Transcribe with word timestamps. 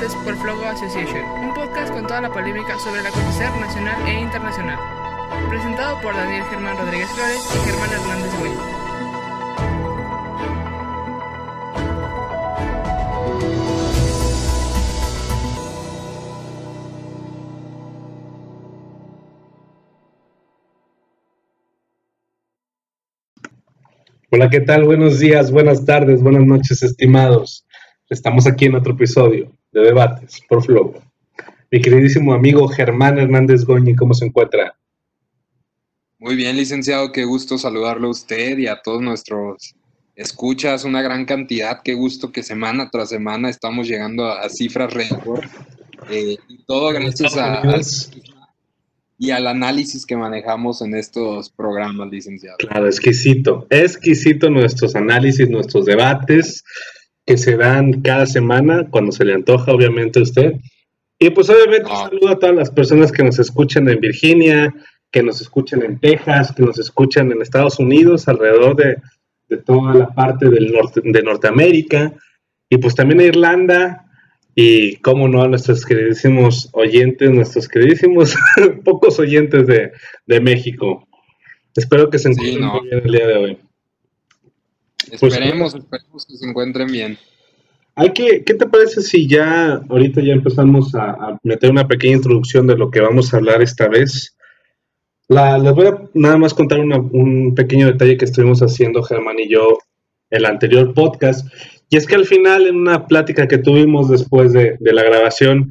Por 0.00 0.34
Flogo 0.34 0.64
Association, 0.64 1.22
un 1.42 1.52
podcast 1.52 1.92
con 1.92 2.06
toda 2.06 2.22
la 2.22 2.32
polémica 2.32 2.78
sobre 2.78 3.00
el 3.00 3.06
acontecer 3.06 3.50
nacional 3.60 4.08
e 4.08 4.18
internacional. 4.18 4.78
Presentado 5.50 6.00
por 6.00 6.16
Daniel 6.16 6.42
Germán 6.44 6.74
Rodríguez 6.78 7.06
Flores 7.10 7.42
y 7.54 7.68
Germán 7.68 7.90
Hernández 7.92 8.38
Güey. 8.40 8.52
Hola, 24.30 24.48
¿qué 24.48 24.60
tal? 24.60 24.84
Buenos 24.84 25.18
días, 25.18 25.52
buenas 25.52 25.84
tardes, 25.84 26.22
buenas 26.22 26.46
noches, 26.46 26.82
estimados. 26.82 27.66
Estamos 28.08 28.46
aquí 28.46 28.64
en 28.64 28.76
otro 28.76 28.94
episodio 28.94 29.59
de 29.72 29.80
Debates 29.82 30.40
por 30.48 30.64
Flow. 30.64 30.94
Mi 31.70 31.80
queridísimo 31.80 32.34
amigo 32.34 32.66
Germán 32.68 33.18
Hernández 33.18 33.64
Goñi, 33.64 33.94
¿cómo 33.94 34.14
se 34.14 34.26
encuentra? 34.26 34.76
Muy 36.18 36.36
bien, 36.36 36.56
licenciado, 36.56 37.12
qué 37.12 37.24
gusto 37.24 37.56
saludarlo 37.56 38.08
a 38.08 38.10
usted 38.10 38.58
y 38.58 38.66
a 38.66 38.82
todos 38.82 39.00
nuestros 39.00 39.74
escuchas, 40.16 40.84
una 40.84 41.00
gran 41.00 41.24
cantidad, 41.24 41.80
qué 41.82 41.94
gusto 41.94 42.30
que 42.32 42.42
semana 42.42 42.90
tras 42.90 43.08
semana 43.08 43.48
estamos 43.48 43.88
llegando 43.88 44.26
a, 44.26 44.48
cifras 44.50 44.92
récord. 44.92 45.44
Eh, 46.10 46.36
y 46.48 46.64
todo 46.64 46.92
gracias 46.92 47.36
a, 47.36 47.62
y 49.18 49.30
al 49.30 49.46
análisis 49.46 50.04
que 50.04 50.16
manejamos 50.16 50.82
en 50.82 50.94
estos 50.94 51.50
programas, 51.50 52.10
licenciado. 52.10 52.56
Claro, 52.58 52.86
exquisito, 52.86 53.66
exquisito 53.70 54.50
nuestros 54.50 54.96
análisis, 54.96 55.48
nuestros 55.48 55.84
debates 55.84 56.64
que 57.26 57.36
se 57.36 57.56
dan 57.56 58.00
cada 58.02 58.26
semana 58.26 58.88
cuando 58.90 59.12
se 59.12 59.24
le 59.24 59.34
antoja, 59.34 59.72
obviamente, 59.72 60.18
a 60.18 60.22
usted. 60.22 60.54
Y 61.18 61.30
pues 61.30 61.50
obviamente 61.50 61.90
un 61.90 61.96
saludo 61.96 62.28
a 62.30 62.38
todas 62.38 62.56
las 62.56 62.70
personas 62.70 63.12
que 63.12 63.22
nos 63.22 63.38
escuchan 63.38 63.88
en 63.88 64.00
Virginia, 64.00 64.74
que 65.12 65.22
nos 65.22 65.40
escuchan 65.40 65.82
en 65.82 65.98
Texas, 65.98 66.52
que 66.52 66.62
nos 66.62 66.78
escuchan 66.78 67.30
en 67.30 67.42
Estados 67.42 67.78
Unidos, 67.78 68.26
alrededor 68.28 68.76
de, 68.76 68.96
de 69.48 69.56
toda 69.58 69.94
la 69.94 70.08
parte 70.08 70.48
del 70.48 70.72
norte, 70.72 71.00
de 71.04 71.22
Norteamérica, 71.22 72.14
y 72.70 72.78
pues 72.78 72.94
también 72.94 73.20
a 73.20 73.24
Irlanda, 73.24 74.06
y 74.54 74.96
cómo 74.96 75.28
no 75.28 75.42
a 75.42 75.48
nuestros 75.48 75.84
queridísimos 75.84 76.68
oyentes, 76.72 77.30
nuestros 77.30 77.68
queridísimos 77.68 78.34
pocos 78.84 79.18
oyentes 79.18 79.66
de, 79.66 80.40
México. 80.40 81.06
Espero 81.74 82.10
que 82.10 82.18
se 82.18 82.30
encuentren 82.30 82.70
bien 82.82 83.02
el 83.04 83.12
día 83.12 83.26
de 83.26 83.36
hoy. 83.36 83.58
Pues, 85.18 85.34
esperemos, 85.34 85.74
esperemos 85.74 86.26
que 86.26 86.36
se 86.36 86.46
encuentren 86.46 86.88
bien. 86.90 87.18
Hay 87.96 88.12
que, 88.12 88.44
¿Qué 88.44 88.54
te 88.54 88.66
parece 88.66 89.02
si 89.02 89.28
ya 89.28 89.82
ahorita 89.88 90.20
ya 90.22 90.32
empezamos 90.32 90.94
a, 90.94 91.38
meter 91.42 91.70
una 91.70 91.88
pequeña 91.88 92.16
introducción 92.16 92.66
de 92.66 92.76
lo 92.76 92.90
que 92.90 93.00
vamos 93.00 93.32
a 93.32 93.38
hablar 93.38 93.62
esta 93.62 93.88
vez? 93.88 94.36
La, 95.28 95.58
les 95.58 95.72
voy 95.74 95.86
a 95.86 95.98
nada 96.14 96.36
más 96.38 96.54
contar 96.54 96.80
un 96.80 97.54
pequeño 97.54 97.86
detalle 97.86 98.16
que 98.16 98.24
estuvimos 98.24 98.60
haciendo 98.60 99.02
Germán 99.02 99.38
y 99.38 99.48
yo 99.48 99.78
el 100.30 100.46
anterior 100.46 100.94
podcast 100.94 101.46
y 101.90 101.96
es 101.96 102.06
que 102.06 102.14
al 102.14 102.24
final, 102.24 102.68
en 102.68 102.76
una 102.76 103.08
plática 103.08 103.48
que 103.48 103.58
tuvimos 103.58 104.08
después 104.08 104.52
de, 104.52 104.78
la 104.80 105.02
grabación, 105.02 105.70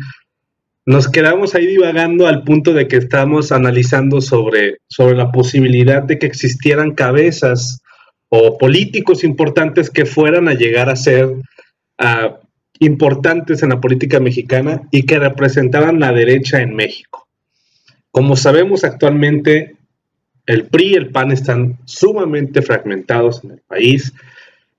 nos 0.85 1.07
quedamos 1.07 1.55
ahí 1.55 1.65
divagando 1.65 2.27
al 2.27 2.43
punto 2.43 2.73
de 2.73 2.89
que 2.89 2.97
estamos 2.97 3.53
analizando 3.53 4.19
sobre, 4.19 4.79
sobre 4.89 5.15
la 5.15 5.31
posibilidad 5.31 6.03
de 6.03 6.19
que 6.19 6.25
existieran 6.25 6.93
cabezas 6.93 7.81
o 8.29 8.57
políticos 8.57 9.23
importantes 9.23 9.89
que 9.89 10.05
fueran 10.05 10.47
a 10.47 10.53
llegar 10.53 10.89
a 10.89 10.95
ser 10.95 11.29
ah, 11.97 12.39
importantes 12.79 13.61
en 13.63 13.69
la 13.69 13.81
política 13.81 14.19
mexicana 14.19 14.87
y 14.91 15.03
que 15.03 15.19
representaban 15.19 15.99
la 15.99 16.13
derecha 16.13 16.61
en 16.61 16.75
México. 16.75 17.27
Como 18.11 18.35
sabemos 18.35 18.83
actualmente, 18.83 19.75
el 20.45 20.67
PRI 20.67 20.91
y 20.91 20.95
el 20.95 21.09
PAN 21.09 21.31
están 21.31 21.77
sumamente 21.85 22.61
fragmentados 22.61 23.43
en 23.43 23.51
el 23.51 23.59
país 23.59 24.13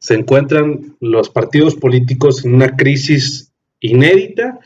se 0.01 0.15
encuentran 0.15 0.97
los 1.01 1.29
partidos 1.29 1.77
políticos 1.77 2.45
en 2.45 2.55
una 2.55 2.75
crisis 2.75 3.53
inédita 3.81 4.59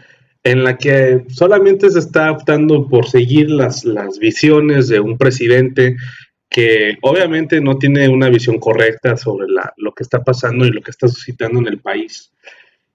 en 0.45 0.63
la 0.63 0.79
que 0.79 1.25
solamente 1.29 1.91
se 1.91 1.99
está 1.99 2.31
optando 2.31 2.89
por 2.89 3.09
seguir 3.09 3.51
las, 3.51 3.85
las 3.85 4.19
visiones 4.19 4.89
de 4.89 5.01
un 5.01 5.19
presidente 5.19 5.97
que 6.55 6.99
obviamente 7.01 7.61
no 7.61 7.79
tiene 7.79 8.09
una 8.09 8.29
visión 8.29 8.61
correcta 8.61 9.17
sobre 9.17 9.49
lo 9.77 9.93
que 9.93 10.05
está 10.05 10.23
pasando 10.23 10.65
y 10.65 10.71
lo 10.71 10.83
que 10.83 10.93
está 10.93 11.09
suscitando 11.09 11.59
en 11.59 11.67
el 11.67 11.81
país. 11.81 12.31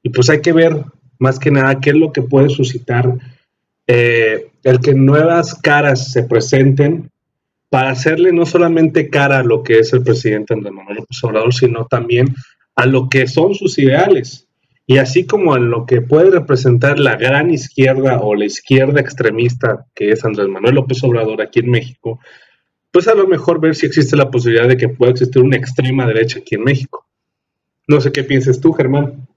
Y 0.02 0.12
pues 0.12 0.30
hay 0.30 0.40
que 0.40 0.54
ver 0.54 0.82
más 1.18 1.38
que 1.40 1.52
nada 1.52 1.78
qué 1.82 1.90
es 1.90 1.98
lo 1.98 2.14
que 2.14 2.22
puede 2.22 2.48
suscitar 2.48 3.14
eh, 3.86 4.52
el 4.64 4.80
que 4.80 4.94
nuevas 4.94 5.56
caras 5.56 6.14
se 6.14 6.24
presenten 6.24 7.12
para 7.70 7.90
hacerle 7.90 8.32
no 8.32 8.46
solamente 8.46 9.10
cara 9.10 9.40
a 9.40 9.44
lo 9.44 9.62
que 9.62 9.80
es 9.80 9.92
el 9.92 10.04
presidente 10.04 10.54
Andrés 10.54 10.72
Manuel 10.72 10.96
López 10.96 11.22
Obrador, 11.26 11.54
sino 11.54 11.86
también 11.86 12.34
a 12.78 12.86
lo 12.86 13.10
que 13.10 13.28
son 13.28 13.56
sus 13.56 13.78
ideales. 13.78 14.48
Y 14.88 15.00
así 15.00 15.26
como 15.26 15.54
a 15.54 15.60
lo 15.60 15.86
que 15.86 16.00
puede 16.00 16.30
representar 16.32 16.98
la 16.98 17.18
gran 17.18 17.52
izquierda 17.52 18.22
o 18.22 18.36
la 18.36 18.46
izquierda 18.46 19.02
extremista 19.02 19.86
que 19.94 20.12
es 20.14 20.24
Andrés 20.24 20.48
Manuel 20.48 20.76
López 20.76 21.04
Obrador 21.04 21.42
aquí 21.42 21.60
en 21.60 21.72
México, 21.72 22.22
pues 22.92 23.08
a 23.08 23.14
lo 23.14 23.28
mejor 23.28 23.60
ver 23.60 23.76
si 23.76 23.86
existe 23.86 24.16
la 24.16 24.30
posibilidad 24.30 24.68
de 24.68 24.78
que 24.78 24.90
pueda 24.90 25.12
existir 25.12 25.42
una 25.42 25.58
extrema 25.58 26.08
derecha 26.08 26.40
aquí 26.40 26.56
en 26.56 26.64
México. 26.64 27.06
No 27.88 28.02
sé 28.02 28.12
qué 28.12 28.24
pienses 28.24 28.60
tú, 28.60 28.74
Germán. 28.74 29.28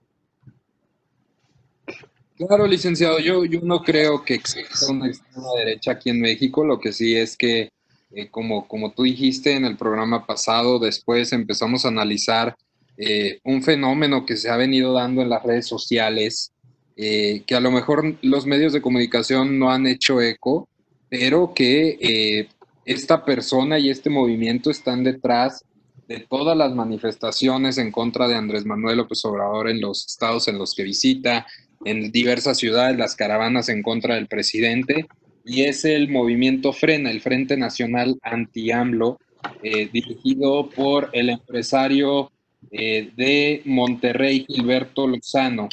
Claro, 2.37 2.67
licenciado, 2.67 3.19
yo, 3.19 3.45
yo 3.45 3.61
no 3.63 3.83
creo 3.83 4.25
que 4.25 4.35
exista 4.35 4.91
una 4.91 5.09
extrema 5.09 5.49
derecha 5.59 5.93
aquí 5.93 6.11
en 6.11 6.21
México, 6.21 6.65
lo 6.65 6.81
que 6.81 6.93
sí 6.93 7.15
es 7.17 7.37
que 7.37 7.71
eh, 8.15 8.29
como, 8.31 8.67
como 8.67 8.93
tú 8.93 9.05
dijiste 9.05 9.53
en 9.53 9.65
el 9.65 9.77
programa 9.77 10.27
pasado, 10.27 10.79
después 10.79 11.33
empezamos 11.33 11.85
a 11.85 11.89
analizar 11.89 12.57
eh, 12.97 13.39
un 13.45 13.63
fenómeno 13.63 14.27
que 14.27 14.37
se 14.37 14.51
ha 14.51 14.57
venido 14.57 14.93
dando 14.93 15.23
en 15.23 15.31
las 15.31 15.43
redes 15.43 15.67
sociales, 15.67 16.53
eh, 16.97 17.43
que 17.47 17.55
a 17.55 17.61
lo 17.61 17.71
mejor 17.71 18.17
los 18.23 18.45
medios 18.45 18.73
de 18.73 18.83
comunicación 18.83 19.59
no 19.59 19.71
han 19.71 19.87
hecho 19.87 20.21
eco, 20.21 20.69
pero 21.09 21.53
que 21.55 22.49
esta 22.85 23.25
persona 23.25 23.79
y 23.79 23.91
este 23.91 24.11
movimiento 24.11 24.71
están 24.71 25.05
detrás 25.05 25.65
de 26.09 26.21
todas 26.21 26.57
las 26.57 26.75
manifestaciones 26.75 27.79
en 27.79 27.93
contra 27.93 28.29
de 28.29 28.35
Andrés 28.35 28.67
Manuel 28.67 28.99
López 28.99 29.25
Obrador 29.25 29.71
en 29.71 29.81
los 29.81 30.07
estados 30.07 30.49
en 30.49 30.59
los 30.59 30.75
que 30.75 30.83
visita, 30.83 31.47
en 31.85 32.13
diversas 32.13 32.59
ciudades, 32.59 32.99
las 32.99 33.17
caravanas 33.17 33.69
en 33.69 33.83
contra 33.83 34.17
del 34.17 34.29
presidente 34.29 35.07
y 35.45 35.63
es 35.63 35.85
el 35.85 36.09
movimiento 36.09 36.73
Frena, 36.73 37.11
el 37.11 37.21
Frente 37.21 37.57
Nacional 37.57 38.19
Anti-AMLO, 38.23 39.19
eh, 39.63 39.89
dirigido 39.93 40.69
por 40.71 41.11
el 41.13 41.31
empresario 41.31 42.31
eh, 42.71 43.11
de 43.17 43.63
Monterrey, 43.65 44.45
Gilberto 44.49 45.07
Lozano. 45.07 45.69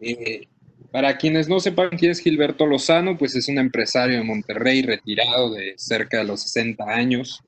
Eh, 0.00 0.46
para 0.90 1.16
quienes 1.16 1.48
no 1.48 1.60
sepan 1.60 1.90
quién 1.90 2.10
es 2.10 2.20
Gilberto 2.20 2.66
Lozano, 2.66 3.16
pues 3.16 3.34
es 3.36 3.48
un 3.48 3.58
empresario 3.58 4.18
de 4.18 4.24
Monterrey 4.24 4.82
retirado 4.82 5.50
de 5.50 5.74
cerca 5.76 6.18
de 6.18 6.24
los 6.24 6.42
60 6.42 6.84
años. 6.84 7.42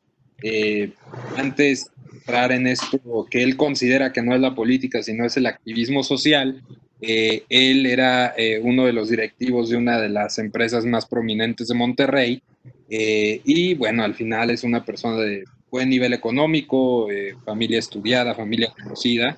antes 1.37 1.91
de 2.11 2.19
entrar 2.19 2.53
en 2.53 2.67
esto 2.67 3.27
que 3.31 3.43
él 3.43 3.57
considera 3.57 4.13
que 4.13 4.23
no 4.23 4.35
es 4.35 4.41
la 4.41 4.55
política, 4.55 5.03
sino 5.03 5.25
es 5.25 5.37
el 5.37 5.47
activismo 5.47 6.03
social, 6.03 6.63
eh, 7.05 7.43
él 7.49 7.85
era 7.87 8.33
eh, 8.37 8.61
uno 8.63 8.87
de 8.87 8.93
los 8.93 9.09
directivos 9.09 9.69
de 9.69 9.77
una 9.77 10.01
de 10.01 10.09
las 10.09 10.39
empresas 10.39 10.85
más 10.85 11.05
prominentes 11.07 11.67
de 11.67 11.75
Monterrey 11.75 12.41
eh, 12.89 13.41
y 13.45 13.75
bueno, 13.75 14.05
al 14.05 14.15
final 14.15 14.51
es 14.51 14.63
una 14.63 14.85
persona 14.85 15.17
de 15.17 15.43
buen 15.69 15.91
nivel 15.91 16.13
económico, 16.13 17.09
familia 17.45 17.81
estudiada, 17.81 18.35
familia 18.35 18.73
conocida 18.81 19.37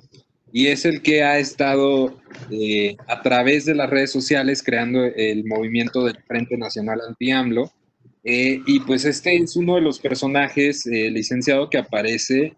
y 0.55 0.67
es 0.67 0.85
el 0.85 1.01
que 1.01 1.21
ha 1.21 1.37
estado 1.37 2.17
a 3.09 3.21
través 3.21 3.65
de 3.65 3.75
las 3.75 3.89
redes 3.89 4.09
sociales 4.09 4.63
creando 4.63 5.03
el 5.03 5.43
movimiento 5.43 6.05
del 6.05 6.15
Frente 6.25 6.55
Nacional 6.55 7.01
Anti-AMLO. 7.05 7.73
y 8.23 8.79
pues 8.87 9.03
este 9.03 9.35
es 9.35 9.57
uno 9.57 9.75
de 9.75 9.81
los 9.81 9.99
personajes, 9.99 10.85
licenciado, 10.85 11.69
que 11.69 11.77
aparece 11.77 12.53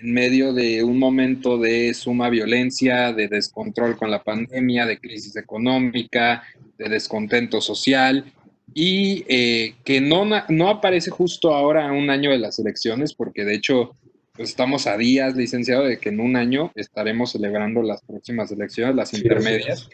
en 0.00 0.12
medio 0.12 0.52
de 0.52 0.84
un 0.84 0.96
momento 0.96 1.58
de 1.58 1.92
suma 1.92 2.30
violencia, 2.30 3.12
de 3.12 3.26
descontrol 3.26 3.96
con 3.96 4.12
la 4.12 4.22
pandemia, 4.22 4.86
de 4.86 5.00
crisis 5.00 5.34
económica, 5.34 6.44
de 6.78 6.88
descontento 6.88 7.60
social, 7.60 8.32
y 8.74 9.24
eh, 9.26 9.74
que 9.84 10.00
no, 10.00 10.24
no 10.48 10.68
aparece 10.68 11.10
justo 11.10 11.52
ahora 11.52 11.88
a 11.88 11.92
un 11.92 12.10
año 12.10 12.30
de 12.30 12.38
las 12.38 12.60
elecciones, 12.60 13.12
porque 13.12 13.44
de 13.44 13.56
hecho 13.56 13.96
estamos 14.38 14.86
a 14.86 14.96
días, 14.96 15.36
licenciado, 15.36 15.84
de 15.84 15.98
que 15.98 16.10
en 16.10 16.20
un 16.20 16.36
año 16.36 16.72
estaremos 16.74 17.32
celebrando 17.32 17.82
las 17.82 18.02
próximas 18.02 18.50
elecciones, 18.52 18.94
las 18.94 19.14
intermedias. 19.14 19.88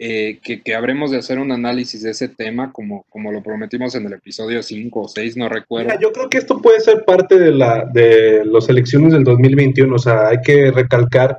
Eh, 0.00 0.40
que, 0.42 0.74
habremos 0.74 1.12
de 1.12 1.18
hacer 1.18 1.38
un 1.38 1.52
análisis 1.52 2.02
de 2.02 2.10
ese 2.10 2.28
tema, 2.28 2.72
como, 2.72 3.06
como 3.08 3.30
lo 3.30 3.42
prometimos 3.42 3.94
en 3.94 4.06
el 4.06 4.14
episodio 4.14 4.62
5 4.62 5.00
o 5.00 5.08
6, 5.08 5.36
no 5.36 5.48
recuerdo. 5.48 5.98
yo 6.00 6.12
creo 6.12 6.28
que 6.28 6.38
esto 6.38 6.60
puede 6.60 6.80
ser 6.80 7.04
parte 7.04 7.38
de, 7.38 7.52
la, 7.52 7.88
de 7.92 8.44
las 8.44 8.68
elecciones 8.68 9.12
del 9.12 9.22
2021, 9.22 9.94
o 9.94 9.98
sea, 9.98 10.28
hay 10.28 10.38
que 10.44 10.72
recalcar 10.72 11.38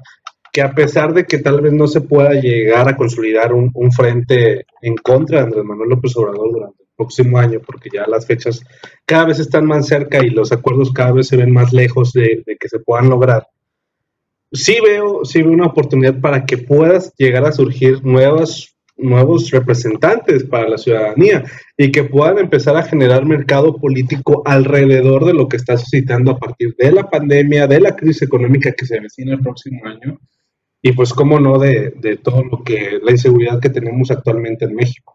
que 0.55 0.61
a 0.61 0.73
pesar 0.73 1.13
de 1.13 1.25
que 1.25 1.39
tal 1.39 1.59
vez 1.59 1.73
no 1.73 1.85
se 1.85 1.99
pueda 1.99 2.31
llegar 2.31 2.87
a 2.87 2.95
consolidar 2.95 3.51
un, 3.51 3.91
frente 3.91 4.65
en 4.81 4.95
contra 4.95 5.39
de 5.39 5.43
Andrés 5.43 5.65
Manuel 5.65 5.89
López 5.89 6.15
Obrador 6.15 6.49
durante 6.49 6.84
próximo 6.95 7.37
año, 7.37 7.59
porque 7.65 7.89
ya 7.93 8.05
las 8.07 8.25
fechas 8.25 8.61
cada 9.05 9.25
vez 9.25 9.39
están 9.39 9.65
más 9.65 9.87
cerca 9.87 10.23
y 10.25 10.29
los 10.29 10.51
acuerdos 10.51 10.91
cada 10.91 11.11
vez 11.11 11.27
se 11.27 11.37
ven 11.37 11.51
más 11.51 11.73
lejos 11.73 12.13
de, 12.13 12.43
de 12.45 12.57
que 12.57 12.69
se 12.69 12.79
puedan 12.79 13.09
lograr, 13.09 13.47
sí 14.51 14.77
veo, 14.83 15.25
sí 15.25 15.41
veo 15.41 15.51
una 15.51 15.67
oportunidad 15.67 16.19
para 16.19 16.45
que 16.45 16.57
puedas 16.57 17.13
llegar 17.17 17.45
a 17.45 17.51
surgir 17.51 18.03
nuevas 18.03 18.75
nuevos 18.97 19.51
representantes 19.51 20.45
para 20.45 20.69
la 20.69 20.77
ciudadanía 20.77 21.43
y 21.77 21.91
que 21.91 22.05
puedan 22.05 22.39
empezar 22.39 22.77
a 22.77 22.83
generar 22.83 23.25
mercado 23.25 23.75
político 23.75 24.41
alrededor 24.45 25.25
de 25.25 25.33
lo 25.33 25.47
que 25.47 25.57
está 25.57 25.77
suscitando 25.77 26.31
a 26.31 26.39
partir 26.39 26.75
de 26.77 26.91
la 26.91 27.09
pandemia, 27.09 27.67
de 27.67 27.81
la 27.81 27.95
crisis 27.95 28.23
económica 28.23 28.71
que 28.71 28.85
se 28.85 28.97
avecina 28.97 29.33
el 29.33 29.41
próximo 29.41 29.85
año 29.85 30.19
y 30.81 30.93
pues 30.93 31.13
cómo 31.13 31.39
no 31.39 31.57
de, 31.59 32.19
todo 32.23 32.43
lo 32.43 32.63
que 32.63 32.99
la 33.01 33.11
inseguridad 33.11 33.59
que 33.59 33.69
tenemos 33.69 34.11
actualmente 34.11 34.65
en 34.65 34.75
México. 34.75 35.14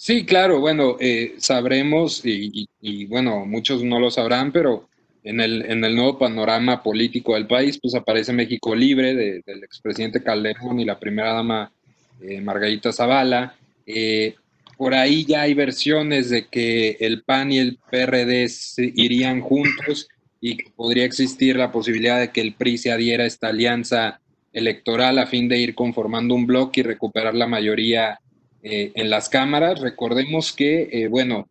Sí, 0.00 0.24
claro, 0.24 0.60
bueno, 0.60 0.96
eh, 1.00 1.34
sabremos 1.38 2.22
y, 2.24 2.68
bueno, 3.06 3.44
muchos 3.44 3.82
no 3.82 3.98
lo 3.98 4.12
sabrán, 4.12 4.52
pero 4.52 4.88
en 5.24 5.40
el, 5.40 5.62
en 5.68 5.84
el 5.84 5.96
nuevo 5.96 6.16
panorama 6.16 6.84
político 6.84 7.34
del 7.34 7.48
país, 7.48 7.80
pues 7.82 7.96
aparece 7.96 8.32
México 8.32 8.76
libre 8.76 9.16
del 9.16 9.64
expresidente 9.64 10.22
Calderón 10.22 10.78
y 10.78 10.84
la 10.84 11.00
primera 11.00 11.32
dama 11.32 11.72
eh, 12.20 12.40
Margarita 12.40 12.92
Zavala. 12.92 13.56
Eh, 13.84 14.36
por 14.76 14.94
ahí 14.94 15.24
ya 15.24 15.42
hay 15.42 15.54
versiones 15.54 16.30
de 16.30 16.46
que 16.46 16.96
el 17.00 17.24
PAN 17.24 17.50
y 17.50 17.58
el 17.58 17.80
PRD 17.90 18.46
irían 18.94 19.40
juntos 19.40 20.06
y 20.40 20.58
que 20.58 20.70
podría 20.76 21.06
existir 21.06 21.56
la 21.56 21.72
posibilidad 21.72 22.20
de 22.20 22.30
que 22.30 22.40
el 22.40 22.54
PRI 22.54 22.78
se 22.78 22.92
adhiera 22.92 23.24
a 23.24 23.26
esta 23.26 23.48
alianza 23.48 24.20
electoral 24.52 25.18
a 25.18 25.26
fin 25.26 25.48
de 25.48 25.58
ir 25.58 25.74
conformando 25.74 26.36
un 26.36 26.46
bloque 26.46 26.82
y 26.82 26.84
recuperar 26.84 27.34
la 27.34 27.48
mayoría 27.48 28.20
eh, 28.62 28.92
en 28.94 29.10
las 29.10 29.28
cámaras. 29.28 29.80
Recordemos 29.80 30.52
que, 30.52 31.08
bueno, 31.10 31.48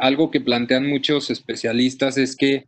algo 0.00 0.30
que 0.30 0.40
plantean 0.40 0.86
muchos 0.86 1.30
especialistas 1.30 2.18
es 2.18 2.36
que 2.36 2.66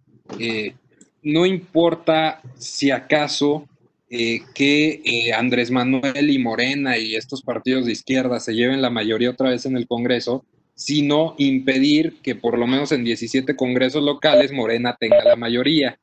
no 1.23 1.47
importa 1.47 2.41
si 2.57 2.91
acaso 2.91 3.69
eh, 4.15 4.43
que 4.55 5.01
eh, 5.05 5.33
Andrés 5.33 5.71
Manuel 5.71 6.29
y 6.29 6.39
Morena 6.39 6.99
y 6.99 7.15
estos 7.15 7.41
partidos 7.43 7.87
de 7.87 7.93
izquierda 7.93 8.41
se 8.41 8.55
lleven 8.55 8.83
la 8.83 8.91
mayoría 8.91 9.31
otra 9.31 9.49
vez 9.49 9.65
en 9.65 9.75
el 9.75 9.87
Congreso, 9.87 10.45
sino 10.75 11.35
impedir 11.39 12.17
que 12.23 12.35
por 12.35 12.59
lo 12.59 12.67
menos 12.67 12.93
en 12.93 13.05
17 13.05 13.57
congresos 13.57 14.03
locales 14.03 14.53
Morena 14.53 14.97
tenga 15.01 15.25
la 15.25 15.37
mayoría. 15.37 15.99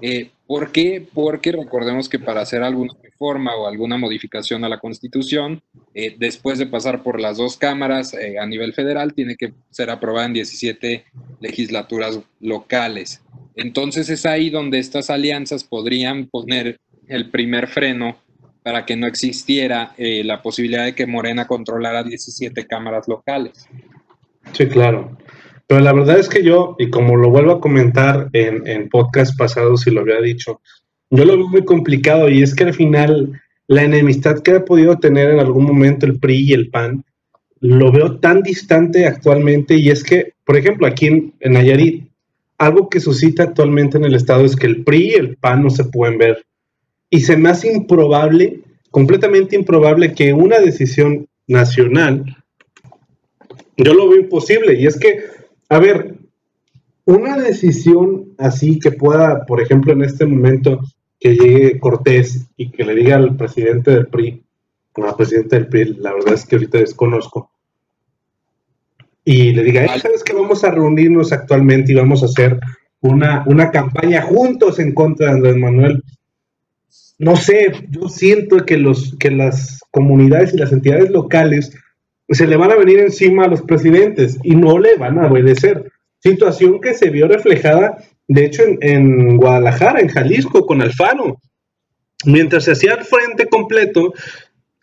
Eh, 0.00 0.30
¿Por 0.46 0.72
qué? 0.72 1.06
Porque 1.14 1.52
recordemos 1.52 2.08
que 2.08 2.18
para 2.18 2.40
hacer 2.40 2.62
alguna 2.62 2.92
reforma 3.02 3.54
o 3.54 3.68
alguna 3.68 3.96
modificación 3.96 4.64
a 4.64 4.68
la 4.68 4.80
Constitución, 4.80 5.62
después 6.18 6.58
de 6.58 6.66
pasar 6.66 7.04
por 7.04 7.20
las 7.20 7.36
dos 7.36 7.56
cámaras 7.56 8.14
a 8.14 8.46
nivel 8.46 8.72
federal, 8.72 9.14
tiene 9.14 9.36
que 9.36 9.52
ser 9.70 9.90
aprobada 9.90 10.26
en 10.26 10.32
17 10.32 11.04
legislaturas 11.38 12.18
locales. 12.40 13.22
Entonces 13.54 14.08
es 14.08 14.26
ahí 14.26 14.50
donde 14.50 14.80
estas 14.80 15.08
alianzas 15.08 15.62
podrían 15.62 16.26
poner 16.26 16.80
el 17.06 17.30
primer 17.30 17.68
freno 17.68 18.16
para 18.62 18.86
que 18.86 18.96
no 18.96 19.06
existiera 19.06 19.94
eh, 19.96 20.22
la 20.24 20.42
posibilidad 20.42 20.84
de 20.84 20.94
que 20.94 21.06
Morena 21.06 21.46
controlara 21.46 22.02
17 22.02 22.66
cámaras 22.66 23.08
locales. 23.08 23.66
Sí, 24.52 24.66
claro. 24.66 25.16
Pero 25.70 25.82
la 25.82 25.92
verdad 25.92 26.18
es 26.18 26.28
que 26.28 26.42
yo, 26.42 26.74
y 26.80 26.90
como 26.90 27.14
lo 27.14 27.30
vuelvo 27.30 27.52
a 27.52 27.60
comentar 27.60 28.28
en, 28.32 28.66
en 28.66 28.88
podcast 28.88 29.38
pasados 29.38 29.86
y 29.86 29.92
lo 29.92 30.00
había 30.00 30.20
dicho, 30.20 30.60
yo 31.10 31.24
lo 31.24 31.36
veo 31.36 31.46
muy 31.46 31.64
complicado 31.64 32.28
y 32.28 32.42
es 32.42 32.56
que 32.56 32.64
al 32.64 32.74
final 32.74 33.40
la 33.68 33.84
enemistad 33.84 34.40
que 34.40 34.50
ha 34.50 34.64
podido 34.64 34.98
tener 34.98 35.30
en 35.30 35.38
algún 35.38 35.66
momento 35.66 36.06
el 36.06 36.18
PRI 36.18 36.48
y 36.48 36.52
el 36.54 36.70
PAN, 36.70 37.04
lo 37.60 37.92
veo 37.92 38.18
tan 38.18 38.42
distante 38.42 39.06
actualmente 39.06 39.76
y 39.76 39.90
es 39.90 40.02
que, 40.02 40.32
por 40.44 40.56
ejemplo, 40.56 40.88
aquí 40.88 41.06
en, 41.06 41.34
en 41.38 41.52
Nayarit, 41.52 42.02
algo 42.58 42.88
que 42.88 42.98
suscita 42.98 43.44
actualmente 43.44 43.96
en 43.96 44.06
el 44.06 44.16
Estado 44.16 44.44
es 44.44 44.56
que 44.56 44.66
el 44.66 44.82
PRI 44.82 45.10
y 45.10 45.14
el 45.14 45.36
PAN 45.36 45.62
no 45.62 45.70
se 45.70 45.84
pueden 45.84 46.18
ver 46.18 46.44
y 47.10 47.20
se 47.20 47.36
me 47.36 47.48
hace 47.48 47.72
improbable, 47.72 48.58
completamente 48.90 49.54
improbable 49.54 50.14
que 50.14 50.32
una 50.32 50.58
decisión 50.58 51.28
nacional, 51.46 52.24
yo 53.76 53.94
lo 53.94 54.08
veo 54.08 54.18
imposible. 54.18 54.74
Y 54.74 54.88
es 54.88 54.98
que, 54.98 55.39
a 55.70 55.78
ver, 55.78 56.18
una 57.06 57.38
decisión 57.38 58.34
así 58.38 58.78
que 58.78 58.92
pueda, 58.92 59.46
por 59.46 59.62
ejemplo, 59.62 59.92
en 59.92 60.02
este 60.02 60.26
momento, 60.26 60.80
que 61.18 61.34
llegue 61.34 61.78
Cortés 61.78 62.46
y 62.56 62.70
que 62.70 62.84
le 62.84 62.94
diga 62.94 63.16
al 63.16 63.36
presidente 63.36 63.92
del 63.92 64.08
PRI, 64.08 64.42
o 64.92 65.04
al 65.04 65.16
presidente 65.16 65.56
del 65.56 65.68
PRI, 65.68 65.94
la 65.94 66.12
verdad 66.12 66.34
es 66.34 66.44
que 66.44 66.56
ahorita 66.56 66.78
desconozco, 66.78 67.50
y 69.24 69.52
le 69.52 69.62
diga, 69.62 69.86
¿sabes 69.98 70.24
que 70.24 70.34
vamos 70.34 70.64
a 70.64 70.70
reunirnos 70.70 71.32
actualmente 71.32 71.92
y 71.92 71.94
vamos 71.94 72.22
a 72.22 72.26
hacer 72.26 72.58
una, 73.00 73.44
una 73.46 73.70
campaña 73.70 74.22
juntos 74.22 74.78
en 74.78 74.92
contra 74.92 75.28
de 75.28 75.32
Andrés 75.32 75.56
Manuel? 75.56 76.02
no 77.20 77.36
sé, 77.36 77.72
yo 77.90 78.08
siento 78.08 78.64
que, 78.64 78.78
los, 78.78 79.14
que 79.18 79.30
las 79.30 79.80
comunidades 79.90 80.54
y 80.54 80.56
las 80.56 80.72
entidades 80.72 81.10
locales 81.10 81.70
se 82.30 82.46
le 82.46 82.56
van 82.56 82.70
a 82.70 82.76
venir 82.76 83.00
encima 83.00 83.44
a 83.44 83.48
los 83.48 83.62
presidentes 83.62 84.38
y 84.42 84.54
no 84.54 84.78
le 84.78 84.96
van 84.96 85.18
a 85.18 85.26
obedecer. 85.26 85.90
Situación 86.20 86.80
que 86.80 86.94
se 86.94 87.10
vio 87.10 87.26
reflejada, 87.26 87.98
de 88.28 88.44
hecho, 88.44 88.62
en, 88.80 89.36
Guadalajara, 89.36 90.00
en 90.00 90.08
Jalisco, 90.08 90.64
con 90.64 90.82
Alfaro. 90.82 91.40
Mientras 92.24 92.64
se 92.64 92.72
hacía 92.72 92.94
el 92.94 93.04
frente 93.04 93.46
completo, 93.46 94.12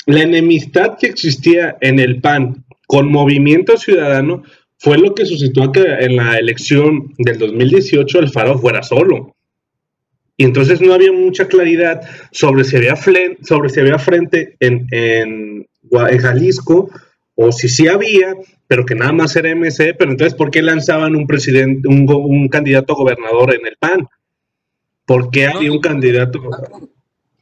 la 0.06 0.24
enemistad 0.24 0.98
que 1.00 1.08
existía 1.08 1.78
en 1.80 2.00
el 2.00 2.20
PAN 2.22 2.66
con 2.88 3.12
Movimiento 3.12 3.78
Ciudadano 3.78 4.44
fue 4.80 4.98
lo 4.98 5.14
que 5.14 5.26
suscitó 5.26 5.72
que 5.72 5.82
en 5.82 6.16
la 6.16 6.38
elección 6.38 7.14
del 7.18 7.38
2018 7.38 8.20
Alfaro 8.20 8.58
fuera 8.58 8.84
solo. 8.84 9.36
Y 10.38 10.44
entonces 10.44 10.82
no 10.82 10.94
había 10.94 11.12
mucha 11.12 11.48
claridad 11.48 12.02
sobre 12.32 12.64
si 12.64 12.78
había, 12.78 12.96
sobre 13.42 13.70
si 13.70 13.80
había 13.80 13.98
frente 13.98 14.56
en, 14.60 14.88
en, 14.92 15.68
Jalisco 16.20 16.90
o 17.40 17.52
si 17.52 17.70
sí 17.70 17.88
había, 17.88 18.36
pero 18.68 18.84
que 18.84 18.96
nada 18.96 19.14
más 19.14 19.36
era 19.36 19.56
MC, 19.56 19.94
pero 19.98 20.12
entonces 20.12 20.34
¿por 20.34 20.50
qué 20.50 20.62
lanzaban 20.64 21.16
un 21.16 21.28
presidente, 21.28 21.88
un, 21.88 22.12
un 22.12 22.48
candidato 22.50 22.94
a 22.94 22.98
gobernador 22.98 23.54
en 23.54 23.66
el 23.68 23.78
PAN? 23.80 24.08
¿Por 25.06 25.30
qué 25.30 25.46
había 25.48 25.72
un 25.72 25.80
candidato? 25.80 26.42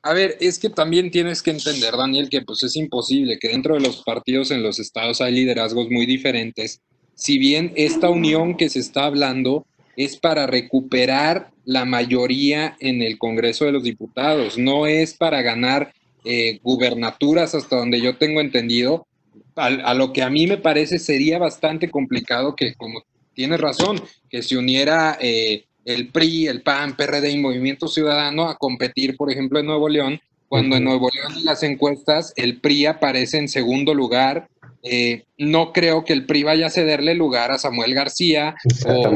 A 0.04 0.14
ver, 0.14 0.38
es 0.42 0.60
que 0.60 0.70
también 0.70 1.10
tienes 1.10 1.42
que 1.42 1.52
entender, 1.52 1.96
Daniel, 1.98 2.30
que 2.30 2.42
pues 2.42 2.62
es 2.64 2.76
imposible 2.76 3.40
que 3.40 3.48
dentro 3.48 3.74
de 3.74 3.80
los 3.80 4.04
partidos 4.04 4.52
en 4.52 4.62
los 4.62 4.80
estados 4.80 5.22
hay 5.22 5.34
liderazgos 5.34 5.90
muy 5.90 6.06
diferentes. 6.06 6.82
Si 7.16 7.40
bien 7.40 7.72
esta 7.76 8.10
unión 8.10 8.58
que 8.58 8.70
se 8.70 8.80
está 8.80 9.06
hablando 9.06 9.66
es 9.96 10.18
para 10.18 10.46
recuperar 10.46 11.52
la 11.64 11.86
mayoría 11.86 12.76
en 12.82 13.02
el 13.02 13.18
Congreso 13.18 13.64
de 13.64 13.72
los 13.72 13.84
Diputados, 13.84 14.58
no 14.58 14.88
es 14.88 15.14
para 15.14 15.42
ganar 15.42 15.94
eh, 16.26 16.60
gubernaturas 16.62 17.56
hasta 17.56 17.78
donde 17.78 18.02
yo 18.02 18.18
tengo 18.18 18.42
entendido, 18.42 19.08
a, 19.56 19.94
lo 19.94 20.14
que 20.14 20.22
a 20.22 20.30
mí 20.30 20.48
me 20.48 20.58
parece 20.58 21.00
sería 21.00 21.40
bastante 21.40 21.90
complicado 21.90 22.56
que, 22.56 22.76
como 22.76 23.04
tienes 23.34 23.60
razón, 23.60 24.02
que 24.30 24.42
se 24.42 24.58
uniera 24.58 25.18
eh, 25.22 25.66
el 25.86 26.10
PRI, 26.10 26.48
el 26.48 26.62
PAN, 26.62 26.96
PRD 26.96 27.32
y 27.32 27.38
Movimiento 27.38 27.88
Ciudadano 27.88 28.50
a 28.50 28.58
competir, 28.58 29.16
por 29.16 29.32
ejemplo, 29.32 29.60
en 29.60 29.68
Nuevo 29.68 29.88
León, 29.88 30.20
cuando 30.48 30.76
en 30.76 30.84
Nuevo 30.84 31.10
León 31.14 31.34
en 31.38 31.46
las 31.46 31.64
encuestas 31.64 32.34
el 32.36 32.60
PRI 32.62 32.88
aparece 32.88 33.38
en 33.38 33.48
segundo 33.48 33.94
lugar. 33.94 34.48
Eh, 34.84 35.24
no 35.38 35.74
creo 35.74 36.06
que 36.06 36.14
el 36.14 36.26
PRI 36.26 36.44
vaya 36.44 36.68
a 36.68 36.72
cederle 36.72 37.16
lugar 37.16 37.52
a 37.52 37.58
Samuel 37.58 37.96
García 37.96 38.56
o, 38.86 39.10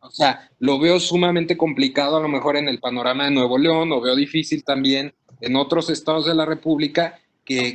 o 0.00 0.10
sea, 0.10 0.50
lo 0.58 0.80
veo 0.80 0.98
sumamente 0.98 1.56
complicado 1.56 2.16
a 2.16 2.20
lo 2.20 2.28
mejor 2.28 2.56
en 2.56 2.68
el 2.68 2.80
panorama 2.80 3.26
de 3.26 3.30
Nuevo 3.30 3.58
León, 3.58 3.90
lo 3.90 4.00
veo 4.00 4.16
difícil 4.16 4.64
también 4.64 5.14
en 5.40 5.54
otros 5.54 5.88
estados 5.88 6.26
de 6.26 6.34
la 6.34 6.44
República, 6.44 7.18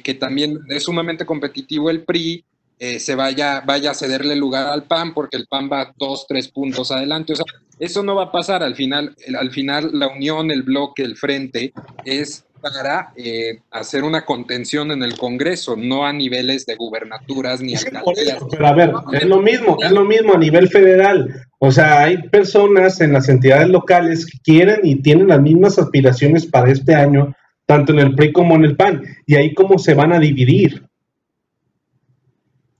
que, 0.04 0.14
también 0.14 0.60
es 0.70 0.84
sumamente 0.84 1.26
competitivo 1.26 1.90
el 1.90 2.04
PRI, 2.04 2.46
eh, 2.80 3.00
se 3.00 3.16
vaya, 3.16 3.62
vaya 3.66 3.92
a 3.92 3.94
cederle 3.94 4.36
lugar 4.36 4.68
al 4.68 4.84
PAN, 4.84 5.14
porque 5.14 5.38
el 5.38 5.48
PAN 5.48 5.70
va 5.72 5.94
dos, 5.98 6.26
tres 6.28 6.48
puntos 6.48 6.92
adelante. 6.92 7.34
O 7.34 7.36
sea, 7.36 7.46
eso 7.80 8.04
no 8.04 8.16
va 8.16 8.26
a 8.26 8.32
pasar. 8.32 8.64
Al 8.64 8.76
final, 8.76 9.16
al 9.38 9.52
final 9.52 9.90
la 9.94 10.08
unión, 10.08 10.52
el 10.52 10.64
bloque, 10.64 11.04
el 11.04 11.18
frente, 11.18 11.74
es 12.06 12.46
para 12.62 13.12
eh, 13.16 13.60
hacer 13.72 14.04
una 14.04 14.26
contención 14.26 14.92
en 14.92 15.04
el 15.04 15.18
Congreso, 15.18 15.76
no 15.78 16.06
a 16.06 16.12
niveles 16.12 16.66
de 16.66 16.76
gubernaturas 16.76 17.62
ni 17.62 17.76
alcaldías. 17.76 18.40
Pero 18.50 18.68
a 18.68 18.74
ver, 18.74 18.94
es 19.14 19.26
lo 19.26 19.42
mismo, 19.42 19.78
es 19.84 19.92
lo 19.92 20.04
mismo 20.04 20.34
a 20.34 20.38
nivel 20.38 20.68
federal. 20.70 21.46
O 21.60 21.72
sea, 21.72 22.04
hay 22.04 22.18
personas 22.30 23.02
en 23.02 23.14
las 23.14 23.30
entidades 23.30 23.70
locales 23.70 24.26
que 24.26 24.40
quieren 24.40 24.80
y 24.84 24.96
tienen 25.02 25.28
las 25.28 25.42
mismas 25.42 25.78
aspiraciones 25.78 26.46
para 26.46 26.72
este 26.72 26.96
año, 26.96 27.36
tanto 27.66 27.94
en 27.94 28.00
el 28.00 28.16
PRI 28.16 28.32
como 28.32 28.56
en 28.56 28.66
el 28.66 28.76
PAN. 28.76 29.04
Y 29.26 29.36
ahí 29.36 29.54
cómo 29.54 29.78
se 29.80 29.94
van 29.94 30.14
a 30.14 30.20
dividir. 30.20 30.88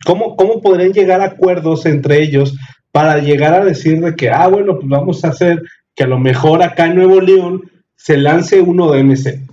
¿Cómo, 0.06 0.36
cómo 0.36 0.62
podrían 0.62 0.94
llegar 0.94 1.22
a 1.22 1.26
acuerdos 1.26 1.86
entre 1.86 2.22
ellos 2.22 2.56
para 2.92 3.18
llegar 3.18 3.54
a 3.54 3.66
decir 3.66 4.00
de 4.02 4.16
que, 4.16 4.30
ah, 4.30 4.48
bueno, 4.48 4.76
pues 4.76 4.88
vamos 4.88 5.26
a 5.26 5.30
hacer 5.30 5.62
que 5.96 6.04
a 6.04 6.08
lo 6.08 6.20
mejor 6.20 6.62
acá 6.62 6.86
en 6.86 6.96
Nuevo 6.96 7.20
León 7.20 7.72
se 7.96 8.18
lance 8.18 8.62
uno 8.62 8.92
de 8.92 9.04
MC. 9.04 9.48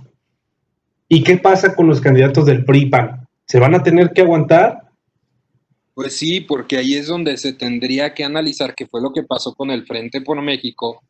¿Y 1.09 1.23
qué 1.23 1.37
pasa 1.37 1.75
con 1.75 1.87
los 1.87 1.99
candidatos 2.01 2.45
del 2.45 2.65
PRI-PAN? 2.65 3.27
¿Se 3.45 3.59
van 3.59 3.75
a 3.75 3.83
tener 3.83 4.11
que 4.11 4.21
aguantar? 4.21 4.83
Pues 5.93 6.15
sí, 6.15 6.41
porque 6.41 6.77
ahí 6.77 6.95
es 6.95 7.07
donde 7.07 7.37
se 7.37 7.53
tendría 7.53 8.13
que 8.13 8.23
analizar 8.23 8.73
qué 8.75 8.87
fue 8.87 9.01
lo 9.01 9.13
que 9.13 9.23
pasó 9.23 9.53
con 9.53 9.69
el 9.69 9.85
Frente 9.85 10.21
por 10.21 10.41
México, 10.41 11.03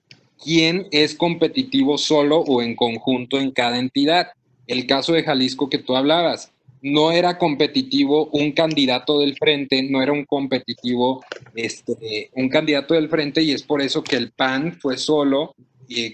quién 0.43 0.87
es 0.91 1.15
competitivo 1.15 1.97
solo 1.97 2.39
o 2.39 2.61
en 2.61 2.75
conjunto 2.75 3.39
en 3.39 3.51
cada 3.51 3.79
entidad. 3.79 4.27
El 4.67 4.85
caso 4.87 5.13
de 5.13 5.23
Jalisco 5.23 5.69
que 5.69 5.77
tú 5.77 5.95
hablabas, 5.95 6.51
no 6.81 7.11
era 7.11 7.37
competitivo 7.37 8.27
un 8.33 8.51
candidato 8.51 9.19
del 9.19 9.37
frente, 9.37 9.81
no 9.83 10.03
era 10.03 10.11
un 10.11 10.25
competitivo 10.25 11.23
este, 11.55 12.29
un 12.33 12.49
candidato 12.49 12.93
del 12.93 13.07
frente 13.07 13.41
y 13.41 13.51
es 13.51 13.63
por 13.63 13.81
eso 13.81 14.03
que 14.03 14.17
el 14.17 14.31
PAN 14.31 14.77
fue 14.79 14.97
solo 14.97 15.55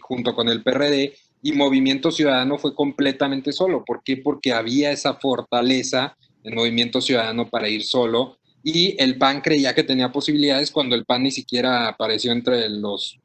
junto 0.01 0.35
con 0.35 0.49
el 0.49 0.61
PRD 0.61 1.13
y 1.41 1.53
Movimiento 1.53 2.11
Ciudadano 2.11 2.57
fue 2.57 2.75
completamente 2.75 3.51
solo. 3.51 3.83
¿Por 3.85 4.03
qué? 4.03 4.17
Porque 4.17 4.51
había 4.51 4.91
esa 4.91 5.15
fortaleza 5.15 6.15
en 6.43 6.53
Movimiento 6.53 7.01
Ciudadano 7.01 7.49
para 7.49 7.69
ir 7.69 7.83
solo 7.83 8.37
y 8.63 8.95
el 9.01 9.17
PAN 9.17 9.41
creía 9.41 9.73
que 9.73 9.83
tenía 9.83 10.11
posibilidades 10.11 10.69
cuando 10.69 10.95
el 10.95 11.05
PAN 11.05 11.23
ni 11.23 11.31
siquiera 11.31 11.87
apareció 11.87 12.31
entre 12.31 12.69
los, 12.69 13.17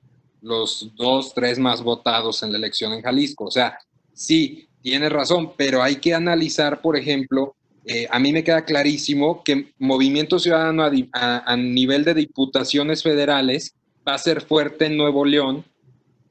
los 0.44 0.92
dos, 0.94 1.34
tres 1.34 1.58
más 1.58 1.82
votados 1.82 2.42
en 2.42 2.52
la 2.52 2.58
elección 2.58 2.92
en 2.92 3.02
Jalisco. 3.02 3.46
O 3.46 3.50
sea, 3.50 3.78
sí, 4.12 4.68
Tienes 4.84 5.10
razón, 5.10 5.52
pero 5.56 5.82
hay 5.82 5.96
que 5.96 6.12
analizar, 6.12 6.82
por 6.82 6.98
ejemplo, 6.98 7.56
eh, 7.86 8.06
a 8.10 8.18
mí 8.18 8.34
me 8.34 8.44
queda 8.44 8.66
clarísimo 8.66 9.42
que 9.42 9.72
Movimiento 9.78 10.38
Ciudadano 10.38 10.84
a, 10.84 11.56
nivel 11.56 12.04
de 12.04 12.12
diputaciones 12.12 13.02
federales 13.02 13.74
va 14.06 14.12
a 14.12 14.18
ser 14.18 14.42
fuerte 14.42 14.84
en 14.84 14.98
Nuevo 14.98 15.24
León, 15.24 15.64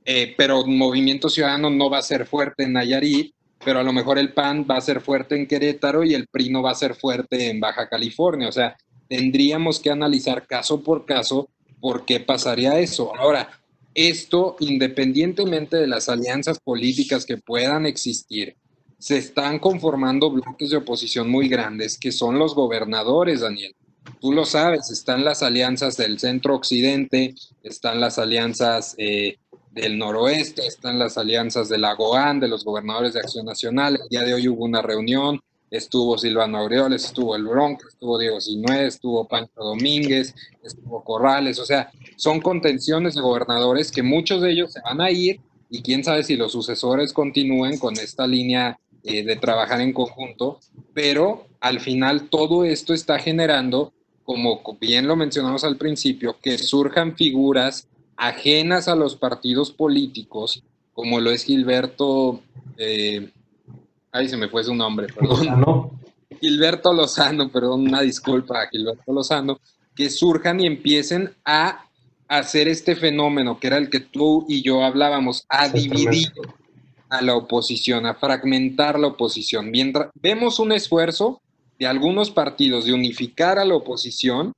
eh, 0.06 0.36
pero 0.38 0.68
Movimiento 0.68 1.30
Ciudadano 1.30 1.72
no 1.72 1.90
va 1.90 1.98
a 1.98 2.04
ser 2.04 2.28
fuerte 2.28 2.66
en 2.66 2.74
Nayarit, 2.74 3.34
pero 3.66 3.80
a 3.80 3.84
lo 3.84 3.92
mejor 3.92 4.20
el 4.20 4.34
PAN 4.34 4.68
va 4.70 4.78
a 4.78 4.82
ser 4.82 5.02
fuerte 5.02 5.36
en 5.36 5.48
Querétaro 5.48 6.04
y 6.04 6.14
el 6.14 6.28
PRI 6.28 6.52
no 6.52 6.62
va 6.62 6.70
a 6.70 6.76
ser 6.76 6.94
fuerte 6.94 7.50
en 7.50 7.60
Baja 7.60 7.90
California. 7.90 8.50
O 8.50 8.52
sea, 8.52 8.78
tendríamos 9.10 9.80
que 9.80 9.90
analizar 9.90 10.46
caso 10.46 10.84
por 10.84 11.08
caso 11.08 11.50
por 11.82 12.06
qué 12.06 12.20
pasaría 12.20 12.78
eso. 12.78 13.16
Ahora, 13.18 13.50
esto, 13.96 14.56
independientemente 14.60 15.78
de 15.78 15.88
las 15.88 16.10
alianzas 16.10 16.60
políticas 16.60 17.26
que 17.26 17.38
puedan 17.38 17.86
existir, 17.86 18.56
se 18.98 19.18
están 19.18 19.60
conformando 19.60 20.32
bloques 20.32 20.70
de 20.70 20.78
oposición 20.78 21.30
muy 21.30 21.50
grandes, 21.50 21.98
que 21.98 22.12
son 22.12 22.40
los 22.40 22.56
gobernadores, 22.56 23.42
Daniel. 23.42 23.76
Tú 24.22 24.32
lo 24.32 24.46
sabes, 24.46 24.92
están 24.92 25.24
las 25.24 25.44
alianzas 25.44 25.98
del 25.98 26.20
centro 26.20 26.56
occidente, 26.56 27.36
están 27.64 28.00
las 28.00 28.18
alianzas 28.18 28.96
eh, 28.98 29.38
del 29.72 29.98
noroeste, 29.98 30.66
están 30.66 31.00
las 31.00 31.18
alianzas 31.18 31.68
de 31.70 31.78
la 31.78 31.94
GOAN, 31.96 32.40
de 32.40 32.48
los 32.48 32.64
gobernadores 32.64 33.14
de 33.14 33.20
Acción 33.20 33.46
Nacional. 33.46 34.00
El 34.02 34.10
día 34.10 34.22
de 34.22 34.34
hoy 34.34 34.48
hubo 34.48 34.64
una 34.66 34.82
reunión 34.82 35.42
estuvo 35.74 36.20
Silvano 36.20 36.60
Aureoles, 36.60 37.04
estuvo 37.04 37.36
el 37.36 37.46
Bronco, 37.46 37.88
estuvo 37.88 38.20
Diego 38.20 38.40
Sinué, 38.40 38.86
estuvo 38.86 39.28
Pancho 39.28 39.64
Domínguez, 39.64 40.36
estuvo 40.64 41.04
Corrales, 41.04 41.58
o 41.58 41.66
sea, 41.66 41.92
son 42.16 42.42
contenciones 42.42 43.16
de 43.16 43.22
gobernadores 43.22 43.92
que 43.92 44.04
muchos 44.04 44.44
de 44.44 44.52
ellos 44.52 44.72
se 44.72 44.82
van 44.82 45.02
a 45.02 45.10
ir 45.10 45.42
y 45.72 45.82
quién 45.82 46.04
sabe 46.04 46.24
si 46.24 46.36
los 46.36 46.52
sucesores 46.52 47.12
continúen 47.12 47.80
con 47.80 47.98
esta 47.98 48.28
línea 48.28 48.80
eh, 49.04 49.24
de 49.24 49.36
trabajar 49.36 49.82
en 49.82 49.94
conjunto, 49.94 50.60
pero 50.94 51.48
al 51.60 51.80
final 51.80 52.30
todo 52.30 52.66
esto 52.66 52.94
está 52.94 53.18
generando, 53.18 53.94
como 54.26 54.62
bien 54.80 55.08
lo 55.08 55.16
mencionamos 55.16 55.64
al 55.64 55.78
principio, 55.78 56.38
que 56.40 56.60
surjan 56.60 57.18
figuras 57.18 57.88
ajenas 58.16 58.88
a 58.88 58.96
los 58.96 59.16
partidos 59.16 59.72
políticos, 59.72 60.64
como 60.94 61.20
lo 61.20 61.32
es 61.32 61.44
Gilberto. 61.46 62.42
Eh, 62.78 63.32
Ahí 64.14 64.30
se 64.30 64.38
me 64.38 64.48
fue 64.48 64.64
su 64.64 64.74
nombre, 64.74 65.08
perdón. 65.14 65.90
Gilberto 66.40 66.94
Lozano, 66.94 67.50
perdón, 67.50 67.88
una 67.88 68.02
disculpa 68.02 68.62
a 68.62 68.68
Gilberto 68.68 69.12
Lozano, 69.12 69.60
que 69.96 70.10
surjan 70.10 70.60
y 70.62 70.68
empiecen 70.68 71.34
a 71.44 71.86
hacer 72.28 72.68
este 72.68 72.96
fenómeno 72.96 73.60
que 73.60 73.68
era 73.68 73.78
el 73.78 73.90
que 73.90 74.00
tú 74.00 74.46
y 74.48 74.62
yo 74.62 74.84
hablábamos, 74.84 75.46
a 75.50 75.68
dividir 75.70 76.32
a 77.10 77.22
la 77.22 77.36
oposición, 77.36 78.06
a 78.06 78.16
fragmentar 78.16 79.00
la 79.00 79.08
oposición. 79.08 79.70
Mientras 79.70 80.10
vemos 80.16 80.60
un 80.60 80.72
esfuerzo 80.72 81.42
de 81.78 81.86
algunos 81.86 82.32
partidos 82.32 82.86
de 82.86 82.94
unificar 82.94 83.60
a 83.60 83.66
la 83.66 83.76
oposición 83.76 84.54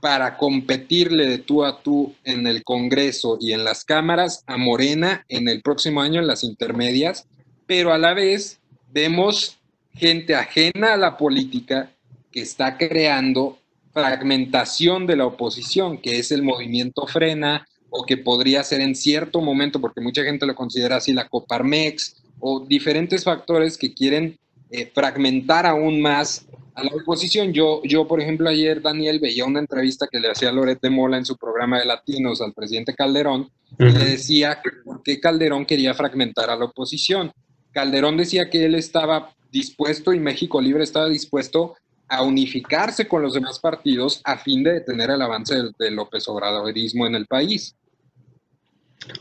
para 0.00 0.36
competirle 0.36 1.26
de 1.26 1.38
tú 1.38 1.64
a 1.64 1.82
tú 1.82 2.14
en 2.24 2.46
el 2.46 2.64
Congreso 2.64 3.38
y 3.40 3.52
en 3.52 3.64
las 3.64 3.84
cámaras 3.84 4.42
a 4.46 4.56
Morena 4.56 5.24
en 5.28 5.48
el 5.48 5.62
próximo 5.62 6.00
año 6.00 6.20
en 6.20 6.26
las 6.26 6.44
intermedias, 6.44 7.26
pero 7.66 7.92
a 7.92 7.98
la 7.98 8.14
vez 8.14 8.59
vemos 8.92 9.58
gente 9.94 10.34
ajena 10.34 10.94
a 10.94 10.96
la 10.96 11.16
política 11.16 11.90
que 12.30 12.40
está 12.40 12.76
creando 12.76 13.58
fragmentación 13.92 15.06
de 15.06 15.16
la 15.16 15.26
oposición, 15.26 15.98
que 15.98 16.18
es 16.18 16.30
el 16.30 16.42
movimiento 16.42 17.06
Frena, 17.06 17.66
o 17.90 18.04
que 18.06 18.16
podría 18.16 18.62
ser 18.62 18.80
en 18.80 18.94
cierto 18.94 19.40
momento, 19.40 19.80
porque 19.80 20.00
mucha 20.00 20.22
gente 20.22 20.46
lo 20.46 20.54
considera 20.54 20.96
así, 20.96 21.12
la 21.12 21.28
Coparmex, 21.28 22.22
o 22.38 22.60
diferentes 22.60 23.24
factores 23.24 23.76
que 23.76 23.92
quieren 23.92 24.38
eh, 24.70 24.90
fragmentar 24.94 25.66
aún 25.66 26.00
más 26.00 26.46
a 26.74 26.84
la 26.84 26.90
oposición. 26.94 27.52
Yo, 27.52 27.82
yo, 27.82 28.06
por 28.06 28.20
ejemplo, 28.20 28.48
ayer, 28.48 28.80
Daniel, 28.80 29.18
veía 29.18 29.44
una 29.44 29.58
entrevista 29.58 30.06
que 30.10 30.20
le 30.20 30.30
hacía 30.30 30.52
Loret 30.52 30.80
de 30.80 30.88
Mola 30.88 31.18
en 31.18 31.26
su 31.26 31.36
programa 31.36 31.80
de 31.80 31.84
Latinos 31.84 32.40
al 32.40 32.52
presidente 32.52 32.94
Calderón, 32.94 33.50
y 33.78 33.84
le 33.84 34.04
decía 34.04 34.60
que 34.62 34.70
por 34.84 35.02
qué 35.02 35.18
Calderón 35.18 35.66
quería 35.66 35.92
fragmentar 35.94 36.48
a 36.48 36.56
la 36.56 36.66
oposición. 36.66 37.32
Calderón 37.72 38.16
decía 38.16 38.50
que 38.50 38.64
él 38.64 38.74
estaba 38.74 39.34
dispuesto 39.50 40.12
y 40.12 40.20
México 40.20 40.60
Libre 40.60 40.84
estaba 40.84 41.08
dispuesto 41.08 41.76
a 42.08 42.22
unificarse 42.22 43.06
con 43.06 43.22
los 43.22 43.34
demás 43.34 43.60
partidos 43.60 44.20
a 44.24 44.36
fin 44.36 44.64
de 44.64 44.74
detener 44.74 45.10
el 45.10 45.22
avance 45.22 45.54
del, 45.78 45.94
López 45.94 46.28
Obradorismo 46.28 47.06
en 47.06 47.14
el 47.14 47.26
país. 47.26 47.76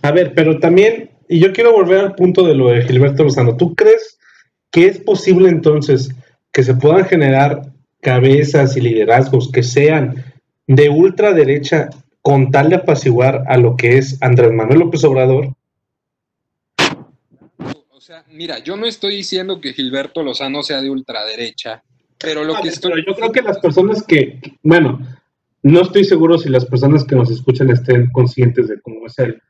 A 0.02 0.12
ver, 0.12 0.34
pero 0.34 0.60
también, 0.60 1.12
y 1.28 1.40
yo 1.40 1.54
quiero 1.54 1.72
volver 1.72 2.00
al 2.00 2.16
punto 2.16 2.46
de 2.46 2.56
lo 2.56 2.70
de 2.70 2.82
Gilberto 2.82 3.24
Lozano, 3.24 3.56
¿tú 3.56 3.76
crees 3.76 4.18
que 4.72 4.88
es 4.88 5.00
posible 5.00 5.50
entonces 5.50 6.10
que 6.52 6.64
se 6.64 6.74
puedan 6.74 7.06
generar 7.06 7.62
cabezas 8.02 8.76
y 8.76 8.82
liderazgos 8.82 9.52
que 9.52 9.62
sean 9.62 10.24
de 10.66 10.90
ultraderecha 10.90 11.90
con 12.22 12.50
tal 12.50 12.70
de 12.70 12.78
apaciguar 12.78 13.44
a 13.48 13.58
lo 13.58 13.76
que 13.76 13.98
es 13.98 14.22
Andrés 14.22 14.52
Manuel 14.52 14.80
López 14.80 15.04
Obrador? 15.04 15.54
Mira, 18.32 18.60
yo 18.60 18.78
no 18.78 18.86
estoy 18.86 19.18
diciendo 19.18 19.60
que 19.60 19.74
Gilberto 19.74 20.24
Lozano 20.24 20.64
sea 20.64 20.82
de 20.82 20.90
ultraderecha, 20.90 21.84
pero 22.18 22.44
lo 22.44 22.56
que 22.62 22.70
estoy... 22.70 23.04
yo 23.06 23.16
creo 23.16 23.32
que 23.32 23.42
las 23.42 23.60
personas 23.60 24.04
que, 24.04 24.40
bueno, 24.64 25.00
no 25.64 25.82
estoy 25.82 26.04
seguro 26.04 26.38
si 26.38 26.50
las 26.50 26.66
personas 26.66 27.04
que 27.04 27.16
nos 27.16 27.32
escuchan 27.32 27.70
estén 27.70 28.10
conscientes 28.12 28.68
de 28.68 28.80
cómo 28.82 29.06
es 29.08 29.18
él. 29.20 29.42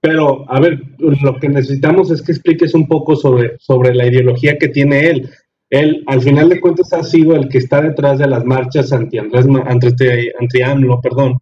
Pero, 0.00 0.50
a 0.50 0.58
ver, 0.60 0.80
lo 0.98 1.38
que 1.38 1.48
necesitamos 1.48 2.10
es 2.10 2.22
que 2.22 2.32
expliques 2.32 2.72
un 2.72 2.88
poco 2.88 3.16
sobre, 3.16 3.58
sobre 3.58 3.94
la 3.94 4.06
ideología 4.06 4.56
que 4.56 4.68
tiene 4.68 5.10
él. 5.10 5.30
Él, 5.68 6.02
al 6.06 6.22
final 6.22 6.48
de 6.48 6.60
cuentas, 6.60 6.92
ha 6.94 7.04
sido 7.04 7.36
el 7.36 7.48
que 7.48 7.58
está 7.58 7.82
detrás 7.82 8.18
de 8.18 8.26
las 8.26 8.44
marchas 8.44 8.92
anti 8.92 9.18
Andrés, 9.18 9.46
anti, 10.38 10.62
AMLO, 10.62 11.00
perdón. 11.02 11.38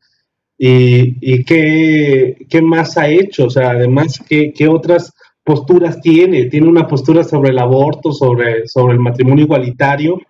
¿Y, 0.58 1.16
y 1.20 1.44
qué, 1.44 2.36
qué, 2.50 2.60
más 2.60 2.98
ha 2.98 3.08
hecho? 3.08 3.46
O 3.46 3.50
sea, 3.50 3.70
además, 3.70 4.20
¿qué, 4.28 4.52
qué 4.52 4.66
otras 4.66 5.12
posturas 5.48 5.98
tiene. 6.02 6.44
Tiene 6.44 6.68
una 6.68 6.86
postura 6.86 7.24
sobre 7.24 7.50
el 7.50 7.58
aborto, 7.58 8.12
sobre, 8.12 8.68
sobre 8.68 8.92
el 8.92 9.00
matrimonio 9.00 9.46
igualitario. 9.46 10.20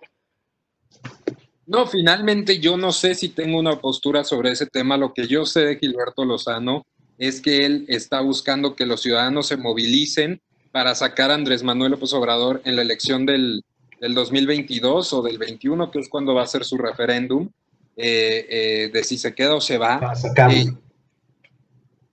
No, 1.65 1.85
finalmente 1.87 2.59
yo 2.61 2.77
no 2.77 2.93
sé 2.93 3.15
si 3.15 3.27
tengo 3.27 3.59
una 3.59 3.81
postura 3.81 4.23
sobre 4.23 4.51
ese 4.51 4.65
tema. 4.65 4.95
Lo 4.95 5.13
que 5.13 5.27
yo 5.27 5.45
sé 5.45 5.59
de 5.65 5.77
Gilberto 5.77 6.23
Lozano 6.23 6.85
es 7.17 7.41
que 7.41 7.65
él 7.65 7.83
está 7.89 8.21
buscando 8.21 8.77
que 8.77 8.85
los 8.85 9.01
ciudadanos 9.01 9.47
se 9.47 9.57
movilicen 9.57 10.39
para 10.71 10.95
sacar 10.95 11.31
a 11.31 11.33
Andrés 11.33 11.63
Manuel 11.63 11.91
López 11.91 12.13
Obrador 12.13 12.61
en 12.63 12.77
la 12.77 12.81
elección 12.81 13.25
del, 13.25 13.61
2022 13.99 15.11
o 15.11 15.21
del 15.21 15.37
21, 15.37 15.91
que 15.91 15.99
es 15.99 16.07
cuando 16.07 16.33
va 16.33 16.43
a 16.43 16.47
ser 16.47 16.63
su 16.63 16.77
referéndum, 16.77 17.49
eh, 17.97 18.47
eh, 18.49 18.89
de 18.93 19.03
si 19.03 19.17
se 19.17 19.35
queda 19.35 19.55
o 19.55 19.59
se 19.59 19.77
va. 19.77 19.99
Para 19.99 20.15
sacarlo. 20.15 20.57
Eh, 20.57 20.73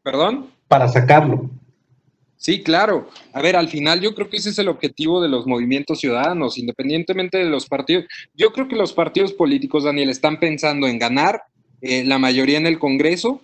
¿Perdón? 0.02 0.50
Para 0.66 0.88
sacarlo. 0.88 1.48
Sí, 2.46 2.62
claro. 2.62 3.08
A 3.32 3.42
ver, 3.42 3.56
al 3.56 3.66
final 3.66 4.00
yo 4.00 4.14
creo 4.14 4.30
que 4.30 4.36
ese 4.36 4.50
es 4.50 4.58
el 4.60 4.68
objetivo 4.68 5.20
de 5.20 5.28
los 5.28 5.48
movimientos 5.48 5.98
ciudadanos, 5.98 6.58
independientemente 6.58 7.38
de 7.38 7.46
los 7.46 7.66
partidos. 7.66 8.04
Yo 8.36 8.52
creo 8.52 8.68
que 8.68 8.76
los 8.76 8.92
partidos 8.92 9.32
políticos, 9.32 9.82
Daniel, 9.82 10.10
están 10.10 10.38
pensando 10.38 10.86
en 10.86 11.00
ganar 11.00 11.42
eh, 11.82 12.04
la 12.04 12.20
mayoría 12.20 12.56
en 12.58 12.68
el 12.68 12.78
Congreso 12.78 13.42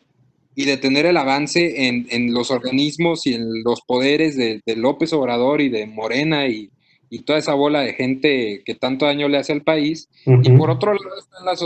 y 0.55 0.67
detener 0.67 1.07
el 1.07 1.17
avance 1.17 1.89
en, 1.89 2.33
los 2.33 2.53
organismos 2.53 3.27
y 3.27 3.35
en 3.35 3.65
los 3.65 3.81
poderes 3.81 4.37
de, 4.37 4.63
López 4.77 5.13
Obrador 5.13 5.63
y 5.63 5.69
de 5.69 5.85
Morena 5.87 6.47
y, 6.47 6.71
toda 7.27 7.41
esa 7.41 7.55
bola 7.55 7.81
de 7.81 7.95
gente 7.95 8.63
que 8.65 8.77
tanto 8.77 9.07
daño 9.07 9.29
le 9.29 9.39
hace 9.39 9.53
al 9.53 9.63
país. 9.63 10.09
Y 10.45 10.51
por 10.51 10.71
otro 10.71 10.95
lado 10.95 11.19
están 11.19 11.45
las, 11.45 11.61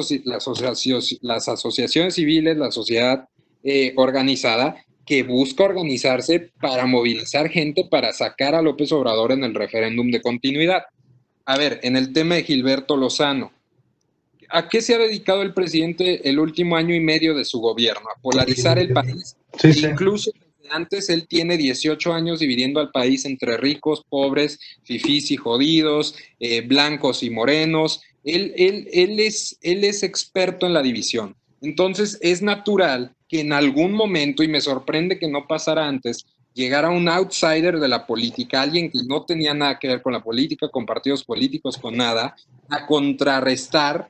las, 1.20 1.48
asociaciones 1.48 2.14
civiles, 2.14 2.56
la 2.56 2.70
sociedad 2.70 3.28
eh, 3.62 3.92
organizada, 3.96 4.85
que 5.06 5.22
busca 5.22 5.64
organizarse 5.64 6.50
para 6.60 6.84
movilizar 6.84 7.48
gente 7.48 7.84
para 7.88 8.12
sacar 8.12 8.56
a 8.56 8.60
López 8.62 8.90
Obrador 8.90 9.32
en 9.32 9.44
el 9.44 9.54
referéndum 9.54 10.10
de 10.10 10.20
continuidad. 10.20 10.82
A 11.44 11.56
ver, 11.56 11.78
en 11.84 11.96
el 11.96 12.12
tema 12.12 12.34
de 12.34 12.42
Gilberto 12.42 12.96
Lozano, 12.96 13.52
¿a 14.48 14.68
qué 14.68 14.82
se 14.82 14.96
ha 14.96 14.98
dedicado 14.98 15.42
el 15.42 15.54
presidente 15.54 16.28
el 16.28 16.40
último 16.40 16.76
año 16.76 16.92
y 16.92 17.00
medio 17.00 17.34
de 17.34 17.44
su 17.44 17.60
gobierno? 17.60 18.08
A 18.10 18.20
polarizar 18.20 18.80
el 18.80 18.92
país. 18.92 19.36
Incluso 19.62 20.32
antes 20.70 21.08
él 21.08 21.28
tiene 21.28 21.56
18 21.56 22.12
años 22.12 22.40
dividiendo 22.40 22.80
al 22.80 22.90
país 22.90 23.24
entre 23.24 23.56
ricos, 23.56 24.04
pobres, 24.08 24.58
fifís 24.82 25.30
y 25.30 25.36
jodidos, 25.36 26.16
eh, 26.40 26.62
blancos 26.62 27.22
y 27.22 27.30
morenos. 27.30 28.02
Él, 28.24 28.52
él, 28.56 28.88
él, 28.92 29.20
es, 29.20 29.56
él 29.62 29.84
es 29.84 30.02
experto 30.02 30.66
en 30.66 30.74
la 30.74 30.82
división. 30.82 31.36
Entonces 31.62 32.18
es 32.20 32.42
natural 32.42 33.15
que 33.28 33.40
en 33.40 33.52
algún 33.52 33.92
momento, 33.92 34.42
y 34.42 34.48
me 34.48 34.60
sorprende 34.60 35.18
que 35.18 35.28
no 35.28 35.46
pasara 35.46 35.86
antes, 35.86 36.26
llegara 36.56 36.88
un 36.88 37.08
outsider 37.08 37.78
de 37.78 37.88
la 37.88 38.06
política, 38.06 38.62
alguien 38.62 38.90
que 38.90 39.00
no 39.06 39.24
tenía 39.24 39.52
nada 39.52 39.78
que 39.78 39.88
ver 39.88 40.02
con 40.02 40.14
la 40.14 40.22
política, 40.22 40.68
con 40.68 40.86
partidos 40.86 41.22
políticos, 41.22 41.76
con 41.76 41.96
nada, 41.96 42.34
a 42.70 42.86
contrarrestar 42.86 44.08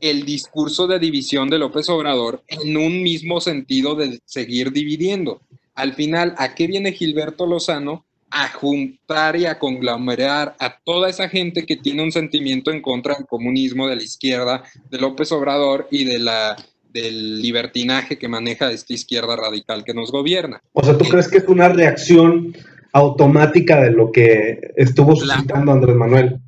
el 0.00 0.24
discurso 0.24 0.86
de 0.86 1.00
división 1.00 1.50
de 1.50 1.58
López 1.58 1.88
Obrador 1.88 2.42
en 2.46 2.76
un 2.76 3.02
mismo 3.02 3.40
sentido 3.40 3.96
de 3.96 4.20
seguir 4.24 4.72
dividiendo. 4.72 5.40
Al 5.74 5.94
final, 5.94 6.34
¿a 6.38 6.54
qué 6.54 6.68
viene 6.68 6.92
Gilberto 6.92 7.46
Lozano? 7.46 8.04
A 8.30 8.48
juntar 8.48 9.36
y 9.36 9.46
a 9.46 9.58
conglomerar 9.58 10.54
a 10.60 10.78
toda 10.78 11.08
esa 11.08 11.28
gente 11.28 11.66
que 11.66 11.76
tiene 11.76 12.02
un 12.02 12.12
sentimiento 12.12 12.70
en 12.70 12.82
contra 12.82 13.14
del 13.14 13.26
comunismo, 13.26 13.88
de 13.88 13.96
la 13.96 14.02
izquierda, 14.02 14.62
de 14.90 14.98
López 14.98 15.32
Obrador 15.32 15.88
y 15.90 16.04
de 16.04 16.18
la 16.18 16.56
del 17.02 17.40
libertinaje 17.40 18.18
que 18.18 18.28
maneja 18.28 18.70
esta 18.70 18.92
izquierda 18.92 19.36
radical 19.36 19.84
que 19.84 19.94
nos 19.94 20.10
gobierna. 20.10 20.60
O 20.72 20.82
sea, 20.82 20.96
¿tú 20.96 21.04
crees 21.04 21.28
que 21.28 21.38
es 21.38 21.48
una 21.48 21.68
reacción 21.68 22.54
automática 22.92 23.82
de 23.82 23.90
lo 23.90 24.10
que 24.10 24.72
estuvo 24.76 25.14
suscitando 25.16 25.72
Andrés 25.72 25.96
Manuel? 25.96 26.40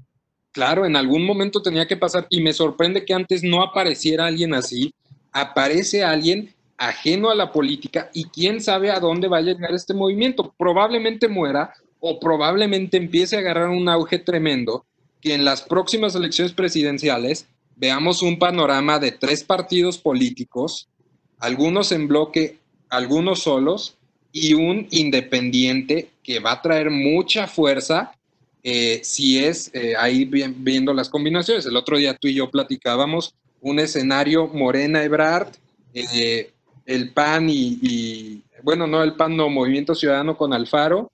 Claro, 0.52 0.84
en 0.84 0.96
algún 0.96 1.24
momento 1.24 1.62
tenía 1.62 1.86
que 1.86 1.96
pasar 1.96 2.26
y 2.28 2.42
me 2.42 2.52
sorprende 2.52 3.04
que 3.04 3.14
antes 3.14 3.44
no 3.44 3.62
apareciera 3.62 4.26
alguien 4.26 4.54
así. 4.54 4.92
Aparece 5.32 6.02
alguien 6.02 6.52
ajeno 6.76 7.30
a 7.30 7.34
la 7.34 7.52
política 7.52 8.10
y 8.12 8.24
quién 8.24 8.60
sabe 8.60 8.90
a 8.90 8.98
dónde 8.98 9.28
va 9.28 9.38
a 9.38 9.42
llegar 9.42 9.72
este 9.72 9.94
movimiento. 9.94 10.52
Probablemente 10.58 11.28
muera 11.28 11.72
o 12.00 12.18
probablemente 12.18 12.96
empiece 12.96 13.36
a 13.36 13.40
agarrar 13.40 13.68
un 13.68 13.88
auge 13.88 14.18
tremendo 14.18 14.86
que 15.20 15.34
en 15.34 15.44
las 15.44 15.62
próximas 15.62 16.14
elecciones 16.14 16.52
presidenciales 16.52 17.46
veamos 17.80 18.20
un 18.20 18.38
panorama 18.38 18.98
de 18.98 19.10
tres 19.10 19.42
partidos 19.42 19.96
políticos, 19.96 20.86
algunos 21.38 21.92
en 21.92 22.08
bloque, 22.08 22.58
algunos 22.90 23.40
solos, 23.40 23.96
y 24.32 24.52
un 24.52 24.86
independiente 24.90 26.10
que 26.22 26.38
va 26.40 26.52
a 26.52 26.62
traer 26.62 26.90
mucha 26.90 27.48
fuerza 27.48 28.12
eh, 28.62 29.00
si 29.02 29.38
es 29.38 29.70
eh, 29.72 29.94
ahí 29.98 30.26
viendo 30.26 30.92
las 30.92 31.08
combinaciones. 31.08 31.64
El 31.64 31.76
otro 31.76 31.96
día 31.96 32.16
tú 32.16 32.28
y 32.28 32.34
yo 32.34 32.50
platicábamos 32.50 33.34
un 33.62 33.78
escenario 33.78 34.46
Morena 34.48 35.02
Ebrard, 35.02 35.48
eh, 35.94 36.50
el 36.84 37.12
PAN 37.12 37.48
y, 37.48 38.42
bueno, 38.62 38.86
no 38.86 39.02
el 39.02 39.14
PAN, 39.14 39.36
no, 39.36 39.48
Movimiento 39.48 39.94
Ciudadano 39.94 40.36
con 40.36 40.52
Alfaro, 40.52 41.10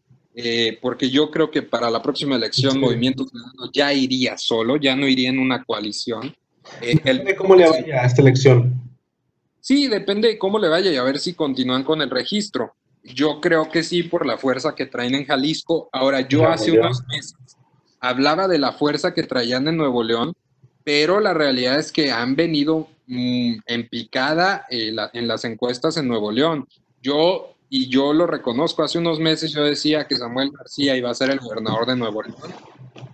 porque 0.83 1.09
yo 1.11 1.31
creo 1.31 1.51
que 1.51 1.63
para 1.63 1.91
la 1.91 2.03
próxima 2.03 2.37
elección 2.37 2.79
Movimiento 2.79 3.25
Ciudadano 3.25 3.71
ya 3.73 3.93
iría 3.93 4.37
solo, 4.37 4.77
ya 4.77 4.97
no 4.97 5.07
iría 5.07 5.31
en 5.31 5.39
una 5.39 5.65
coalición. 5.65 6.35
Eh, 6.81 6.99
de 7.25 7.37
cómo 7.37 7.55
le 7.55 7.69
vaya 7.69 8.03
a 8.03 8.07
esta 8.07 8.23
elección. 8.23 8.75
Sí, 9.61 9.89
depende 9.89 10.29
de 10.29 10.39
cómo 10.39 10.59
le 10.59 10.69
vaya 10.69 10.93
y 10.93 10.97
a 10.97 11.03
ver 11.03 11.19
si 11.19 11.35
continúan 11.35 11.83
con 11.83 12.01
el 12.01 12.11
registro. 12.11 12.75
Yo 13.03 13.41
creo 13.41 13.69
que 13.69 13.83
sí, 13.83 14.03
por 14.03 14.27
la 14.27 14.39
fuerza 14.39 14.75
que 14.75 14.87
traen 14.87 15.15
en 15.15 15.27
Jalisco. 15.27 15.89
Ahora, 15.93 16.21
yo 16.21 16.49
hace 16.49 16.73
unos 16.73 17.03
meses 17.07 17.37
hablaba 18.01 18.49
de 18.49 18.59
la 18.59 18.73
fuerza 18.73 19.15
que 19.15 19.23
traían 19.23 19.67
en 19.69 19.77
Nuevo 19.77 20.03
León, 20.03 20.35
pero 20.85 21.21
la 21.21 21.35
realidad 21.35 21.79
es 21.79 21.93
que 21.93 22.13
han 22.13 22.37
venido 22.37 22.89
mm, 23.07 23.55
en 23.67 23.89
picada 23.89 24.67
eh, 24.71 24.95
en 25.13 25.29
las 25.29 25.45
encuestas 25.45 25.97
en 25.97 26.09
Nuevo 26.09 26.31
León. 26.31 26.67
Yo, 27.03 27.55
y 27.69 27.89
yo 27.89 28.13
lo 28.13 28.27
reconozco, 28.27 28.83
hace 28.83 28.99
unos 28.99 29.19
meses 29.19 29.53
yo 29.53 29.65
decía 29.65 30.07
que 30.07 30.17
Samuel 30.17 30.51
García 30.51 30.97
iba 30.97 31.11
a 31.11 31.15
ser 31.15 31.31
el 31.31 31.41
gobernador 31.41 31.87
de 31.87 31.97
Nuevo 31.97 32.23
León. 32.23 32.37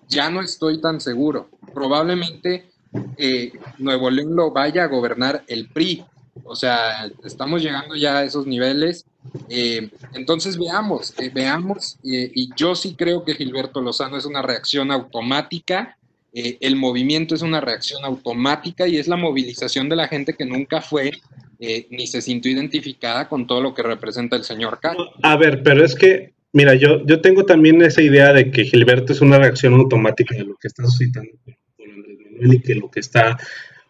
Ya 0.08 0.28
no 0.28 0.42
estoy 0.42 0.80
tan 0.80 1.00
seguro. 1.00 1.48
Probablemente 1.72 2.71
eh, 3.16 3.52
Nuevo 3.78 4.10
León 4.10 4.34
lo 4.34 4.50
vaya 4.50 4.84
a 4.84 4.88
gobernar 4.88 5.42
el 5.46 5.68
PRI. 5.68 6.04
O 6.44 6.56
sea, 6.56 7.10
estamos 7.24 7.62
llegando 7.62 7.94
ya 7.94 8.18
a 8.18 8.24
esos 8.24 8.46
niveles. 8.46 9.04
Eh, 9.48 9.90
entonces 10.14 10.58
veamos, 10.58 11.14
eh, 11.18 11.30
veamos, 11.32 11.98
y 12.02 12.50
yo 12.56 12.74
sí 12.74 12.94
creo 12.96 13.24
que 13.24 13.34
Gilberto 13.34 13.80
Lozano 13.80 14.16
es 14.16 14.24
una 14.24 14.42
reacción 14.42 14.90
automática, 14.90 15.96
el 16.34 16.76
movimiento 16.76 17.34
es 17.34 17.42
una 17.42 17.60
reacción 17.60 18.04
automática 18.06 18.88
y 18.88 18.96
es 18.96 19.06
la 19.06 19.16
movilización 19.16 19.90
de 19.90 19.96
la 19.96 20.08
gente 20.08 20.32
que 20.32 20.46
nunca 20.46 20.80
fue 20.80 21.12
ni 21.90 22.06
se 22.06 22.22
sintió 22.22 22.50
identificada 22.50 23.28
con 23.28 23.46
todo 23.46 23.60
lo 23.60 23.74
que 23.74 23.82
representa 23.82 24.34
el 24.36 24.42
señor 24.42 24.80
Carlos. 24.80 25.10
A 25.22 25.36
ver, 25.36 25.62
pero 25.62 25.84
es 25.84 25.94
que, 25.94 26.32
mira, 26.52 26.74
yo, 26.74 27.04
yo 27.04 27.20
tengo 27.20 27.44
también 27.44 27.82
esa 27.82 28.00
idea 28.00 28.32
de 28.32 28.50
que 28.50 28.64
Gilberto 28.64 29.12
es 29.12 29.20
una 29.20 29.38
reacción 29.38 29.74
automática 29.74 30.34
de 30.34 30.44
lo 30.44 30.56
que 30.56 30.68
está 30.68 30.84
suscitando 30.84 31.30
y 32.50 32.60
que 32.60 32.74
lo 32.74 32.90
que 32.90 33.00
está 33.00 33.36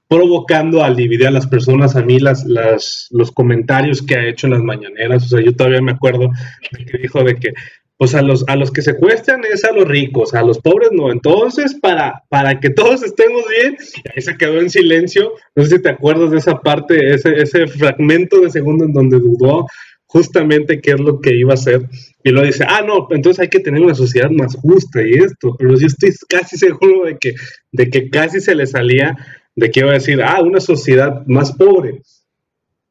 provocando 0.09 0.85
al 0.85 0.95
dividir 0.95 1.27
a 1.27 1.31
las 1.31 1.47
personas, 1.47 1.97
a 1.97 2.03
mí 2.03 2.19
las, 2.19 2.45
las, 2.45 3.09
los 3.13 3.33
comentarios 3.33 4.03
que 4.03 4.15
ha 4.15 4.29
hecho 4.29 4.47
en 4.47 4.53
las 4.53 4.63
mañaneras, 4.63 5.25
o 5.25 5.29
sea, 5.29 5.41
yo 5.43 5.57
todavía 5.57 5.81
me 5.81 5.93
acuerdo 5.93 6.29
de 6.71 6.85
que 6.85 6.99
dijo 6.99 7.25
de 7.25 7.37
que, 7.37 7.53
pues 7.97 8.15
a 8.15 8.21
los, 8.21 8.45
a 8.49 8.57
los 8.57 8.71
que 8.71 8.83
secuestran 8.83 9.43
es 9.51 9.65
a 9.65 9.73
los 9.73 9.87
ricos, 9.89 10.35
a 10.35 10.43
los 10.43 10.59
pobres 10.59 10.91
no, 10.93 11.11
entonces 11.11 11.77
para, 11.81 12.25
para 12.29 12.61
que 12.61 12.69
todos 12.69 13.03
estemos 13.03 13.43
bien, 13.49 13.77
ahí 14.15 14.21
se 14.21 14.37
quedó 14.37 14.61
en 14.61 14.69
silencio, 14.69 15.33
no 15.55 15.65
sé 15.65 15.77
si 15.77 15.83
te 15.83 15.91
acuerdas 15.91 16.31
de 16.31 16.39
esa 16.39 16.61
parte, 16.61 17.15
ese, 17.15 17.41
ese 17.41 17.67
fragmento 17.67 18.41
de 18.41 18.51
segundo 18.51 18.85
en 18.85 18.93
donde 18.93 19.19
dudó 19.19 19.67
justamente 20.13 20.83
qué 20.83 20.91
es 20.91 21.01
lo 21.01 21.21
que 21.21 21.35
iba 21.35 21.53
a 21.53 21.55
hacer. 21.55 21.89
Y 22.23 22.31
lo 22.31 22.43
dice, 22.43 22.65
ah, 22.69 22.83
no, 22.87 23.09
entonces 23.11 23.41
hay 23.41 23.49
que 23.49 23.61
tener 23.61 23.81
una 23.81 23.95
sociedad 23.95 24.31
más 24.31 24.55
justa 24.57 25.03
y 25.03 25.15
esto, 25.15 25.57
pero 25.59 25.75
yo 25.79 25.87
estoy 25.87 26.11
casi 26.29 26.59
seguro 26.59 27.07
de 27.07 27.17
que, 27.17 27.35
de 27.73 27.89
que 27.89 28.11
casi 28.11 28.41
se 28.41 28.55
le 28.55 28.67
salía 28.67 29.17
de 29.57 29.71
que 29.71 29.81
iba 29.81 29.91
a 29.91 29.95
decir, 29.95 30.23
ah, 30.23 30.43
una 30.43 30.61
sociedad 30.61 31.25
más 31.27 31.53
pobre. 31.53 32.03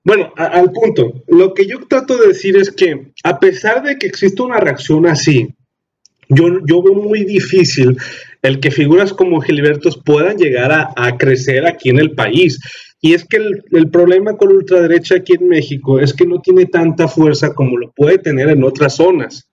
Bueno, 0.03 0.33
al 0.35 0.71
punto, 0.71 1.23
lo 1.27 1.53
que 1.53 1.67
yo 1.67 1.85
trato 1.87 2.17
de 2.17 2.29
decir 2.29 2.57
es 2.57 2.71
que 2.71 3.11
a 3.23 3.39
pesar 3.39 3.83
de 3.83 3.97
que 3.97 4.07
existe 4.07 4.41
una 4.41 4.57
reacción 4.57 5.05
así, 5.05 5.47
yo, 6.27 6.45
yo 6.65 6.81
veo 6.81 6.95
muy 6.95 7.23
difícil 7.23 7.97
el 8.41 8.59
que 8.59 8.71
figuras 8.71 9.13
como 9.13 9.41
Gilbertos 9.41 10.01
puedan 10.03 10.37
llegar 10.37 10.71
a 10.95 11.17
crecer 11.17 11.67
aquí 11.67 11.89
en 11.89 11.99
el 11.99 12.15
país. 12.15 12.57
Y 13.03 13.15
es 13.15 13.25
que 13.25 13.37
el, 13.37 13.89
problema 13.89 14.37
con 14.37 14.51
ultraderecha 14.51 15.15
aquí 15.15 15.33
en 15.33 15.49
México 15.49 15.99
es 15.99 16.13
que 16.13 16.25
no 16.25 16.39
tiene 16.39 16.67
tanta 16.67 17.07
fuerza 17.07 17.53
como 17.53 17.77
lo 17.77 17.91
puede 17.91 18.19
tener 18.19 18.49
en 18.49 18.63
otras 18.63 18.95
zonas. 18.95 19.49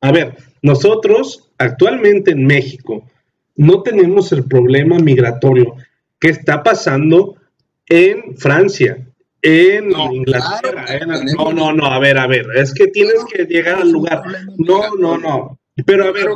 A 0.00 0.12
ver, 0.12 0.34
nosotros 0.62 1.50
actualmente 1.58 2.30
en 2.30 2.46
México 2.46 3.04
no 3.54 3.82
tenemos 3.82 4.32
el 4.32 4.44
problema 4.44 4.98
migratorio 4.98 5.74
que 6.18 6.28
está 6.28 6.62
pasando 6.62 7.36
en 7.86 8.34
Francia, 8.38 9.06
en 9.42 9.92
Inglaterra. 9.92 10.86
no, 11.36 11.52
no, 11.52 11.72
no, 11.74 11.86
a 11.86 11.98
ver, 11.98 12.16
a 12.16 12.26
ver, 12.26 12.46
es 12.56 12.72
que 12.72 12.88
tienes 12.88 13.24
que 13.30 13.44
llegar 13.44 13.82
al 13.82 13.90
lugar. 13.90 14.22
No, 14.56 14.94
no, 14.98 15.18
no. 15.18 15.58
Pero 15.84 16.06
a 16.06 16.12
ver, 16.12 16.28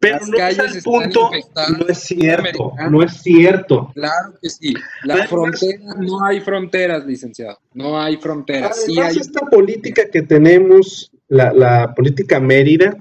pero 0.00 0.18
no 0.26 0.38
es 0.38 0.58
el 0.58 0.82
punto, 0.82 1.30
no 1.78 1.86
es 1.86 1.98
cierto, 1.98 2.72
no 2.90 3.02
es 3.02 3.12
cierto. 3.22 3.92
Claro 3.94 4.32
que 4.40 4.48
sí. 4.48 4.72
La 5.04 5.28
frontera, 5.28 5.94
no 5.98 6.24
hay 6.24 6.40
fronteras, 6.40 7.04
licenciado, 7.04 7.58
no 7.74 8.00
hay 8.00 8.16
fronteras. 8.16 8.82
sí 8.82 8.98
hay... 8.98 9.18
esta 9.18 9.46
política 9.46 10.08
que 10.10 10.22
tenemos, 10.22 11.12
la, 11.28 11.52
la, 11.52 11.94
política 11.94 12.40
Mérida, 12.40 12.96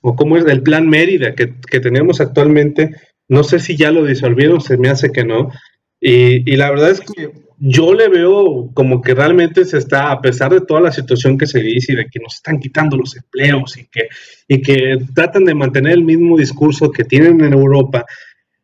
o 0.00 0.16
cómo 0.16 0.38
es 0.38 0.46
el 0.46 0.62
plan 0.62 0.88
Mérida 0.88 1.34
que, 1.34 1.52
que, 1.70 1.80
tenemos 1.80 2.18
actualmente, 2.18 2.94
no 3.28 3.44
sé 3.44 3.58
si 3.60 3.76
ya 3.76 3.90
lo 3.90 4.06
disolvieron, 4.06 4.62
se 4.62 4.78
me 4.78 4.88
hace 4.88 5.12
que 5.12 5.24
no. 5.24 5.50
Y, 6.00 6.50
y 6.50 6.56
la 6.56 6.70
verdad 6.70 6.92
es 6.92 7.00
que 7.00 7.30
yo 7.60 7.92
le 7.92 8.08
veo 8.08 8.70
como 8.72 9.00
que 9.02 9.14
realmente 9.14 9.64
se 9.64 9.78
está, 9.78 10.12
a 10.12 10.20
pesar 10.20 10.52
de 10.52 10.60
toda 10.60 10.80
la 10.80 10.92
situación 10.92 11.36
que 11.36 11.46
se 11.46 11.60
dice 11.60 11.92
y 11.92 11.96
de 11.96 12.06
que 12.06 12.20
nos 12.20 12.36
están 12.36 12.60
quitando 12.60 12.96
los 12.96 13.16
empleos 13.16 13.76
y 13.76 13.86
que, 13.86 14.08
y 14.46 14.62
que 14.62 14.98
tratan 15.14 15.44
de 15.44 15.54
mantener 15.54 15.92
el 15.92 16.04
mismo 16.04 16.38
discurso 16.38 16.90
que 16.90 17.04
tienen 17.04 17.40
en 17.40 17.52
Europa, 17.52 18.04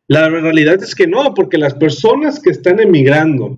la 0.07 0.29
realidad 0.29 0.81
es 0.81 0.95
que 0.95 1.07
no, 1.07 1.33
porque 1.33 1.57
las 1.57 1.73
personas 1.73 2.39
que 2.39 2.51
están 2.51 2.79
emigrando 2.79 3.57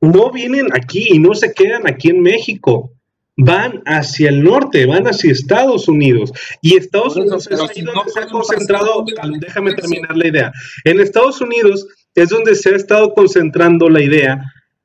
no 0.00 0.32
vienen 0.32 0.66
aquí 0.72 1.06
y 1.10 1.18
no 1.18 1.34
se 1.34 1.52
quedan 1.52 1.86
aquí 1.86 2.10
en 2.10 2.20
México. 2.20 2.92
Van 3.34 3.82
hacia 3.86 4.28
el 4.28 4.42
norte, 4.42 4.84
van 4.84 5.06
hacia 5.06 5.32
Estados 5.32 5.88
Unidos. 5.88 6.32
Y 6.60 6.76
Estados 6.76 7.16
Unidos 7.16 7.48
es 7.50 7.60
ahí 7.60 7.82
donde 7.82 8.10
se 8.10 8.20
ha 8.20 8.26
concentrado. 8.26 9.04
Déjame 9.40 9.74
terminar 9.74 10.16
la 10.16 10.28
idea. 10.28 10.52
En 10.84 11.00
Estados 11.00 11.40
Unidos 11.40 11.86
es 12.14 12.28
donde 12.28 12.54
se 12.54 12.70
ha 12.70 12.76
estado 12.76 13.14
concentrando 13.14 13.88
la 13.88 14.02
idea 14.02 14.42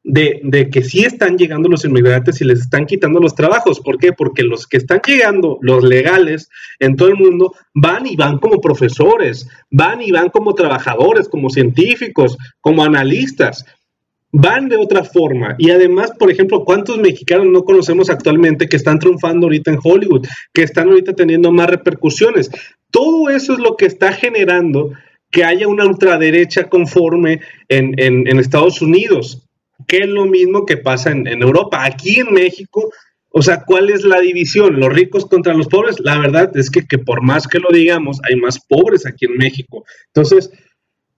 de, 0.08 0.70
que 0.72 0.84
sí 0.84 1.04
están 1.04 1.38
llegando 1.38 1.68
los 1.68 1.84
inmigrantes 1.84 2.40
y 2.40 2.46
les 2.46 2.62
están 2.62 2.86
quitando 2.86 3.20
los 3.20 3.36
trabajos. 3.36 3.82
¿Por 3.82 3.98
qué? 3.98 4.14
Porque 4.14 4.42
los 4.42 4.66
que 4.66 4.78
están 4.78 5.02
llegando, 5.06 5.60
los 5.62 5.84
legales 5.84 6.50
en 6.80 6.96
todo 6.96 7.10
el 7.10 7.16
mundo, 7.16 7.54
van 7.74 8.08
y 8.08 8.16
van 8.16 8.40
como 8.40 8.62
profesores, 8.62 9.50
van 9.70 10.02
y 10.02 10.12
van 10.12 10.30
como 10.30 10.56
trabajadores, 10.56 11.28
como 11.28 11.50
científicos, 11.50 12.38
como 12.62 12.84
analistas. 12.86 13.66
Van 14.32 14.70
de 14.70 14.78
otra 14.78 15.04
forma. 15.04 15.56
Y 15.58 15.72
además, 15.72 16.12
por 16.18 16.32
ejemplo, 16.32 16.64
¿cuántos 16.64 16.98
mexicanos 16.98 17.48
no 17.48 17.64
conocemos 17.64 18.10
actualmente 18.10 18.68
que 18.68 18.78
están 18.78 19.00
triunfando 19.00 19.48
ahorita 19.48 19.72
en 19.72 19.80
Hollywood, 19.84 20.26
que 20.54 20.64
están 20.64 20.88
ahorita 20.88 21.14
teniendo 21.14 21.52
más 21.52 21.70
repercusiones? 21.70 22.50
Todo 22.92 23.30
eso 23.30 23.54
es 23.54 23.60
lo 23.60 23.76
que 23.76 23.86
está 23.86 24.14
generando 24.14 24.94
que 25.32 25.44
haya 25.44 25.68
una 25.68 25.86
ultraderecha 25.86 26.70
conforme 26.70 27.42
en 27.68 28.40
Estados 28.40 28.82
Unidos 28.82 29.47
que 29.88 30.00
es 30.00 30.08
lo 30.08 30.26
mismo 30.26 30.66
que 30.66 30.78
pasa 30.78 31.12
en, 31.12 31.28
Europa. 31.28 31.84
Aquí 31.84 32.20
en 32.20 32.34
México, 32.34 32.92
o 33.30 33.42
sea, 33.42 33.64
¿cuál 33.64 33.90
es 33.90 34.04
la 34.04 34.20
división? 34.20 34.80
¿Los 34.80 34.94
ricos 34.94 35.26
contra 35.26 35.54
los 35.54 35.68
pobres? 35.68 35.98
La 36.00 36.20
verdad 36.20 36.52
es 36.56 36.70
que, 36.70 36.98
por 36.98 37.24
más 37.24 37.48
que 37.48 37.60
lo 37.60 37.70
digamos, 37.72 38.20
hay 38.24 38.36
más 38.36 38.60
pobres 38.60 39.06
aquí 39.06 39.26
en 39.26 39.38
México. 39.38 39.86
Entonces, 40.08 40.52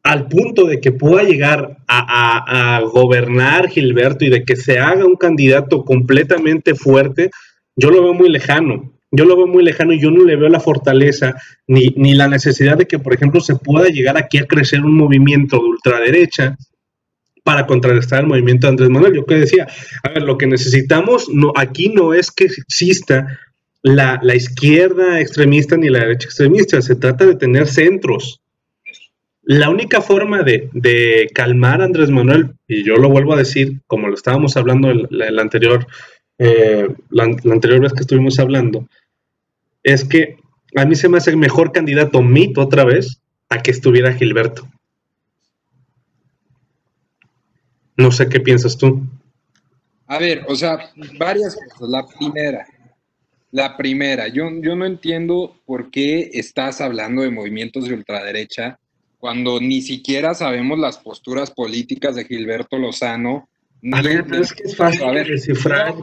al 0.04 0.28
punto 0.28 0.66
de 0.66 0.80
que 0.80 0.92
pueda 0.92 1.24
llegar 1.24 1.78
a, 1.88 2.78
a, 2.78 2.82
gobernar 2.82 3.70
Gilberto 3.70 4.24
y 4.26 4.30
de 4.30 4.46
que 4.46 4.56
se 4.56 4.80
haga 4.80 5.06
un 5.06 5.16
candidato 5.16 5.84
completamente 5.84 6.76
fuerte, 6.76 7.32
yo 7.76 7.90
lo 7.90 8.04
veo 8.04 8.14
muy 8.14 8.30
lejano. 8.30 8.94
Yo 9.12 9.26
lo 9.26 9.36
veo 9.36 9.48
muy 9.48 9.64
lejano 9.64 9.92
y 9.92 10.00
yo 10.00 10.12
no 10.12 10.24
le 10.24 10.36
veo 10.36 10.50
la 10.50 10.60
fortaleza 10.60 11.34
ni, 11.66 11.88
ni 11.98 12.14
la 12.14 12.28
necesidad 12.28 12.78
de 12.78 12.86
que, 12.86 13.00
por 13.00 13.14
ejemplo, 13.14 13.42
se 13.42 13.56
pueda 13.56 13.88
llegar 13.88 14.18
aquí 14.18 14.38
a 14.38 14.46
crecer 14.46 14.82
un 14.82 14.96
movimiento 14.96 15.58
de 15.58 15.64
ultraderecha 15.64 16.56
para 17.44 17.66
contrarrestar 17.66 18.22
el 18.22 18.28
movimiento 18.28 18.68
de 18.68 18.72
Andrés 18.72 18.90
Manuel. 18.90 19.16
Yo 19.16 19.26
que 19.26 19.36
decía, 19.36 19.68
a 20.04 20.10
ver, 20.10 20.24
lo 20.24 20.38
que 20.38 20.48
necesitamos 20.48 21.30
no, 21.30 21.52
aquí 21.56 21.90
no 21.90 22.14
es 22.14 22.32
que 22.32 22.46
exista 22.46 23.40
la, 23.82 24.36
izquierda 24.36 25.20
extremista 25.20 25.78
ni 25.78 25.90
la 25.90 26.00
derecha 26.00 26.28
extremista, 26.28 26.82
se 26.82 26.96
trata 26.96 27.26
de 27.26 27.36
tener 27.36 27.68
centros. 27.68 28.42
La 29.44 29.70
única 29.70 30.02
forma 30.02 30.44
de, 30.44 31.30
calmar 31.34 31.82
a 31.82 31.86
Andrés 31.86 32.10
Manuel, 32.10 32.52
y 32.68 32.84
yo 32.84 32.98
lo 32.98 33.10
vuelvo 33.10 33.34
a 33.34 33.38
decir, 33.38 33.80
como 33.88 34.08
lo 34.08 34.14
estábamos 34.14 34.58
hablando 34.58 34.92
el, 34.92 35.40
anterior, 35.40 35.88
eh, 36.38 36.88
la, 37.10 37.24
anterior 37.24 37.80
vez 37.80 37.94
que 37.94 38.02
estuvimos 38.02 38.40
hablando, 38.40 38.88
es 39.84 40.04
que 40.04 40.38
a 40.76 40.86
mí 40.86 40.96
se 40.96 41.10
me 41.10 41.18
hace 41.18 41.36
mejor 41.36 41.72
candidato 41.72 42.22
mito 42.22 42.62
otra 42.62 42.84
vez 42.84 43.22
a 43.50 43.62
que 43.64 43.72
estuviera 43.72 44.14
Gilberto. 44.14 44.68
No 48.00 48.14
sé 48.14 48.30
qué 48.30 48.40
piensas 48.40 48.78
tú. 48.78 49.06
A 50.08 50.18
ver, 50.18 50.46
o 50.48 50.56
sea, 50.56 50.90
varias 51.18 51.56
cosas. 51.56 51.90
La 51.90 52.08
primera, 52.08 52.66
la 53.52 53.76
primera, 53.76 54.30
yo, 54.30 54.50
yo 54.62 54.74
no 54.78 54.86
entiendo 54.86 55.58
por 55.66 55.92
qué 55.92 56.30
estás 56.34 56.80
hablando 56.80 57.24
de 57.24 57.30
movimientos 57.30 57.86
de 57.86 57.94
ultraderecha 57.94 58.80
cuando 59.18 59.60
ni 59.60 59.82
siquiera 59.82 60.34
sabemos 60.34 60.80
las 60.80 60.98
posturas 60.98 61.52
políticas 61.52 62.16
de 62.16 62.24
Gilberto 62.24 62.78
Lozano. 62.78 63.50
A 63.92 64.02
ver, 64.02 64.26
pero 64.26 64.44
es 64.44 64.54
que 64.54 64.64
es 64.64 64.78
fácil 64.78 65.04
a 65.04 65.12
ver, 65.12 65.28
descifrar. 65.28 65.94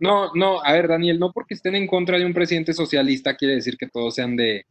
No, 0.00 0.30
no, 0.32 0.62
a 0.62 0.72
ver, 0.72 0.86
Daniel, 0.86 1.18
no 1.18 1.32
porque 1.32 1.54
estén 1.54 1.74
en 1.74 1.88
contra 1.88 2.18
de 2.18 2.24
un 2.24 2.34
presidente 2.34 2.72
socialista 2.72 3.36
quiere 3.36 3.56
decir 3.56 3.76
que 3.76 3.88
todos 3.88 4.14
sean 4.14 4.36
de, 4.36 4.64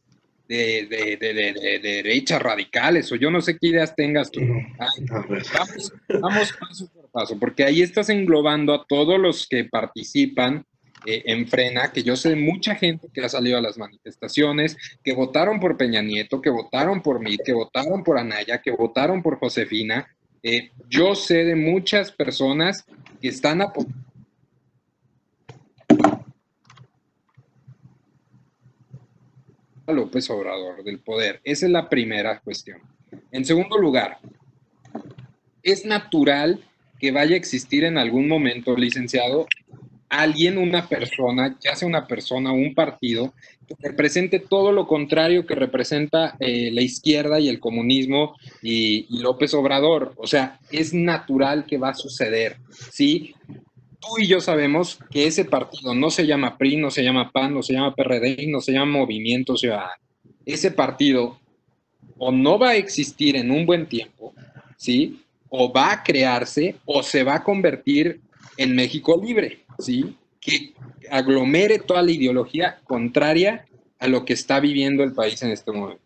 de, 0.48 0.86
de, 0.86 1.16
de, 1.16 1.34
de, 1.34 1.78
derechas 1.80 2.40
radicales, 2.40 3.10
o 3.10 3.16
yo 3.16 3.30
no 3.30 3.40
sé 3.40 3.58
qué 3.58 3.68
ideas 3.68 3.94
tengas 3.94 4.30
tú. 4.30 4.40
vamos, 4.78 5.92
vamos, 6.08 6.52
paso 6.58 6.88
por 6.92 7.10
paso, 7.10 7.38
porque 7.38 7.64
ahí 7.64 7.82
estás 7.82 8.08
englobando 8.08 8.74
a 8.74 8.84
todos 8.86 9.18
los 9.18 9.46
que 9.46 9.64
participan 9.64 10.64
eh, 11.04 11.22
en 11.26 11.46
Frena, 11.46 11.92
que 11.92 12.02
yo 12.02 12.16
sé 12.16 12.30
de 12.30 12.36
mucha 12.36 12.74
gente 12.74 13.08
que 13.12 13.24
ha 13.24 13.28
salido 13.28 13.58
a 13.58 13.60
las 13.60 13.78
manifestaciones, 13.78 14.76
que 15.04 15.14
votaron 15.14 15.60
por 15.60 15.76
Peña 15.76 16.02
Nieto, 16.02 16.40
que 16.40 16.50
votaron 16.50 17.02
por 17.02 17.20
mí, 17.20 17.36
que 17.38 17.52
votaron 17.52 18.02
por 18.02 18.18
Anaya, 18.18 18.60
que 18.62 18.70
votaron 18.70 19.22
por 19.22 19.38
Josefina. 19.38 20.08
Eh, 20.42 20.70
yo 20.88 21.14
sé 21.14 21.44
de 21.44 21.56
muchas 21.56 22.12
personas 22.12 22.84
que 23.20 23.28
están 23.28 23.62
apoyando 23.62 24.05
López 29.92 30.28
Obrador 30.30 30.82
del 30.84 30.98
poder. 30.98 31.40
Esa 31.44 31.66
es 31.66 31.72
la 31.72 31.88
primera 31.88 32.40
cuestión. 32.40 32.78
En 33.30 33.44
segundo 33.44 33.78
lugar, 33.78 34.18
es 35.62 35.84
natural 35.84 36.60
que 36.98 37.10
vaya 37.10 37.34
a 37.34 37.38
existir 37.38 37.84
en 37.84 37.98
algún 37.98 38.28
momento, 38.28 38.76
licenciado, 38.76 39.46
alguien, 40.08 40.58
una 40.58 40.88
persona, 40.88 41.56
ya 41.60 41.74
sea 41.74 41.88
una 41.88 42.06
persona 42.06 42.52
o 42.52 42.54
un 42.54 42.74
partido, 42.74 43.34
que 43.66 43.74
represente 43.80 44.38
todo 44.38 44.70
lo 44.70 44.86
contrario 44.86 45.46
que 45.46 45.56
representa 45.56 46.36
eh, 46.38 46.70
la 46.72 46.82
izquierda 46.82 47.40
y 47.40 47.48
el 47.48 47.58
comunismo 47.58 48.36
y, 48.62 49.06
y, 49.10 49.18
López 49.20 49.54
Obrador. 49.54 50.14
O 50.16 50.26
sea, 50.26 50.60
es 50.70 50.94
natural 50.94 51.66
que 51.66 51.78
va 51.78 51.90
a 51.90 51.94
suceder, 51.94 52.58
¿sí? 52.92 53.34
Tú 54.00 54.18
y 54.18 54.26
yo 54.26 54.40
sabemos 54.40 54.98
que 55.10 55.26
ese 55.26 55.44
partido 55.44 55.94
no 55.94 56.10
se 56.10 56.26
llama 56.26 56.56
PRI, 56.56 56.76
no 56.76 56.90
se 56.90 57.02
llama 57.02 57.30
PAN, 57.30 57.54
no 57.54 57.62
se 57.62 57.74
llama 57.74 57.94
PRD, 57.94 58.46
no 58.48 58.60
se 58.60 58.72
llama 58.72 58.98
Movimiento 58.98 59.56
Ciudadano. 59.56 60.02
Ese 60.44 60.70
partido 60.70 61.38
o 62.18 62.32
no 62.32 62.58
va 62.58 62.70
a 62.70 62.76
existir 62.76 63.36
en 63.36 63.50
un 63.50 63.66
buen 63.66 63.86
tiempo, 63.86 64.34
¿sí? 64.76 65.22
O 65.48 65.72
va 65.72 65.92
a 65.92 66.02
crearse 66.02 66.76
o 66.84 67.02
se 67.02 67.22
va 67.22 67.36
a 67.36 67.44
convertir 67.44 68.20
en 68.56 68.74
México 68.74 69.20
libre, 69.22 69.64
¿sí? 69.78 70.16
Que 70.40 70.72
aglomere 71.10 71.78
toda 71.78 72.02
la 72.02 72.10
ideología 72.10 72.78
contraria 72.84 73.66
a 73.98 74.08
lo 74.08 74.24
que 74.24 74.32
está 74.32 74.60
viviendo 74.60 75.02
el 75.02 75.12
país 75.12 75.42
en 75.42 75.50
este 75.50 75.72
momento. 75.72 76.02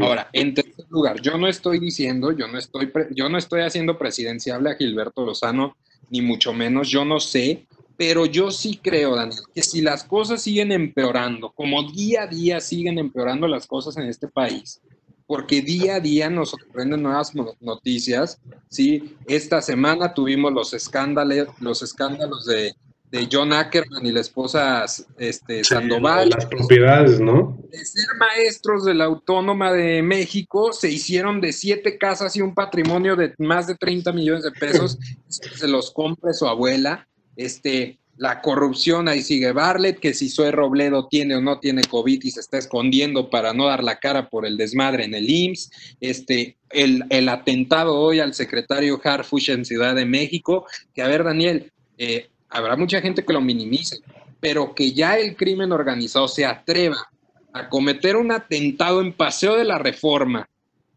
Ahora, 0.00 0.28
en 0.32 0.54
tercer 0.54 0.86
lugar, 0.88 1.20
yo 1.20 1.38
no 1.38 1.46
estoy 1.46 1.78
diciendo, 1.78 2.32
yo 2.32 2.48
no 2.48 2.58
estoy, 2.58 2.90
yo 3.12 3.28
no 3.28 3.38
estoy 3.38 3.62
haciendo 3.62 3.96
presidenciable 3.96 4.70
a 4.70 4.74
Gilberto 4.74 5.24
Lozano 5.24 5.76
ni 6.10 6.22
mucho 6.22 6.52
menos, 6.52 6.88
yo 6.88 7.04
no 7.04 7.20
sé, 7.20 7.66
pero 7.96 8.26
yo 8.26 8.50
sí 8.50 8.78
creo, 8.80 9.16
Daniel, 9.16 9.40
que 9.52 9.62
si 9.62 9.80
las 9.80 10.04
cosas 10.04 10.42
siguen 10.42 10.70
empeorando, 10.72 11.50
como 11.50 11.90
día 11.90 12.22
a 12.22 12.26
día 12.28 12.60
siguen 12.60 12.98
empeorando 12.98 13.48
las 13.48 13.66
cosas 13.66 13.96
en 13.96 14.04
este 14.04 14.28
país, 14.28 14.80
porque 15.26 15.60
día 15.60 15.96
a 15.96 16.00
día 16.00 16.30
nos 16.30 16.50
sorprenden 16.50 17.02
nuevas 17.02 17.32
noticias, 17.60 18.40
¿sí? 18.68 19.16
Esta 19.26 19.60
semana 19.60 20.14
tuvimos 20.14 20.52
los 20.52 20.72
escándalos, 20.72 21.48
los 21.60 21.82
escándalos 21.82 22.46
de 22.46 22.74
de 23.10 23.28
John 23.30 23.52
Ackerman 23.52 24.04
y 24.04 24.12
la 24.12 24.20
esposa 24.20 24.84
este, 25.18 25.64
Sandoval. 25.64 26.30
Las 26.30 26.46
propiedades, 26.46 27.20
¿no? 27.20 27.58
De 27.70 27.84
ser 27.84 28.06
maestros 28.18 28.84
de 28.84 28.94
la 28.94 29.04
Autónoma 29.04 29.72
de 29.72 30.02
México, 30.02 30.72
se 30.72 30.90
hicieron 30.90 31.40
de 31.40 31.52
siete 31.52 31.96
casas 31.96 32.36
y 32.36 32.42
un 32.42 32.54
patrimonio 32.54 33.16
de 33.16 33.34
más 33.38 33.66
de 33.66 33.76
30 33.76 34.12
millones 34.12 34.44
de 34.44 34.52
pesos. 34.52 34.98
se 35.28 35.68
los 35.68 35.90
compre 35.90 36.34
su 36.34 36.46
abuela. 36.46 37.08
Este, 37.36 37.98
la 38.18 38.42
corrupción, 38.42 39.08
ahí 39.08 39.22
sigue 39.22 39.52
Barlet, 39.52 40.00
que 40.00 40.12
si 40.12 40.28
Zoe 40.28 40.50
Robledo 40.50 41.06
tiene 41.06 41.36
o 41.36 41.40
no 41.40 41.60
tiene 41.60 41.84
COVID 41.84 42.20
y 42.24 42.30
se 42.32 42.40
está 42.40 42.58
escondiendo 42.58 43.30
para 43.30 43.54
no 43.54 43.66
dar 43.66 43.84
la 43.84 44.00
cara 44.00 44.28
por 44.28 44.44
el 44.44 44.56
desmadre 44.56 45.04
en 45.04 45.14
el 45.14 45.30
IMSS. 45.30 45.70
Este, 46.00 46.56
el, 46.70 47.04
el 47.10 47.28
atentado 47.28 47.94
hoy 47.94 48.20
al 48.20 48.34
secretario 48.34 49.00
Harfush 49.02 49.50
en 49.50 49.64
Ciudad 49.64 49.94
de 49.94 50.04
México. 50.04 50.66
Que 50.92 51.02
a 51.02 51.08
ver, 51.08 51.22
Daniel, 51.22 51.72
eh, 51.96 52.28
habrá 52.48 52.76
mucha 52.76 53.00
gente 53.00 53.24
que 53.24 53.32
lo 53.32 53.40
minimice, 53.40 54.00
pero 54.40 54.74
que 54.74 54.92
ya 54.92 55.16
el 55.16 55.36
crimen 55.36 55.72
organizado 55.72 56.28
se 56.28 56.44
atreva 56.44 57.08
a 57.52 57.68
cometer 57.68 58.16
un 58.16 58.32
atentado 58.32 59.00
en 59.00 59.12
Paseo 59.12 59.56
de 59.56 59.64
la 59.64 59.78
Reforma 59.78 60.48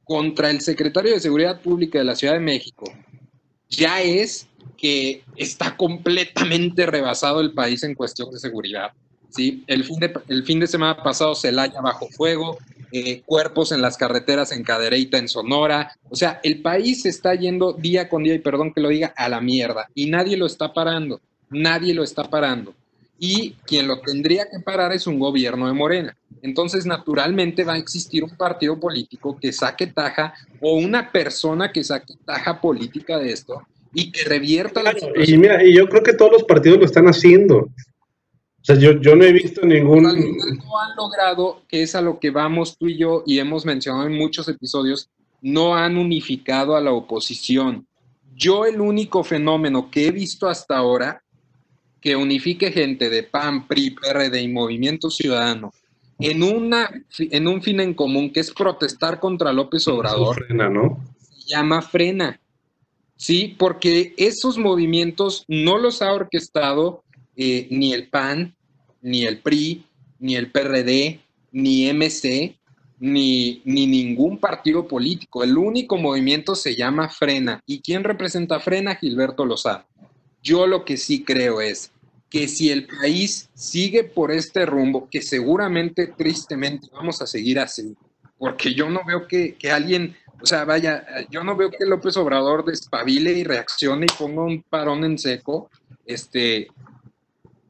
contra 0.03 0.49
el 0.49 0.61
secretario 0.61 1.13
de 1.13 1.19
Seguridad 1.19 1.61
Pública 1.61 1.99
de 1.99 2.05
la 2.05 2.15
Ciudad 2.15 2.33
de 2.33 2.39
México, 2.39 2.91
ya 3.69 4.01
es 4.01 4.47
que 4.77 5.23
está 5.37 5.77
completamente 5.77 6.85
rebasado 6.85 7.39
el 7.39 7.53
país 7.53 7.83
en 7.83 7.95
cuestión 7.95 8.31
de 8.31 8.39
seguridad. 8.39 8.91
¿sí? 9.29 9.63
El, 9.67 9.83
fin 9.83 9.99
de, 9.99 10.13
el 10.27 10.43
fin 10.43 10.59
de 10.59 10.67
semana 10.67 11.01
pasado 11.01 11.35
Celaya 11.35 11.79
bajo 11.81 12.09
fuego, 12.09 12.57
eh, 12.91 13.21
cuerpos 13.25 13.71
en 13.71 13.81
las 13.81 13.95
carreteras 13.95 14.51
en 14.51 14.63
Cadereyta, 14.63 15.17
en 15.17 15.29
Sonora. 15.29 15.95
O 16.09 16.15
sea, 16.15 16.41
el 16.43 16.61
país 16.61 17.05
está 17.05 17.33
yendo 17.35 17.73
día 17.73 18.09
con 18.09 18.23
día, 18.23 18.33
y 18.33 18.39
perdón 18.39 18.73
que 18.73 18.81
lo 18.81 18.89
diga, 18.89 19.13
a 19.15 19.29
la 19.29 19.39
mierda, 19.39 19.87
y 19.95 20.09
nadie 20.09 20.35
lo 20.35 20.45
está 20.45 20.73
parando 20.73 21.21
nadie 21.51 21.93
lo 21.93 22.03
está 22.03 22.23
parando. 22.29 22.73
Y 23.19 23.51
quien 23.67 23.87
lo 23.87 23.99
tendría 23.99 24.49
que 24.49 24.59
parar 24.59 24.91
es 24.93 25.05
un 25.05 25.19
gobierno 25.19 25.67
de 25.67 25.73
Morena. 25.73 26.17
Entonces, 26.41 26.87
naturalmente 26.87 27.63
va 27.63 27.73
a 27.73 27.77
existir 27.77 28.23
un 28.23 28.35
partido 28.35 28.79
político 28.79 29.37
que 29.39 29.53
saque 29.53 29.85
taja 29.85 30.33
o 30.59 30.73
una 30.73 31.11
persona 31.11 31.71
que 31.71 31.83
saque 31.83 32.15
taja 32.25 32.59
política 32.59 33.19
de 33.19 33.31
esto 33.31 33.61
y 33.93 34.11
que 34.11 34.23
revierta 34.23 34.81
la 34.81 34.95
Y 35.15 35.37
mira, 35.37 35.63
y 35.63 35.75
yo 35.75 35.87
creo 35.87 36.01
que 36.01 36.13
todos 36.13 36.31
los 36.31 36.43
partidos 36.45 36.79
lo 36.79 36.85
están 36.85 37.05
haciendo. 37.05 37.57
O 37.57 38.63
sea, 38.63 38.75
yo, 38.75 38.99
yo 39.01 39.15
no 39.15 39.23
he 39.23 39.31
visto 39.31 39.65
ningún... 39.65 40.03
No 40.03 40.11
han 40.11 40.95
logrado, 40.95 41.61
que 41.67 41.83
es 41.83 41.95
a 41.95 42.01
lo 42.01 42.19
que 42.19 42.31
vamos 42.31 42.77
tú 42.77 42.87
y 42.87 42.97
yo, 42.97 43.23
y 43.25 43.39
hemos 43.39 43.65
mencionado 43.65 44.05
en 44.07 44.13
muchos 44.13 44.47
episodios, 44.47 45.09
no 45.41 45.75
han 45.75 45.97
unificado 45.97 46.75
a 46.75 46.81
la 46.81 46.91
oposición 46.91 47.87
Yo 48.35 48.65
el 48.65 48.79
único 48.79 49.23
fenómeno 49.23 49.89
que 49.89 50.07
he 50.07 50.11
visto 50.11 50.47
hasta 50.47 50.77
ahora 50.77 51.23
que 52.01 52.15
unifique 52.15 52.71
gente 52.71 53.09
de 53.09 53.23
PAN, 53.23 53.67
PRI, 53.67 53.91
PRD 53.91 54.41
y 54.41 54.47
Movimiento 54.47 55.09
Ciudadano 55.09 55.71
en, 56.21 56.43
una, 56.43 56.89
en 57.17 57.47
un 57.47 57.61
fin 57.61 57.79
en 57.79 57.93
común, 57.93 58.31
que 58.31 58.39
es 58.39 58.51
protestar 58.51 59.19
contra 59.19 59.51
López 59.51 59.87
Obrador, 59.87 60.35
frena, 60.35 60.69
¿no? 60.69 60.99
se 61.19 61.55
llama 61.55 61.81
frena. 61.81 62.39
Sí, 63.15 63.55
porque 63.57 64.13
esos 64.17 64.57
movimientos 64.57 65.45
no 65.47 65.77
los 65.77 66.01
ha 66.01 66.11
orquestado 66.13 67.03
eh, 67.35 67.67
ni 67.69 67.93
el 67.93 68.07
PAN, 68.07 68.55
ni 69.01 69.25
el 69.25 69.39
PRI, 69.39 69.85
ni 70.19 70.35
el 70.35 70.51
PRD, 70.51 71.19
ni 71.51 71.91
MC, 71.91 72.55
ni, 72.99 73.61
ni 73.65 73.87
ningún 73.87 74.37
partido 74.37 74.87
político. 74.87 75.43
El 75.43 75.57
único 75.57 75.97
movimiento 75.97 76.55
se 76.55 76.75
llama 76.75 77.09
Frena. 77.09 77.61
¿Y 77.65 77.81
quién 77.81 78.03
representa 78.03 78.59
Frena? 78.59 78.95
Gilberto 78.95 79.45
Lozano. 79.45 79.85
Yo 80.43 80.65
lo 80.65 80.85
que 80.85 80.97
sí 80.97 81.23
creo 81.23 81.61
es 81.61 81.90
que 82.31 82.47
si 82.47 82.69
el 82.71 82.87
país 82.87 83.49
sigue 83.53 84.05
por 84.05 84.31
este 84.31 84.65
rumbo, 84.65 85.09
que 85.11 85.21
seguramente 85.21 86.07
tristemente 86.07 86.87
vamos 86.93 87.21
a 87.21 87.27
seguir 87.27 87.59
así, 87.59 87.93
porque 88.39 88.73
yo 88.73 88.89
no 88.89 89.01
veo 89.05 89.27
que, 89.27 89.57
alguien, 89.69 90.15
o 90.41 90.45
sea, 90.45 90.63
vaya, 90.63 91.05
yo 91.29 91.43
no 91.43 91.57
veo 91.57 91.69
que 91.69 91.85
López 91.85 92.15
Obrador 92.15 92.63
despabile 92.63 93.33
y 93.33 93.43
reaccione 93.43 94.05
y 94.05 94.17
ponga 94.17 94.43
un 94.43 94.63
parón 94.63 95.03
en 95.03 95.19
seco, 95.19 95.69
este, 96.05 96.69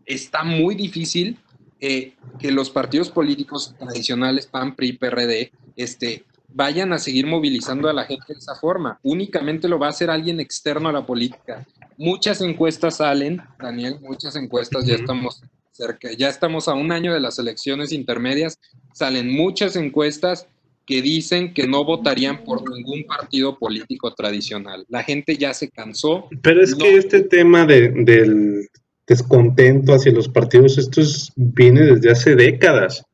está 0.05 0.43
muy 0.43 0.75
difícil 0.75 1.39
eh, 1.79 2.13
que 2.39 2.51
los 2.51 2.69
partidos 2.69 3.09
políticos 3.09 3.73
tradicionales, 3.79 4.45
PAN, 4.45 4.75
PRI, 4.75 4.93
PRD, 4.93 5.51
este, 5.75 6.23
vayan 6.53 6.93
a 6.93 6.99
seguir 6.99 7.27
movilizando 7.27 7.89
a 7.89 7.93
la 7.93 8.05
gente 8.05 8.33
de 8.33 8.39
esa 8.39 8.55
forma. 8.55 8.99
Únicamente 9.03 9.67
lo 9.67 9.79
va 9.79 9.87
a 9.87 9.91
hacer 9.91 10.09
alguien 10.09 10.39
externo 10.39 10.89
a 10.89 10.93
la 10.93 11.05
política. 11.05 11.65
Muchas 11.97 12.41
encuestas 12.41 12.97
salen, 12.97 13.41
Daniel, 13.59 13.99
muchas 14.01 14.35
encuestas, 14.35 14.85
ya 14.85 14.95
estamos 14.95 15.41
cerca, 15.71 16.09
ya 16.17 16.29
estamos 16.29 16.67
a 16.67 16.73
un 16.73 16.91
año 16.91 17.13
de 17.13 17.19
las 17.19 17.39
elecciones 17.39 17.91
intermedias, 17.91 18.59
salen 18.93 19.31
muchas 19.31 19.75
encuestas 19.75 20.47
que 20.85 21.01
dicen 21.01 21.53
que 21.53 21.67
no 21.67 21.85
votarían 21.85 22.43
por 22.43 22.69
ningún 22.69 23.05
partido 23.05 23.57
político 23.57 24.13
tradicional. 24.13 24.85
La 24.89 25.03
gente 25.03 25.37
ya 25.37 25.53
se 25.53 25.69
cansó. 25.69 26.27
Pero 26.41 26.61
es 26.61 26.75
que 26.75 26.95
este 26.95 27.21
tema 27.21 27.65
de, 27.65 27.89
del 27.89 28.67
descontento 29.07 29.93
hacia 29.93 30.11
los 30.11 30.27
partidos, 30.27 30.77
esto 30.77 31.01
viene 31.35 31.81
desde 31.81 32.11
hace 32.11 32.35
décadas, 32.35 33.05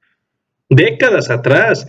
décadas 0.69 1.29
atrás. 1.29 1.87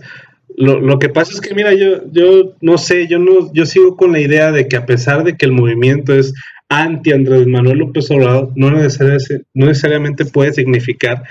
Lo, 0.57 0.99
que 0.99 1.09
pasa 1.09 1.33
es 1.33 1.41
que, 1.41 1.53
mira, 1.53 1.73
yo, 1.73 2.11
yo 2.11 2.53
no 2.61 2.77
sé, 2.77 3.07
yo 3.07 3.19
no, 3.19 3.53
yo 3.53 3.65
sigo 3.65 3.95
con 3.95 4.11
la 4.11 4.19
idea 4.19 4.51
de 4.51 4.67
que 4.67 4.77
a 4.77 4.85
pesar 4.85 5.23
de 5.23 5.37
que 5.37 5.45
el 5.45 5.51
movimiento 5.51 6.13
es 6.13 6.33
anti 6.69 7.11
Andrés 7.11 7.47
Manuel 7.47 7.79
López 7.79 8.09
Obrador, 8.11 8.51
no 8.55 8.71
necesariamente, 8.71 9.43
no 9.53 9.65
necesariamente 9.67 10.25
puede 10.25 10.53
significar 10.53 11.23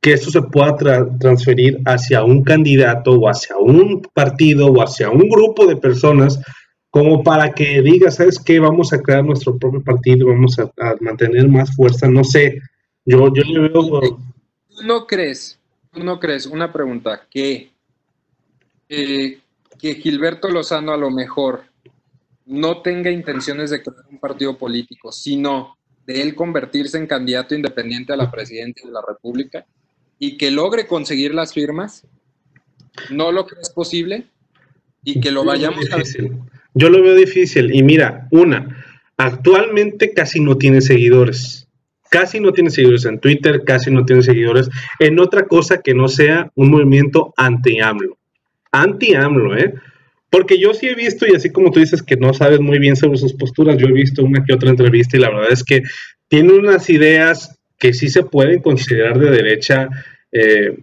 que 0.00 0.14
eso 0.14 0.30
se 0.30 0.42
pueda 0.42 0.76
transferir 1.20 1.78
hacia 1.84 2.24
un 2.24 2.42
candidato 2.42 3.12
o 3.12 3.28
hacia 3.28 3.56
un 3.56 4.02
partido 4.12 4.66
o 4.66 4.82
hacia 4.82 5.10
un 5.10 5.28
grupo 5.28 5.66
de 5.66 5.76
personas 5.76 6.40
como 6.90 7.22
para 7.22 7.52
que 7.52 7.80
diga, 7.80 8.10
¿sabes 8.10 8.38
qué? 8.38 8.58
Vamos 8.60 8.92
a 8.92 9.00
crear 9.00 9.24
nuestro 9.24 9.56
propio 9.56 9.82
partido, 9.82 10.26
vamos 10.26 10.58
a, 10.58 10.70
mantener 11.00 11.48
más 11.48 11.74
fuerza, 11.74 12.06
no 12.06 12.22
sé. 12.22 12.60
Yo, 13.06 13.32
yo 13.32 13.42
le 13.44 13.68
veo... 13.68 14.00
¿Tú 14.68 14.82
no 14.84 15.06
crees, 15.06 15.58
tú 15.90 16.04
no 16.04 16.20
crees, 16.20 16.44
una 16.46 16.70
pregunta, 16.70 17.22
que, 17.30 17.71
que 19.80 19.94
Gilberto 19.94 20.48
Lozano 20.48 20.92
a 20.92 20.96
lo 20.96 21.10
mejor 21.10 21.64
no 22.46 22.82
tenga 22.82 23.10
intenciones 23.10 23.70
de 23.70 23.82
crear 23.82 24.04
un 24.10 24.18
partido 24.18 24.58
político, 24.58 25.12
sino 25.12 25.76
de 26.06 26.22
él 26.22 26.34
convertirse 26.34 26.98
en 26.98 27.06
candidato 27.06 27.54
independiente 27.54 28.12
a 28.12 28.16
la 28.16 28.30
presidencia 28.30 28.86
de 28.86 28.92
la 28.92 29.02
República 29.06 29.64
y 30.18 30.36
que 30.36 30.50
logre 30.50 30.86
conseguir 30.86 31.34
las 31.34 31.52
firmas? 31.52 32.06
¿No 33.10 33.32
lo 33.32 33.46
crees 33.46 33.70
posible? 33.70 34.26
Y 35.04 35.20
que 35.20 35.30
lo 35.30 35.44
vayamos 35.44 35.90
a... 35.92 36.02
Yo 36.74 36.88
lo 36.88 37.02
veo 37.02 37.14
difícil. 37.14 37.74
Y 37.74 37.82
mira, 37.82 38.28
una, 38.30 38.84
actualmente 39.16 40.12
casi 40.12 40.40
no 40.40 40.56
tiene 40.56 40.80
seguidores. 40.80 41.68
Casi 42.10 42.40
no 42.40 42.52
tiene 42.52 42.70
seguidores 42.70 43.04
en 43.06 43.18
Twitter, 43.18 43.62
casi 43.64 43.90
no 43.90 44.04
tiene 44.04 44.22
seguidores 44.22 44.68
en 44.98 45.18
otra 45.18 45.46
cosa 45.46 45.80
que 45.80 45.94
no 45.94 46.08
sea 46.08 46.50
un 46.54 46.70
movimiento 46.70 47.32
anti-AMLO. 47.36 48.18
Anti-AMLO, 48.72 49.56
¿eh? 49.56 49.74
Porque 50.30 50.58
yo 50.58 50.72
sí 50.72 50.88
he 50.88 50.94
visto, 50.94 51.26
y 51.26 51.34
así 51.34 51.50
como 51.50 51.70
tú 51.70 51.80
dices 51.80 52.02
que 52.02 52.16
no 52.16 52.32
sabes 52.32 52.60
muy 52.60 52.78
bien 52.78 52.96
sobre 52.96 53.18
sus 53.18 53.34
posturas, 53.34 53.76
yo 53.76 53.86
he 53.86 53.92
visto 53.92 54.24
una 54.24 54.44
que 54.44 54.54
otra 54.54 54.70
entrevista 54.70 55.16
y 55.16 55.20
la 55.20 55.30
verdad 55.30 55.52
es 55.52 55.62
que 55.62 55.82
tiene 56.28 56.54
unas 56.54 56.88
ideas 56.88 57.58
que 57.78 57.92
sí 57.92 58.08
se 58.08 58.22
pueden 58.22 58.62
considerar 58.62 59.18
de 59.18 59.30
derecha, 59.30 59.88
eh, 60.32 60.78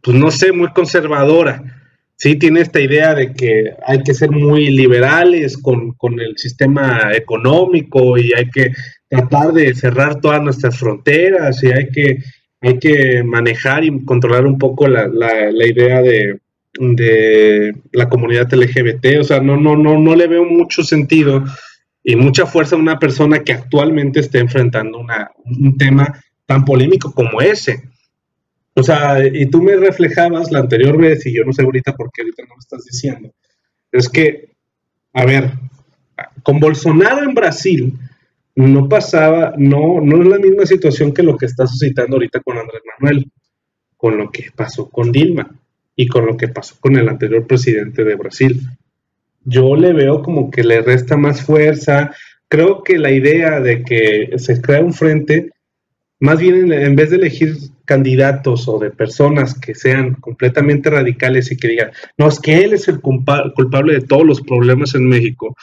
pues 0.00 0.16
no 0.16 0.30
sé, 0.30 0.52
muy 0.52 0.68
conservadora 0.68 1.84
sí 2.16 2.36
tiene 2.36 2.60
esta 2.60 2.80
idea 2.80 3.14
de 3.14 3.32
que 3.32 3.74
hay 3.86 4.02
que 4.02 4.14
ser 4.14 4.30
muy 4.30 4.70
liberales 4.70 5.58
con, 5.58 5.94
el 6.20 6.36
sistema 6.36 7.10
económico 7.14 8.16
y 8.18 8.32
hay 8.36 8.48
que 8.50 8.72
tratar 9.08 9.52
de 9.52 9.74
cerrar 9.74 10.20
todas 10.20 10.42
nuestras 10.42 10.78
fronteras 10.78 11.62
y 11.62 11.68
hay 11.68 11.88
que, 11.88 12.18
hay 12.60 12.78
que 12.78 13.22
manejar 13.24 13.84
y 13.84 14.04
controlar 14.04 14.46
un 14.46 14.58
poco 14.58 14.88
la, 14.88 15.06
idea 15.66 16.02
de, 16.02 16.38
la 16.78 18.08
comunidad 18.08 18.52
LGBT. 18.52 19.20
O 19.20 19.24
sea, 19.24 19.40
no, 19.40 19.56
no, 19.56 19.76
no, 19.76 19.98
no 19.98 20.14
le 20.14 20.26
veo 20.26 20.44
mucho 20.44 20.82
sentido 20.82 21.44
y 22.02 22.16
mucha 22.16 22.46
fuerza 22.46 22.76
a 22.76 22.78
una 22.78 22.98
persona 22.98 23.42
que 23.42 23.52
actualmente 23.52 24.20
esté 24.20 24.38
enfrentando 24.38 24.98
un 24.98 25.78
tema 25.78 26.20
tan 26.46 26.64
polémico 26.64 27.12
como 27.12 27.40
ese. 27.40 27.82
O 28.74 28.82
sea, 28.82 29.24
y 29.24 29.46
tú 29.46 29.62
me 29.62 29.76
reflejabas 29.76 30.50
la 30.50 30.58
anterior 30.58 30.98
vez, 30.98 31.24
y 31.26 31.34
yo 31.34 31.44
no 31.44 31.52
sé 31.52 31.62
ahorita 31.62 31.94
por 31.94 32.10
qué 32.12 32.22
ahorita 32.22 32.42
no 32.42 32.56
me 32.56 32.60
estás 32.60 32.84
diciendo, 32.84 33.32
es 33.92 34.08
que, 34.08 34.50
a 35.12 35.24
ver, 35.24 35.52
con 36.42 36.58
Bolsonaro 36.58 37.22
en 37.22 37.34
Brasil 37.34 37.98
no 38.56 38.88
pasaba, 38.88 39.54
no, 39.56 40.00
no 40.00 40.22
es 40.22 40.28
la 40.28 40.38
misma 40.38 40.66
situación 40.66 41.14
que 41.14 41.22
lo 41.22 41.36
que 41.36 41.46
está 41.46 41.66
suscitando 41.66 42.16
ahorita 42.16 42.40
con 42.40 42.58
Andrés 42.58 42.82
Manuel, 42.98 43.30
con 43.96 44.18
lo 44.18 44.30
que 44.30 44.48
pasó 44.54 44.90
con 44.90 45.12
Dilma 45.12 45.48
y 45.96 46.08
con 46.08 46.26
lo 46.26 46.36
que 46.36 46.48
pasó 46.48 46.76
con 46.80 46.96
el 46.96 47.08
anterior 47.08 47.46
presidente 47.46 48.04
de 48.04 48.14
Brasil. 48.14 48.60
Yo 49.44 49.76
le 49.76 49.92
veo 49.92 50.22
como 50.22 50.50
que 50.50 50.64
le 50.64 50.80
resta 50.80 51.16
más 51.16 51.42
fuerza. 51.42 52.12
Creo 52.48 52.82
que 52.82 52.98
la 52.98 53.10
idea 53.10 53.60
de 53.60 53.82
que 53.82 54.38
se 54.38 54.60
crea 54.60 54.80
un 54.80 54.94
frente, 54.94 55.50
más 56.20 56.40
bien 56.40 56.72
en 56.72 56.96
vez 56.96 57.10
de 57.10 57.16
elegir 57.16 57.56
candidatos 57.84 58.66
o 58.68 58.78
de 58.78 58.90
personas 58.90 59.58
que 59.58 59.74
sean 59.74 60.14
completamente 60.14 60.90
radicales 60.90 61.52
y 61.52 61.56
que 61.56 61.68
digan, 61.68 61.90
no, 62.16 62.28
es 62.28 62.40
que 62.40 62.64
él 62.64 62.72
es 62.72 62.88
el 62.88 63.00
culpable 63.00 63.92
de 63.92 64.00
todos 64.00 64.24
los 64.24 64.40
problemas 64.40 64.94
en 64.94 65.06
México, 65.06 65.54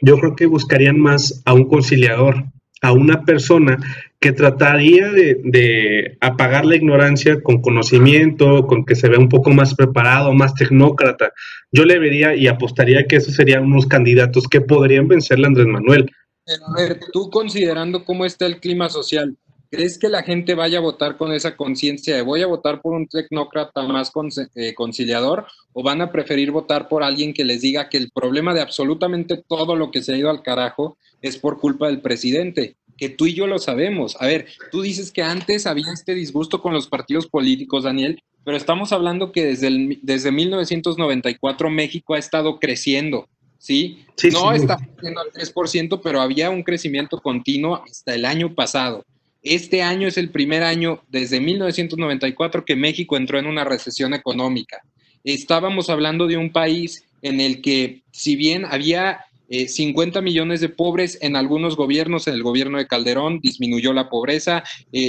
yo 0.00 0.18
creo 0.18 0.36
que 0.36 0.46
buscarían 0.46 0.98
más 1.00 1.42
a 1.44 1.54
un 1.54 1.68
conciliador, 1.68 2.44
a 2.82 2.92
una 2.92 3.24
persona 3.24 3.78
que 4.20 4.32
trataría 4.32 5.10
de, 5.10 6.16
apagar 6.20 6.64
la 6.64 6.76
ignorancia 6.76 7.42
con 7.42 7.60
conocimiento, 7.60 8.66
con 8.66 8.84
que 8.84 8.96
se 8.96 9.08
vea 9.08 9.18
un 9.18 9.28
poco 9.28 9.50
más 9.50 9.74
preparado, 9.74 10.32
más 10.32 10.54
tecnócrata. 10.54 11.32
Yo 11.70 11.84
le 11.84 11.98
vería 11.98 12.34
y 12.34 12.48
apostaría 12.48 13.06
que 13.06 13.16
esos 13.16 13.34
serían 13.34 13.64
unos 13.64 13.86
candidatos 13.86 14.48
que 14.48 14.60
podrían 14.60 15.08
vencerle 15.08 15.44
a 15.44 15.48
Andrés 15.48 15.66
Manuel. 15.66 16.10
a 16.46 16.80
ver, 16.80 17.00
tú 17.12 17.30
considerando 17.30 18.04
cómo 18.04 18.24
está 18.24 18.46
el 18.46 18.60
clima 18.60 18.88
social, 18.88 19.36
¿Crees 19.76 19.98
que 19.98 20.08
la 20.08 20.22
gente 20.22 20.54
vaya 20.54 20.78
a 20.78 20.80
votar 20.80 21.18
con 21.18 21.32
esa 21.32 21.54
conciencia 21.54 22.16
de 22.16 22.22
voy 22.22 22.40
a 22.40 22.46
votar 22.46 22.80
por 22.80 22.94
un 22.94 23.06
tecnócrata 23.06 23.82
más 23.82 24.10
eh, 24.54 24.74
conciliador 24.74 25.46
o 25.74 25.82
van 25.82 26.00
a 26.00 26.10
preferir 26.10 26.50
votar 26.50 26.88
por 26.88 27.02
alguien 27.02 27.34
que 27.34 27.44
les 27.44 27.60
diga 27.60 27.90
que 27.90 27.98
el 27.98 28.10
problema 28.10 28.54
de 28.54 28.62
absolutamente 28.62 29.36
todo 29.46 29.76
lo 29.76 29.90
que 29.90 30.02
se 30.02 30.14
ha 30.14 30.16
ido 30.16 30.30
al 30.30 30.42
carajo 30.42 30.96
es 31.20 31.36
por 31.36 31.60
culpa 31.60 31.88
del 31.88 32.00
presidente? 32.00 32.76
Que 32.96 33.10
tú 33.10 33.26
y 33.26 33.34
yo 33.34 33.46
lo 33.46 33.58
sabemos. 33.58 34.16
A 34.18 34.26
ver, 34.26 34.46
tú 34.70 34.80
dices 34.80 35.12
que 35.12 35.22
antes 35.22 35.66
había 35.66 35.92
este 35.92 36.14
disgusto 36.14 36.62
con 36.62 36.72
los 36.72 36.88
partidos 36.88 37.26
políticos, 37.26 37.84
Daniel, 37.84 38.22
pero 38.44 38.56
estamos 38.56 38.92
hablando 38.92 39.30
que 39.30 39.44
desde, 39.44 39.66
el, 39.66 39.98
desde 40.02 40.32
1994 40.32 41.68
México 41.68 42.14
ha 42.14 42.18
estado 42.18 42.58
creciendo. 42.58 43.28
¿sí? 43.58 44.06
no 44.32 44.52
está 44.52 44.76
creciendo 44.76 45.20
al 45.20 45.32
3%, 45.32 46.00
pero 46.02 46.20
había 46.20 46.50
un 46.50 46.62
crecimiento 46.62 47.20
continuo 47.20 47.82
hasta 47.84 48.14
el 48.14 48.24
año 48.24 48.54
pasado. 48.54 49.04
Este 49.48 49.80
año 49.84 50.08
es 50.08 50.18
el 50.18 50.30
primer 50.30 50.64
año 50.64 51.04
desde 51.08 51.40
1994 51.40 52.64
que 52.64 52.74
México 52.74 53.16
entró 53.16 53.38
en 53.38 53.46
una 53.46 53.62
recesión 53.62 54.12
económica. 54.12 54.82
Estábamos 55.22 55.88
hablando 55.88 56.26
de 56.26 56.36
un 56.36 56.50
país 56.50 57.04
en 57.22 57.40
el 57.40 57.62
que, 57.62 58.02
si 58.10 58.34
bien 58.34 58.64
había 58.64 59.20
50 59.48 60.20
millones 60.20 60.60
de 60.60 60.68
pobres 60.68 61.18
en 61.22 61.36
algunos 61.36 61.76
gobiernos, 61.76 62.26
en 62.26 62.34
el 62.34 62.42
gobierno 62.42 62.78
de 62.78 62.88
Calderón 62.88 63.38
disminuyó 63.40 63.92
la 63.92 64.08
pobreza, 64.08 64.64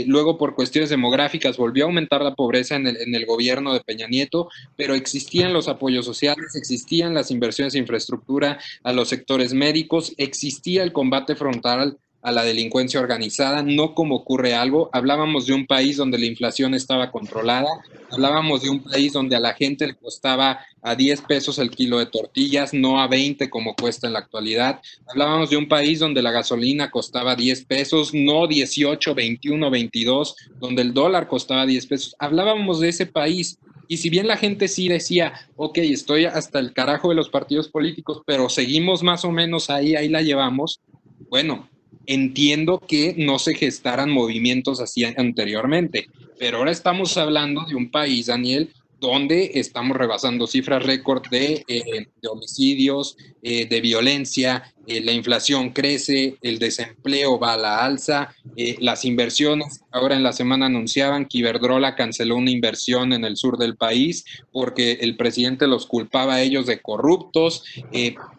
luego 0.06 0.38
por 0.38 0.54
cuestiones 0.54 0.92
demográficas 0.92 1.58
volvió 1.58 1.86
a 1.86 1.88
aumentar 1.88 2.22
la 2.22 2.36
pobreza 2.36 2.76
en 2.76 2.86
el, 2.86 2.98
en 2.98 3.16
el 3.16 3.26
gobierno 3.26 3.74
de 3.74 3.80
Peña 3.80 4.06
Nieto, 4.08 4.50
pero 4.76 4.94
existían 4.94 5.52
los 5.52 5.68
apoyos 5.68 6.06
sociales, 6.06 6.56
existían 6.56 7.16
las 7.16 7.32
inversiones 7.32 7.74
en 7.74 7.82
infraestructura 7.82 8.60
a 8.84 8.94
los 8.94 9.10
sectores 9.10 9.56
médicos, 9.56 10.14
existía 10.18 10.84
el 10.84 10.94
combate 10.94 11.36
frontal 11.36 11.98
a 12.28 12.32
la 12.34 12.44
delincuencia 12.44 13.00
organizada, 13.00 13.64
no 13.64 13.96
como 13.96 14.18
ocurre 14.18 14.54
algo. 14.54 14.90
Hablábamos 14.92 15.46
de 15.46 15.54
un 15.54 15.66
país 15.66 15.96
donde 15.96 16.18
la 16.18 16.26
inflación 16.26 16.74
estaba 16.74 17.10
controlada, 17.10 17.70
hablábamos 18.12 18.64
de 18.64 18.70
un 18.70 18.84
país 18.84 19.14
donde 19.14 19.38
a 19.38 19.40
la 19.40 19.54
gente 19.54 19.88
le 19.88 19.96
costaba 19.96 20.60
a 20.82 20.94
10 20.94 21.22
pesos 21.22 21.58
el 21.58 21.70
kilo 21.70 22.00
de 22.00 22.08
tortillas, 22.08 22.74
no 22.74 23.00
a 23.00 23.08
20 23.08 23.50
como 23.50 23.76
cuesta 23.76 24.08
en 24.08 24.14
la 24.14 24.20
actualidad. 24.20 24.82
Hablábamos 25.08 25.52
de 25.52 25.56
un 25.56 25.70
país 25.70 26.00
donde 26.00 26.22
la 26.22 26.32
gasolina 26.32 26.92
costaba 26.92 27.34
10 27.34 27.64
pesos, 27.64 28.14
no 28.14 28.46
18, 28.46 29.16
21, 29.16 29.72
22, 29.72 30.36
donde 30.60 30.82
el 30.82 30.94
dólar 30.94 31.30
costaba 31.30 31.66
10 31.66 31.86
pesos. 31.86 32.16
Hablábamos 32.20 32.82
de 32.82 32.90
ese 32.90 33.06
país. 33.06 33.58
Y 33.88 33.96
si 33.96 34.10
bien 34.10 34.28
la 34.28 34.36
gente 34.36 34.68
sí 34.68 34.90
decía, 34.90 35.32
ok, 35.56 35.78
estoy 35.78 36.26
hasta 36.26 36.60
el 36.60 36.74
carajo 36.74 37.08
de 37.08 37.16
los 37.16 37.30
partidos 37.30 37.70
políticos, 37.70 38.22
pero 38.26 38.50
seguimos 38.50 39.02
más 39.02 39.24
o 39.24 39.32
menos 39.32 39.70
ahí, 39.70 39.96
ahí 39.96 40.10
la 40.10 40.22
llevamos, 40.22 40.82
bueno, 41.30 41.70
entiendo 42.08 42.80
que 42.80 43.14
no 43.18 43.38
se 43.38 43.54
gestaran 43.54 44.10
movimientos 44.10 44.80
así 44.80 45.04
anteriormente, 45.04 46.08
pero 46.40 46.58
ahora 46.58 46.72
estamos 46.72 47.18
hablando 47.18 47.66
de 47.66 47.76
un 47.76 47.92
país, 47.92 48.28
Daniel, 48.28 48.70
donde 49.00 49.52
estamos 49.56 49.96
rebasando 49.96 50.48
cifras 50.48 50.84
récord 50.84 51.24
de, 51.30 51.64
eh, 51.68 52.08
homicidios, 52.30 53.16
eh, 53.44 53.68
de 53.68 53.82
violencia, 53.82 54.74
eh, 54.88 55.02
la 55.02 55.12
inflación 55.12 55.72
crece, 55.72 56.38
el 56.42 56.60
desempleo 56.60 57.38
va 57.40 57.54
a 57.54 57.58
la 57.58 57.86
alza, 57.86 58.34
las 58.80 59.06
inversiones, 59.06 59.82
ahora 59.92 60.16
en 60.16 60.24
la 60.24 60.34
semana 60.34 60.66
anunciaban 60.66 61.26
que 61.26 61.40
Iberdrola 61.40 61.96
canceló 61.96 62.38
una 62.38 62.50
inversión 62.50 63.14
en 63.14 63.24
el 63.24 63.38
sur 63.38 63.58
del 63.58 63.78
país 63.78 64.26
porque 64.52 64.94
el 65.02 65.16
presidente 65.16 65.68
los 65.68 65.86
culpaba 65.86 66.36
a 66.36 66.42
ellos 66.42 66.66
de 66.66 66.82
corruptos. 66.82 67.64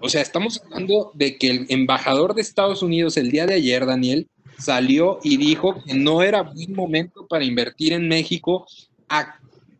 o 0.01 0.09
sea, 0.09 0.23
estamos 0.23 0.61
hablando 0.64 1.12
de 1.14 1.38
que 1.38 1.51
el 1.51 1.66
embajador 1.68 2.35
de 2.35 2.42
Estados 2.42 2.83
Unidos 2.83 3.16
el 3.16 3.31
día 3.31 3.47
de 3.47 3.55
ayer, 3.55 3.87
Daniel, 3.87 4.29
salió 4.59 5.21
y 5.23 5.37
dijo 5.37 5.83
que 5.85 5.94
no 5.94 6.23
era 6.23 6.42
buen 6.42 6.75
momento 6.75 7.27
para 7.29 7.44
invertir 7.44 7.92
en 7.92 8.09
México 8.09 8.66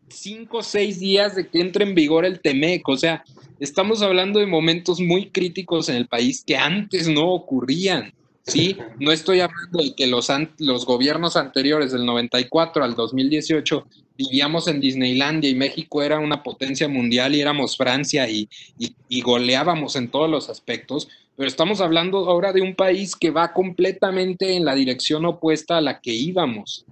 cinco 0.09 0.57
o 0.57 0.63
seis 0.63 0.99
días 0.99 1.35
de 1.35 1.47
que 1.47 1.59
entre 1.61 1.85
en 1.85 1.95
vigor 1.95 2.25
el 2.25 2.41
TEMEC. 2.41 2.87
O 2.87 2.97
sea, 2.97 3.23
estamos 3.59 4.01
hablando 4.01 4.39
de 4.39 4.45
momentos 4.45 4.99
muy 4.99 5.29
críticos 5.29 5.89
en 5.89 5.95
el 5.95 6.07
país 6.07 6.43
que 6.45 6.57
antes 6.57 7.07
no 7.07 7.29
ocurrían. 7.29 8.13
Sí, 8.43 8.77
no 8.99 9.11
estoy 9.11 9.41
hablando 9.41 9.83
de 9.83 9.93
que 9.93 10.07
los, 10.07 10.27
los 10.57 10.85
gobiernos 10.85 11.35
anteriores 11.35 11.91
del 11.91 12.05
94 12.05 12.83
al 12.83 12.95
2018 12.95 13.85
vivíamos 14.17 14.67
en 14.67 14.79
Disneylandia 14.81 15.49
y 15.49 15.55
México 15.55 16.01
era 16.01 16.19
una 16.19 16.41
potencia 16.41 16.87
mundial 16.87 17.35
y 17.35 17.41
éramos 17.41 17.77
Francia 17.77 18.27
y, 18.27 18.49
y 18.77 19.21
goleábamos 19.21 19.95
en 19.95 20.09
todos 20.09 20.29
los 20.29 20.49
aspectos, 20.49 21.07
pero 21.35 21.47
estamos 21.47 21.79
hablando 21.79 22.29
ahora 22.29 22.51
de 22.51 22.61
un 22.61 22.75
país 22.75 23.15
que 23.15 23.29
va 23.29 23.53
completamente 23.53 24.55
en 24.55 24.65
la 24.65 24.73
dirección 24.73 25.25
opuesta 25.25 25.77
a 25.77 25.81
la 25.81 26.01
que 26.01 26.11
íbamos. 26.11 26.85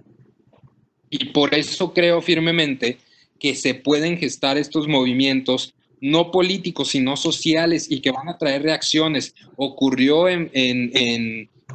Y 1.10 1.26
por 1.26 1.54
eso 1.54 1.92
creo 1.92 2.22
firmemente 2.22 2.98
que 3.38 3.54
se 3.54 3.74
pueden 3.74 4.18
gestar 4.18 4.58
estos 4.58 4.88
movimientos 4.88 5.74
no 6.00 6.30
políticos, 6.30 6.88
sino 6.88 7.16
sociales 7.16 7.90
y 7.90 8.00
que 8.00 8.10
van 8.10 8.28
a 8.28 8.38
traer 8.38 8.62
reacciones. 8.62 9.34
Ocurrió 9.56 10.28
en, 10.28 10.50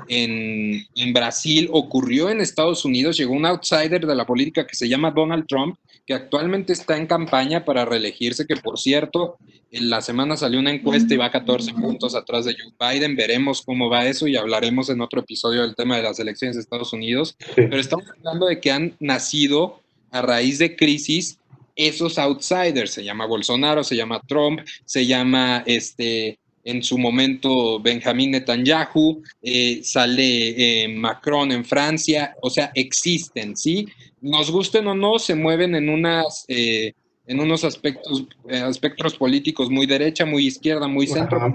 en, 0.08 1.13
Brasil, 1.13 1.69
ocurrió 1.71 2.30
en 2.30 2.41
Estados 2.41 2.86
Unidos, 2.86 3.17
llegó 3.17 3.34
un 3.34 3.45
outsider 3.45 4.06
de 4.06 4.15
la 4.15 4.26
política 4.26 4.65
que 4.65 4.76
se 4.76 4.88
llama 4.88 5.12
Donald 5.12 5.45
Trump, 5.47 5.78
que 6.06 6.13
actualmente 6.13 6.73
está 6.73 6.97
en 6.97 7.08
campaña 7.08 7.63
para 7.63 7.86
reelegirse, 7.86 8.45
que 8.45 8.58
por 8.58 8.78
cierto, 8.78 9.38
en 9.71 9.89
la 9.89 10.02
semana 10.02 10.36
salió 10.36 10.60
una 10.60 10.71
encuesta 10.71 11.13
y 11.13 11.17
va 11.17 11.32
14 11.32 11.73
puntos 11.73 12.13
atrás 12.15 12.45
de 12.45 12.56
Joe 12.56 12.93
Biden, 12.93 13.15
veremos 13.15 13.62
cómo 13.62 13.89
va 13.89 14.06
eso 14.06 14.28
y 14.28 14.36
hablaremos 14.36 14.89
en 14.89 15.02
otro 15.02 15.21
episodio 15.21 15.62
del 15.62 15.76
tema 15.76 15.95
de 15.95 16.04
las 16.04 16.19
elecciones 16.19 16.56
de 16.56 16.62
Estados 16.62 16.91
Unidos, 16.91 17.38
pero 17.56 17.80
estamos 17.80 18.06
hablando 18.17 18.47
de 18.47 18.60
que 18.60 18.71
han 18.71 18.95
nacido 18.99 19.82
a 20.12 20.21
raíz 20.21 20.60
de 20.60 20.76
crisis 20.76 21.39
esos 21.75 22.17
outsiders, 22.17 22.91
se 22.91 23.03
llama 23.03 23.25
Bolsonaro, 23.25 23.83
se 23.83 23.95
llama 23.95 24.21
Trump, 24.27 24.62
se 24.86 25.05
llama 25.05 25.63
este, 25.65 26.38
en 26.63 26.83
su 26.83 26.97
momento 26.97 27.79
Benjamín 27.79 28.31
Netanyahu, 28.31 29.21
eh, 29.41 29.81
sale 29.83 30.83
eh, 30.83 30.88
Macron 30.88 31.51
en 31.51 31.65
Francia, 31.65 32.36
o 32.41 32.49
sea, 32.49 32.71
existen, 32.75 33.57
¿sí? 33.57 33.88
Nos 34.21 34.49
gusten 34.51 34.88
o 34.88 34.95
no, 34.95 35.19
se 35.19 35.36
mueven 35.36 35.75
en 35.75 35.89
unas... 35.89 36.45
Eh, 36.47 36.93
en 37.25 37.39
unos 37.39 37.63
aspectos, 37.63 38.25
aspectos 38.49 39.15
políticos 39.15 39.69
muy 39.69 39.86
derecha, 39.86 40.25
muy 40.25 40.45
izquierda, 40.45 40.89
muy 40.89 41.07
centro. 41.07 41.53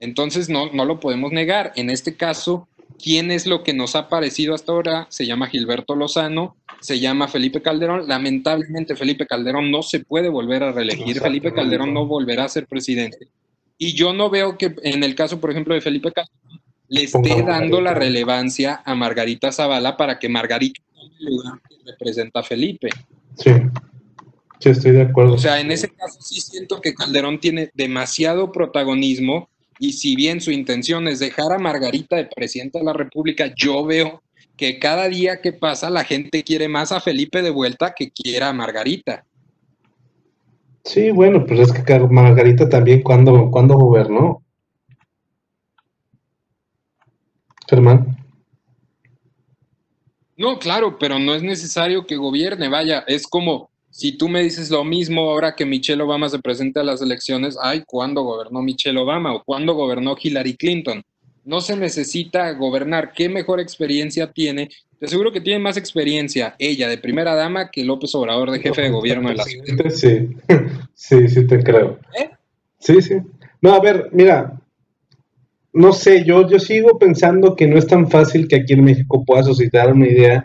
Entonces 0.00 0.48
no, 0.48 0.72
no 0.72 0.84
lo 0.84 0.98
podemos 0.98 1.30
negar. 1.30 1.72
En 1.76 1.90
este 1.90 2.16
caso, 2.16 2.66
¿quién 3.02 3.30
es 3.30 3.46
lo 3.46 3.62
que 3.62 3.74
nos 3.74 3.96
ha 3.96 4.08
parecido 4.08 4.54
hasta 4.54 4.72
ahora? 4.72 5.06
Se 5.10 5.26
llama 5.26 5.48
Gilberto 5.48 5.94
Lozano, 5.94 6.56
se 6.80 7.00
llama 7.00 7.28
Felipe 7.28 7.62
Calderón. 7.62 8.08
Lamentablemente 8.08 8.96
Felipe 8.96 9.26
Calderón 9.26 9.70
no 9.70 9.82
se 9.82 10.00
puede 10.00 10.28
volver 10.28 10.62
a 10.62 10.72
reelegir, 10.72 11.20
Felipe 11.20 11.52
Calderón 11.52 11.94
no 11.94 12.06
volverá 12.06 12.44
a 12.44 12.48
ser 12.48 12.66
presidente. 12.66 13.28
Y 13.78 13.94
yo 13.94 14.12
no 14.12 14.30
veo 14.30 14.56
que 14.56 14.74
en 14.82 15.02
el 15.02 15.14
caso, 15.14 15.40
por 15.40 15.50
ejemplo, 15.50 15.74
de 15.74 15.80
Felipe 15.80 16.12
Calderón, 16.12 16.60
le 16.88 17.02
esté 17.02 17.42
dando 17.42 17.80
la 17.80 17.94
relevancia 17.94 18.82
a 18.84 18.94
Margarita 18.94 19.50
Zavala 19.50 19.96
para 19.96 20.18
que 20.18 20.28
Margarita 20.28 20.80
tome 20.94 21.14
el 21.18 21.26
lugar 21.26 21.60
que 21.68 21.76
representa 21.84 22.40
a 22.40 22.42
Felipe. 22.42 22.90
Sí. 23.36 23.50
Sí, 24.58 24.70
estoy 24.70 24.92
de 24.92 25.02
acuerdo. 25.02 25.34
O 25.34 25.38
sea, 25.38 25.60
en 25.60 25.70
ese 25.70 25.88
caso 25.90 26.20
sí 26.22 26.40
siento 26.40 26.80
que 26.80 26.94
Calderón 26.94 27.40
tiene 27.40 27.70
demasiado 27.74 28.52
protagonismo 28.52 29.50
y 29.78 29.92
si 29.92 30.16
bien 30.16 30.40
su 30.40 30.50
intención 30.50 31.08
es 31.08 31.18
dejar 31.18 31.52
a 31.52 31.58
Margarita 31.58 32.16
de 32.16 32.26
presidenta 32.26 32.78
de 32.78 32.84
la 32.84 32.92
República, 32.92 33.52
yo 33.54 33.84
veo 33.84 34.22
que 34.56 34.78
cada 34.78 35.08
día 35.08 35.40
que 35.40 35.52
pasa 35.52 35.90
la 35.90 36.04
gente 36.04 36.42
quiere 36.42 36.68
más 36.68 36.92
a 36.92 37.00
Felipe 37.00 37.42
de 37.42 37.50
vuelta 37.50 37.94
que 37.94 38.10
quiera 38.10 38.48
a 38.48 38.52
Margarita. 38.52 39.24
Sí, 40.84 41.10
bueno, 41.10 41.44
pues 41.44 41.60
es 41.60 41.72
que 41.72 41.98
Margarita 41.98 42.68
también 42.68 43.02
cuando, 43.02 43.50
cuando 43.50 43.74
gobernó. 43.74 44.42
Germán. 47.68 48.16
No, 50.36 50.58
claro, 50.58 50.98
pero 50.98 51.18
no 51.18 51.34
es 51.34 51.42
necesario 51.42 52.06
que 52.06 52.16
gobierne, 52.16 52.68
vaya, 52.68 53.04
es 53.06 53.26
como 53.26 53.70
si 53.96 54.18
tú 54.18 54.28
me 54.28 54.42
dices 54.42 54.70
lo 54.70 54.84
mismo 54.84 55.22
ahora 55.22 55.54
que 55.54 55.64
Michelle 55.64 56.02
Obama 56.02 56.28
se 56.28 56.38
presenta 56.38 56.80
a 56.80 56.84
las 56.84 57.00
elecciones, 57.00 57.56
ay, 57.62 57.82
¿cuándo 57.86 58.22
gobernó 58.22 58.60
Michelle 58.60 58.98
Obama 59.00 59.34
o 59.34 59.42
cuándo 59.42 59.74
gobernó 59.74 60.16
Hillary 60.20 60.56
Clinton? 60.56 61.02
no 61.46 61.60
se 61.60 61.76
necesita 61.76 62.52
gobernar. 62.52 63.12
¿Qué 63.12 63.28
mejor 63.28 63.60
experiencia 63.60 64.30
tiene? 64.30 64.68
Te 64.98 65.06
aseguro 65.06 65.32
que 65.32 65.40
tiene 65.40 65.60
más 65.60 65.76
experiencia 65.76 66.54
ella 66.58 66.88
de 66.88 66.98
primera 66.98 67.34
dama 67.34 67.70
que 67.70 67.84
López 67.84 68.14
Obrador 68.14 68.50
de 68.50 68.58
jefe 68.58 68.82
de 68.82 68.90
gobierno 68.90 69.28
de 69.28 69.36
la 69.36 69.44
ciudad. 69.44 69.90
Sí, 69.90 70.28
sí, 70.94 71.28
sí 71.28 71.46
te 71.46 71.62
creo. 71.62 71.98
¿Eh? 72.18 72.30
Sí, 72.80 73.00
sí. 73.00 73.14
No, 73.62 73.74
a 73.74 73.80
ver, 73.80 74.08
mira, 74.12 74.60
no 75.72 75.92
sé, 75.92 76.24
yo, 76.24 76.48
yo 76.48 76.58
sigo 76.58 76.98
pensando 76.98 77.54
que 77.54 77.66
no 77.66 77.78
es 77.78 77.86
tan 77.86 78.10
fácil 78.10 78.48
que 78.48 78.56
aquí 78.56 78.72
en 78.72 78.84
México 78.84 79.24
pueda 79.24 79.44
suscitar 79.44 79.92
una 79.92 80.08
idea 80.08 80.44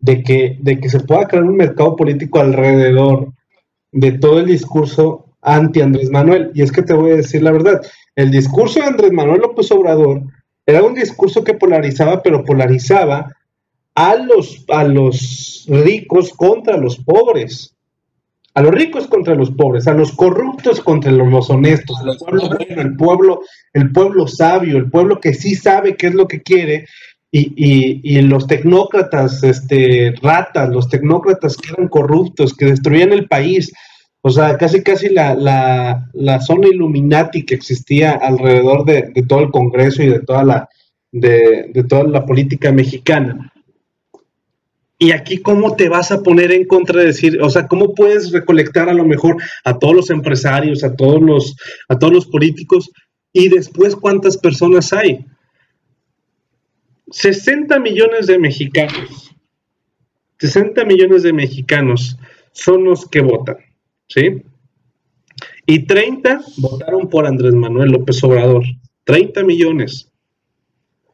de 0.00 0.22
que, 0.22 0.56
de 0.60 0.78
que 0.78 0.88
se 0.88 1.00
pueda 1.00 1.26
crear 1.26 1.44
un 1.44 1.56
mercado 1.56 1.96
político 1.96 2.40
alrededor 2.40 3.32
de 3.92 4.12
todo 4.12 4.40
el 4.40 4.46
discurso 4.46 5.26
anti 5.42 5.80
Andrés 5.80 6.10
Manuel. 6.10 6.50
Y 6.54 6.62
es 6.62 6.72
que 6.72 6.82
te 6.82 6.94
voy 6.94 7.12
a 7.12 7.16
decir 7.16 7.42
la 7.42 7.52
verdad, 7.52 7.80
el 8.16 8.30
discurso 8.30 8.80
de 8.80 8.86
Andrés 8.86 9.12
Manuel 9.12 9.40
López 9.40 9.70
Obrador 9.72 10.22
era 10.66 10.82
un 10.82 10.94
discurso 10.94 11.42
que 11.42 11.54
polarizaba, 11.54 12.22
pero 12.22 12.44
polarizaba 12.44 13.34
a 13.94 14.16
los, 14.16 14.64
a 14.68 14.84
los 14.84 15.66
ricos 15.68 16.32
contra 16.32 16.76
los 16.76 16.98
pobres. 16.98 17.74
A 18.54 18.62
los 18.62 18.72
ricos 18.72 19.06
contra 19.06 19.34
los 19.34 19.52
pobres, 19.52 19.86
a 19.86 19.94
los 19.94 20.12
corruptos 20.12 20.80
contra 20.80 21.12
los, 21.12 21.48
honestos, 21.48 21.96
al 22.00 22.16
pueblo 22.16 22.48
bueno, 22.48 22.82
el 22.82 22.96
pueblo, 22.96 23.40
el 23.72 23.92
pueblo 23.92 24.26
sabio, 24.26 24.76
el 24.76 24.90
pueblo 24.90 25.20
que 25.20 25.32
sí 25.32 25.54
sabe 25.54 25.96
qué 25.96 26.08
es 26.08 26.14
lo 26.14 26.26
que 26.26 26.42
quiere, 26.42 26.86
y, 27.30 28.00
y, 28.02 28.22
los 28.22 28.46
tecnócratas, 28.46 29.42
este, 29.44 30.14
ratas, 30.22 30.70
los 30.70 30.88
tecnócratas 30.88 31.56
que 31.56 31.72
eran 31.72 31.88
corruptos, 31.88 32.54
que 32.54 32.66
destruían 32.66 33.12
el 33.12 33.28
país, 33.28 33.70
o 34.22 34.30
sea, 34.30 34.56
casi 34.56 34.82
casi 34.82 35.10
la, 35.10 35.34
la, 36.12 36.40
zona 36.40 36.68
Illuminati 36.68 37.44
que 37.44 37.54
existía 37.54 38.12
alrededor 38.12 38.84
de, 38.84 39.12
todo 39.28 39.40
el 39.40 39.50
Congreso 39.50 40.02
y 40.02 40.08
de 40.08 40.20
toda 40.20 40.42
la, 40.42 40.68
de, 41.12 41.84
toda 41.88 42.04
la 42.04 42.24
política 42.24 42.72
mexicana. 42.72 43.52
Y 44.98 45.12
aquí, 45.12 45.38
¿cómo 45.38 45.76
te 45.76 45.88
vas 45.88 46.10
a 46.10 46.22
poner 46.22 46.50
en 46.50 46.66
contra 46.66 47.00
de 47.00 47.06
decir, 47.06 47.40
o 47.40 47.48
sea, 47.50 47.68
cómo 47.68 47.94
puedes 47.94 48.32
recolectar 48.32 48.88
a 48.88 48.94
lo 48.94 49.04
mejor 49.04 49.36
a 49.64 49.78
todos 49.78 49.94
los 49.94 50.10
empresarios, 50.10 50.82
a 50.82 50.96
todos 50.96 51.22
los, 51.22 51.56
a 51.88 51.98
todos 51.98 52.12
los 52.12 52.26
políticos 52.26 52.90
Y 53.32 53.48
después, 53.48 53.94
¿cuántas 53.94 54.38
personas 54.38 54.92
hay? 54.92 55.24
60 57.10 57.78
millones 57.78 58.26
de 58.26 58.38
mexicanos. 58.38 59.34
60 60.38 60.84
millones 60.84 61.22
de 61.22 61.32
mexicanos 61.32 62.16
son 62.52 62.84
los 62.84 63.06
que 63.06 63.20
votan, 63.20 63.56
¿sí? 64.08 64.42
Y 65.66 65.80
30 65.80 66.40
votaron 66.56 67.08
por 67.08 67.26
Andrés 67.26 67.54
Manuel 67.54 67.90
López 67.90 68.22
Obrador. 68.24 68.64
30 69.04 69.42
millones. 69.44 70.10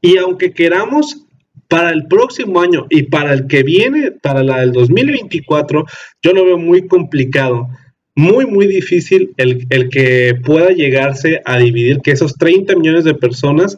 Y 0.00 0.18
aunque 0.18 0.52
queramos, 0.52 1.24
para 1.68 1.90
el 1.90 2.06
próximo 2.06 2.60
año 2.60 2.86
y 2.90 3.04
para 3.04 3.32
el 3.32 3.46
que 3.46 3.62
viene, 3.62 4.12
para 4.12 4.42
la 4.42 4.60
del 4.60 4.72
2024, 4.72 5.84
yo 6.22 6.32
lo 6.32 6.44
veo 6.44 6.58
muy 6.58 6.86
complicado, 6.86 7.68
muy, 8.14 8.46
muy 8.46 8.66
difícil 8.66 9.32
el, 9.38 9.66
el 9.70 9.88
que 9.88 10.34
pueda 10.44 10.68
llegarse 10.70 11.40
a 11.44 11.58
dividir, 11.58 12.00
que 12.00 12.12
esos 12.12 12.34
30 12.34 12.76
millones 12.76 13.04
de 13.04 13.14
personas 13.14 13.76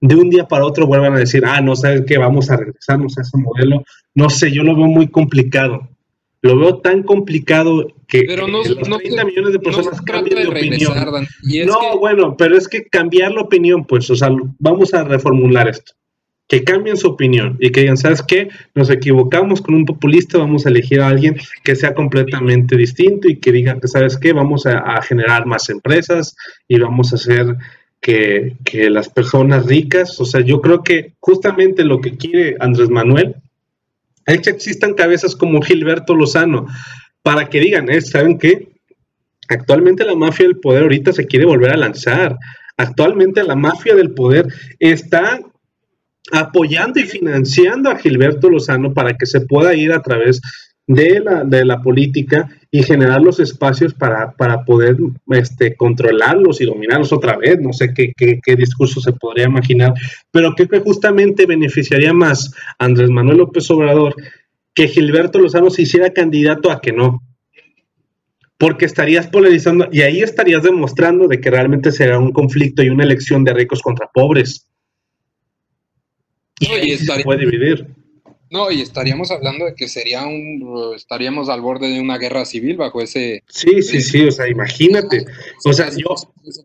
de 0.00 0.14
un 0.14 0.30
día 0.30 0.48
para 0.48 0.64
otro 0.64 0.86
vuelvan 0.86 1.14
a 1.14 1.18
decir, 1.18 1.44
ah, 1.46 1.60
no, 1.60 1.76
¿sabes 1.76 2.04
qué? 2.06 2.16
Vamos 2.18 2.50
a 2.50 2.56
regresarnos 2.56 3.18
a 3.18 3.22
ese 3.22 3.36
modelo. 3.36 3.84
No 4.14 4.30
sé, 4.30 4.50
yo 4.50 4.62
lo 4.62 4.74
veo 4.74 4.86
muy 4.86 5.08
complicado. 5.08 5.88
Lo 6.42 6.58
veo 6.58 6.78
tan 6.78 7.02
complicado 7.02 7.86
que, 8.08 8.22
pero 8.26 8.48
no, 8.48 8.62
los 8.64 8.98
30 8.98 9.24
millones 9.26 9.52
de 9.52 9.58
personas 9.58 10.00
cambien 10.00 10.42
de, 10.42 10.48
opinión. 10.48 10.94
no, 11.66 11.98
bueno, 11.98 12.34
pero 12.36 12.56
es 12.56 12.66
que 12.66 12.86
cambiar 12.86 13.32
la 13.32 13.42
opinión, 13.42 13.84
pues, 13.84 14.08
o 14.08 14.16
sea, 14.16 14.30
vamos 14.58 14.94
a 14.94 15.04
reformular 15.04 15.68
esto. 15.68 15.92
Que 16.48 16.64
cambien 16.64 16.96
su 16.96 17.08
opinión 17.08 17.58
y 17.60 17.70
que 17.70 17.82
digan, 17.82 17.98
¿sabes 17.98 18.22
qué? 18.22 18.48
Nos 18.74 18.90
equivocamos 18.90 19.60
con 19.60 19.74
un 19.74 19.84
populista, 19.84 20.38
vamos 20.38 20.66
a 20.66 20.70
elegir 20.70 21.00
a 21.00 21.08
alguien 21.08 21.36
que 21.62 21.76
sea 21.76 21.94
completamente 21.94 22.74
distinto 22.74 23.28
y 23.28 23.36
que 23.36 23.52
diga 23.52 23.78
que, 23.78 23.86
¿sabes 23.86 24.16
qué? 24.16 24.32
Vamos 24.32 24.66
a, 24.66 24.78
a 24.78 25.02
generar 25.02 25.46
más 25.46 25.68
empresas 25.68 26.34
y 26.66 26.80
vamos 26.80 27.12
a 27.12 27.16
hacer 27.16 27.56
que, 28.00 28.56
las 28.90 29.08
personas 29.08 29.66
ricas, 29.66 30.18
o 30.20 30.24
sea, 30.24 30.40
yo 30.40 30.60
creo 30.60 30.82
que 30.82 31.14
justamente 31.20 31.84
lo 31.84 32.00
que 32.00 32.16
quiere 32.16 32.56
Andrés 32.58 32.88
Manuel 32.88 33.36
es 34.26 34.40
que 34.40 34.50
existan 34.50 34.94
cabezas 34.94 35.36
como 35.36 35.60
Gilberto 35.60 36.14
Lozano, 36.14 36.66
para 37.22 37.48
que 37.48 37.60
digan, 37.60 37.90
¿eh? 37.90 38.00
¿saben 38.00 38.38
qué? 38.38 38.68
Actualmente 39.48 40.04
la 40.04 40.14
mafia 40.14 40.46
del 40.46 40.60
poder 40.60 40.84
ahorita 40.84 41.12
se 41.12 41.26
quiere 41.26 41.44
volver 41.44 41.72
a 41.72 41.76
lanzar. 41.76 42.38
Actualmente 42.76 43.42
la 43.42 43.56
mafia 43.56 43.94
del 43.94 44.12
poder 44.12 44.46
está 44.78 45.40
apoyando 46.32 47.00
y 47.00 47.04
financiando 47.04 47.90
a 47.90 47.96
Gilberto 47.96 48.48
Lozano 48.48 48.94
para 48.94 49.16
que 49.16 49.26
se 49.26 49.40
pueda 49.40 49.74
ir 49.74 49.92
a 49.92 50.02
través 50.02 50.40
de 50.86 51.20
la, 51.20 51.44
de 51.44 51.64
la 51.64 51.80
política 51.82 52.48
y 52.70 52.82
generar 52.82 53.20
los 53.20 53.40
espacios 53.40 53.94
para, 53.94 54.34
poder 54.64 54.96
este, 55.30 55.74
controlarlos 55.76 56.60
y 56.60 56.66
dominarlos 56.66 57.12
otra 57.12 57.36
vez. 57.36 57.60
No 57.60 57.72
sé 57.72 57.92
qué, 57.94 58.12
qué, 58.16 58.56
discurso 58.56 59.00
se 59.00 59.12
podría 59.12 59.46
imaginar, 59.46 59.92
pero 60.30 60.54
creo 60.54 60.68
que 60.68 60.80
justamente 60.80 61.46
beneficiaría 61.46 62.12
más 62.12 62.52
a 62.78 62.84
Andrés 62.84 63.10
Manuel 63.10 63.38
López 63.38 63.70
Obrador 63.70 64.14
que 64.74 64.88
Gilberto 64.88 65.38
Lozano 65.38 65.70
se 65.70 65.82
hiciera 65.82 66.12
candidato 66.12 66.70
a 66.70 66.80
que 66.80 66.92
no. 66.92 67.22
Porque 68.56 68.84
estarías 68.84 69.26
polarizando 69.26 69.88
y 69.90 70.02
ahí 70.02 70.20
estarías 70.20 70.62
demostrando 70.62 71.28
de 71.28 71.40
que 71.40 71.50
realmente 71.50 71.92
será 71.92 72.18
un 72.18 72.32
conflicto 72.32 72.82
y 72.82 72.90
una 72.90 73.04
elección 73.04 73.42
de 73.42 73.54
ricos 73.54 73.80
contra 73.80 74.08
pobres. 74.12 74.68
Y, 76.60 76.96
se 76.96 77.22
puede 77.24 77.46
dividir. 77.46 77.86
No, 78.50 78.70
y 78.72 78.80
estaríamos 78.80 79.30
hablando 79.30 79.64
de 79.64 79.74
que 79.76 79.86
sería 79.86 80.26
un, 80.26 80.92
estaríamos 80.96 81.48
al 81.48 81.60
borde 81.60 81.88
de 81.88 82.00
una 82.00 82.18
guerra 82.18 82.44
civil 82.44 82.76
bajo 82.76 83.00
ese... 83.00 83.44
Sí, 83.46 83.80
sí, 83.80 84.00
sí, 84.00 84.24
o 84.26 84.32
sea, 84.32 84.48
imagínate. 84.48 85.24
O 85.64 85.72
sea, 85.72 85.88
yo... 85.90 86.14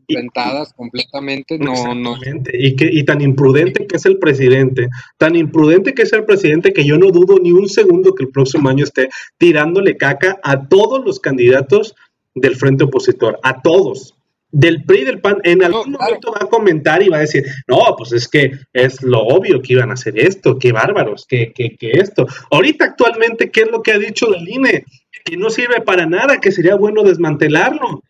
Enfrentadas 0.09 0.73
completamente, 0.73 1.59
no, 1.59 1.93
no. 1.93 2.15
Y, 2.53 2.75
que, 2.75 2.89
y 2.91 3.03
tan 3.03 3.21
imprudente 3.21 3.85
que 3.85 3.97
es 3.97 4.05
el 4.07 4.17
presidente, 4.17 4.87
tan 5.17 5.35
imprudente 5.35 5.93
que 5.93 6.03
es 6.03 6.13
el 6.13 6.25
presidente 6.25 6.73
que 6.73 6.85
yo 6.85 6.97
no 6.97 7.11
dudo 7.11 7.37
ni 7.39 7.51
un 7.51 7.69
segundo 7.69 8.15
que 8.15 8.23
el 8.23 8.31
próximo 8.31 8.67
año 8.69 8.83
esté 8.83 9.09
tirándole 9.37 9.95
caca 9.95 10.39
a 10.41 10.67
todos 10.67 11.05
los 11.05 11.19
candidatos 11.19 11.93
del 12.33 12.55
frente 12.55 12.85
opositor, 12.85 13.39
a 13.43 13.61
todos 13.61 14.14
del 14.55 14.85
PRI 14.85 15.03
del 15.03 15.19
PAN 15.19 15.39
en 15.43 15.63
algún 15.65 15.91
momento 15.91 16.31
va 16.31 16.45
a 16.45 16.49
comentar 16.49 17.03
y 17.03 17.09
va 17.09 17.17
a 17.17 17.21
decir, 17.21 17.43
no, 17.67 17.77
pues 17.97 18.13
es 18.13 18.25
que 18.25 18.51
es 18.71 19.03
lo 19.03 19.19
obvio 19.19 19.61
que 19.61 19.73
iban 19.73 19.89
a 19.89 19.95
hacer 19.95 20.17
esto, 20.17 20.57
qué 20.57 20.71
bárbaros, 20.71 21.25
que, 21.27 21.51
que, 21.51 21.75
que 21.75 21.91
esto. 21.91 22.25
Ahorita 22.51 22.85
actualmente, 22.85 23.51
¿qué 23.51 23.61
es 23.61 23.71
lo 23.71 23.83
que 23.83 23.91
ha 23.91 23.99
dicho 23.99 24.27
del 24.27 24.47
INE? 24.47 24.85
Que 25.25 25.35
no 25.35 25.49
sirve 25.49 25.81
para 25.81 26.05
nada, 26.05 26.39
que 26.39 26.53
sería 26.53 26.75
bueno 26.75 27.03
desmantelarlo. 27.03 28.01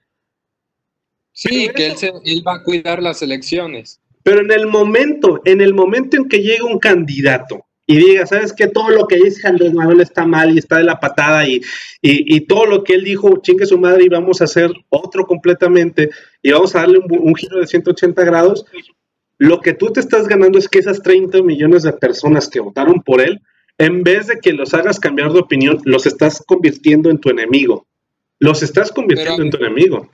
Sí, 1.31 1.69
que 1.75 1.87
él, 1.87 1.95
él 2.23 2.43
va 2.47 2.57
a 2.57 2.63
cuidar 2.63 3.01
las 3.01 3.23
elecciones. 3.23 3.99
Pero 4.21 4.41
en 4.41 4.51
el 4.51 4.67
momento, 4.67 5.41
en 5.45 5.61
el 5.61 5.73
momento 5.73 6.15
en 6.15 6.29
que 6.29 6.43
llega 6.43 6.65
un 6.65 6.77
candidato 6.77 7.65
y 7.87 7.97
diga, 7.97 8.25
¿sabes 8.25 8.51
qué? 8.53 8.67
Todo 8.67 8.89
lo 8.89 9.07
que 9.07 9.17
dice 9.17 9.47
Andrés 9.47 9.73
Manuel 9.73 10.01
está 10.01 10.25
mal 10.25 10.53
y 10.53 10.57
está 10.57 10.77
de 10.77 10.85
la 10.85 10.99
patada 10.99 11.47
y, 11.47 11.61
y, 12.01 12.41
todo 12.41 12.65
lo 12.65 12.83
que 12.83 12.93
él 12.93 13.03
dijo, 13.03 13.37
chingue 13.41 13.65
su 13.65 13.77
madre 13.77 14.05
y 14.05 14.09
vamos 14.09 14.41
a 14.41 14.45
hacer 14.45 14.71
otro 14.89 15.25
completamente 15.25 16.09
y 16.41 16.51
vamos 16.51 16.75
a 16.75 16.79
darle 16.79 16.99
un, 16.99 17.35
giro 17.35 17.59
de 17.59 17.67
180 17.67 18.23
grados, 18.23 18.65
lo 19.37 19.59
que 19.61 19.73
tú 19.73 19.91
te 19.91 19.99
estás 19.99 20.27
ganando 20.27 20.57
es 20.57 20.67
que 20.67 20.79
esas 20.79 21.01
30 21.03 21.43
millones 21.43 21.83
de 21.83 21.93
personas 21.93 22.47
que 22.47 22.59
votaron 22.59 23.01
por 23.03 23.21
él, 23.21 23.41
en 23.77 24.03
vez 24.03 24.27
de 24.27 24.39
que 24.39 24.53
los 24.53 24.73
hagas 24.73 24.99
cambiar 24.99 25.31
de 25.33 25.39
opinión, 25.39 25.79
los 25.83 26.05
estás 26.05 26.43
convirtiendo 26.47 27.09
en 27.09 27.19
tu 27.19 27.29
enemigo. 27.29 27.85
Los 28.39 28.63
estás 28.63 28.91
convirtiendo 28.91 29.43
en 29.43 29.49
tu 29.51 29.57
enemigo. 29.57 30.09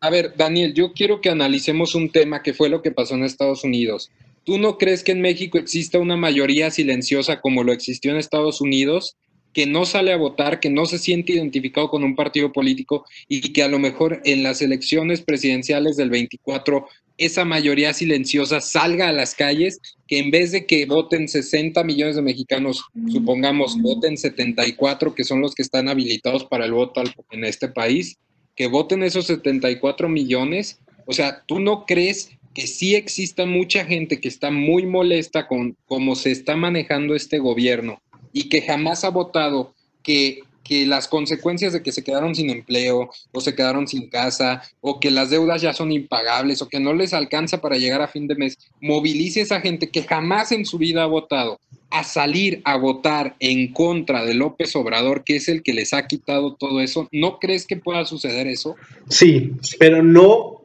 A 0.00 0.08
ver, 0.08 0.34
Daniel, 0.36 0.72
yo 0.72 0.92
quiero 0.94 1.20
que 1.20 1.28
analicemos 1.28 1.94
un 1.94 2.10
tema 2.10 2.42
que 2.42 2.54
fue 2.54 2.70
lo 2.70 2.80
que 2.80 2.90
pasó 2.90 3.14
en 3.14 3.24
Estados 3.24 3.64
Unidos. 3.64 4.10
¿Tú 4.44 4.58
no 4.58 4.78
crees 4.78 5.04
que 5.04 5.12
en 5.12 5.20
México 5.20 5.58
exista 5.58 5.98
una 5.98 6.16
mayoría 6.16 6.70
silenciosa 6.70 7.40
como 7.40 7.62
lo 7.62 7.72
existió 7.72 8.10
en 8.10 8.16
Estados 8.16 8.60
Unidos, 8.60 9.16
que 9.52 9.66
no 9.66 9.84
sale 9.84 10.12
a 10.12 10.16
votar, 10.16 10.60
que 10.60 10.70
no 10.70 10.86
se 10.86 10.98
siente 10.98 11.32
identificado 11.32 11.88
con 11.88 12.04
un 12.04 12.14
partido 12.14 12.52
político 12.52 13.04
y 13.28 13.52
que 13.52 13.62
a 13.62 13.68
lo 13.68 13.78
mejor 13.78 14.20
en 14.24 14.42
las 14.42 14.62
elecciones 14.62 15.22
presidenciales 15.22 15.96
del 15.96 16.10
24 16.10 16.86
esa 17.20 17.44
mayoría 17.44 17.92
silenciosa 17.92 18.62
salga 18.62 19.08
a 19.08 19.12
las 19.12 19.34
calles, 19.34 19.78
que 20.08 20.18
en 20.18 20.30
vez 20.30 20.52
de 20.52 20.64
que 20.64 20.86
voten 20.86 21.28
60 21.28 21.84
millones 21.84 22.16
de 22.16 22.22
mexicanos, 22.22 22.82
supongamos, 23.12 23.78
voten 23.78 24.16
74, 24.16 25.14
que 25.14 25.24
son 25.24 25.42
los 25.42 25.54
que 25.54 25.60
están 25.60 25.90
habilitados 25.90 26.46
para 26.46 26.64
el 26.64 26.72
voto 26.72 27.02
en 27.30 27.44
este 27.44 27.68
país, 27.68 28.16
que 28.56 28.68
voten 28.68 29.02
esos 29.02 29.26
74 29.26 30.08
millones. 30.08 30.80
O 31.04 31.12
sea, 31.12 31.44
¿tú 31.46 31.60
no 31.60 31.84
crees 31.84 32.30
que 32.54 32.66
sí 32.66 32.94
exista 32.94 33.46
mucha 33.46 33.84
gente 33.84 34.20
que 34.20 34.28
está 34.28 34.50
muy 34.50 34.86
molesta 34.86 35.46
con 35.46 35.76
cómo 35.86 36.16
se 36.16 36.30
está 36.30 36.56
manejando 36.56 37.14
este 37.14 37.38
gobierno 37.38 38.00
y 38.32 38.48
que 38.48 38.62
jamás 38.62 39.04
ha 39.04 39.10
votado 39.10 39.74
que, 40.02 40.40
que 40.64 40.86
las 40.86 41.08
consecuencias 41.08 41.72
de 41.72 41.82
que 41.82 41.92
se 41.92 42.02
quedaron 42.02 42.34
sin 42.34 42.50
empleo 42.50 43.10
o 43.32 43.40
se 43.40 43.54
quedaron 43.54 43.86
sin 43.86 44.08
casa 44.08 44.62
o 44.80 44.98
que 44.98 45.10
las 45.10 45.30
deudas 45.30 45.62
ya 45.62 45.72
son 45.72 45.92
impagables 45.92 46.62
o 46.62 46.68
que 46.68 46.80
no 46.80 46.92
les 46.92 47.14
alcanza 47.14 47.60
para 47.60 47.76
llegar 47.76 48.02
a 48.02 48.08
fin 48.08 48.26
de 48.26 48.34
mes, 48.34 48.58
movilice 48.80 49.40
a 49.40 49.42
esa 49.44 49.60
gente 49.60 49.88
que 49.88 50.02
jamás 50.02 50.50
en 50.52 50.64
su 50.64 50.78
vida 50.78 51.04
ha 51.04 51.06
votado 51.06 51.60
a 51.90 52.04
salir 52.04 52.62
a 52.64 52.76
votar 52.76 53.36
en 53.40 53.72
contra 53.72 54.24
de 54.24 54.34
López 54.34 54.74
Obrador, 54.76 55.24
que 55.24 55.36
es 55.36 55.48
el 55.48 55.62
que 55.62 55.74
les 55.74 55.92
ha 55.92 56.06
quitado 56.06 56.54
todo 56.54 56.80
eso, 56.80 57.08
¿no 57.10 57.38
crees 57.38 57.66
que 57.66 57.76
pueda 57.76 58.04
suceder 58.04 58.46
eso? 58.46 58.76
Sí, 59.08 59.52
pero 59.78 60.02
no 60.02 60.59